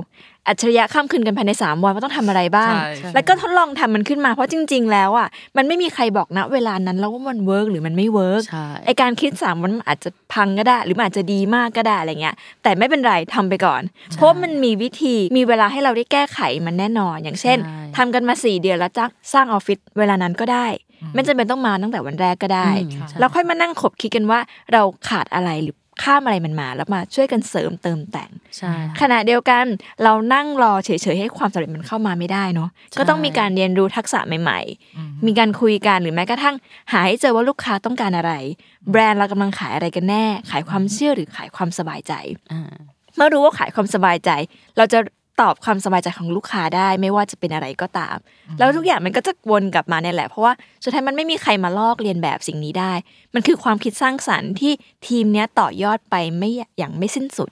[0.50, 5.28] อัจฉริยะข้ามคืนกันภายใน 3 วันว่าต้องทำอะไรบ้างใช่ใช่แล้วก็ทดลองทำมันขึ้นมาเพราะจริง ๆ แล้วอะ
[5.58, 13.82] มันไม่มีใครบอกนะเวลานั้นแล้วว่ามัน work หรือมันไม่ work ใช่ไอการคิดสามวันมันอาจจะพังก็ได้ หรือมันอาจจะดีมากก็ได้อะไรเงี้ย แต่ไม่เป็นไรทำไปก่อน
[14.16, 20.68] เพราะว่ามันมีวิธีมีเวลาให้เราได้แก้ไขมันแน่นอน อย่างเช่นใช่ทำกันมาสี่เดือนแล้วจ้างสร้างออฟฟิศเวลานั้นก็ได้
[21.14, 24.40] ไม่จำเป็นต้องมาตั้งแต่วันแรกก็ได้อืมใช่แล้วค่อยมานั่งขบคิดกันว่า
[24.74, 29.66] เราขาดอะไรหรือ ข้ามอะไรมันมา แล้วมาช่วยกันเสริมเติมแต่งใช่ขณะเดียวกัน
[30.04, 34.60] เรานั่งรอเฉยๆให้ความสำเร็จมันเข้ามาไม่ได้เนาะก็ต้องมีการเรียนรู้ทักษะใหม่
[34.94, 36.56] ๆ มีการคุยกันหรือแม้กระทั่ง
[36.92, 38.34] หาให้เจอว่าลูกค้าต้องการอะไร
[38.92, 42.14] แบรนด์เรากำลังขายอะไรกันแน่ ขายความเชื่อหรือขายความสบายใจ
[42.52, 42.74] อ่า
[43.16, 44.32] เมื่อรู้ว่าขายความสบายใจ
[44.78, 45.00] เราจะ
[45.42, 48.18] ตอบความสบายใจของลูกค้าได้ไม่ว่าจะเป็นอะไรก็ตาม
[48.58, 52.94] แล้วทุกอย่างมันก็จะวนกลับมาเนี่ยแหละ เพราะว่าสุดท้ายมันไม่มีใครมาลอกเรียนแบบสิ่งนี้ได้
[53.34, 54.72] มันคือความคิดสร้างสรรค์ที่
[55.08, 57.52] ทีมเนี้ยต่อยอดไปไม่อย่างไม่สิ้นสุด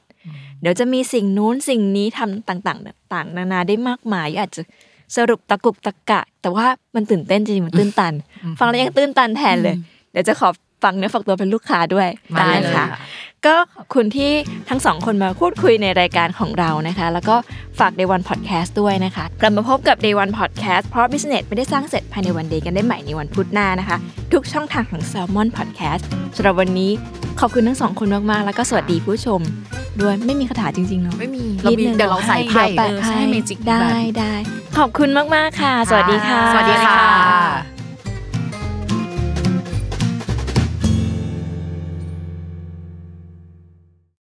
[0.61, 4.61] เดี๋ยวจะมีสิ่งนู้นสิ่งนี้ทำต่างๆ ต่างๆ นานาได้มากมายอาจจะ
[5.15, 6.65] สรุปตะกุกตะกะ แต่ว่า
[6.95, 8.13] มันตื่นเต้นจริงๆมันตื้นตัน
[8.59, 9.75] ฟังแล้วยังตื้นตันแทนเลย
[10.11, 10.49] เดี๋ยวจะขอ
[10.83, 12.07] ฟังเนื้อฝักตัวเป็นลูกค้าด้วย
[12.37, 12.99] ได้ได้เลยค่ะค่ะ
[13.47, 14.31] ก็ขอบคุณที่
[14.69, 17.35] ทั้งสองคนมาพูดคุยในรายการของเรานะคะ แล้วก็
[17.79, 23.97] ฝาก Day One Podcast ด้วยนะคะ กลับมาพบกับ Day One Podcast เพราะ Business ไม่ได้สร้างเสร็จภายในวันเดย์กันได้ใหม่ในวันพุธหน้านะคะ
[24.33, 26.03] ทุกช่องทางของ Salmon Podcast
[26.35, 26.91] สำหรับวันนี้
[27.39, 29.41] ขอบคุณทั้งสองคนมากๆ แล้วก็สวัสดีผู้ชม
[30.01, 34.33] ด้วยไม่มีคาถาจริงๆเนาะไม่มีนิดนึงเดี๋ยวเราใส่ไพ่เดี๋ยวแปะเออใช่ไพ่ Magic ได้แบบได้
[34.77, 37.76] ขอบคุณมากๆค่ะ สวัสดีค่ะ สวัสดีค่ะ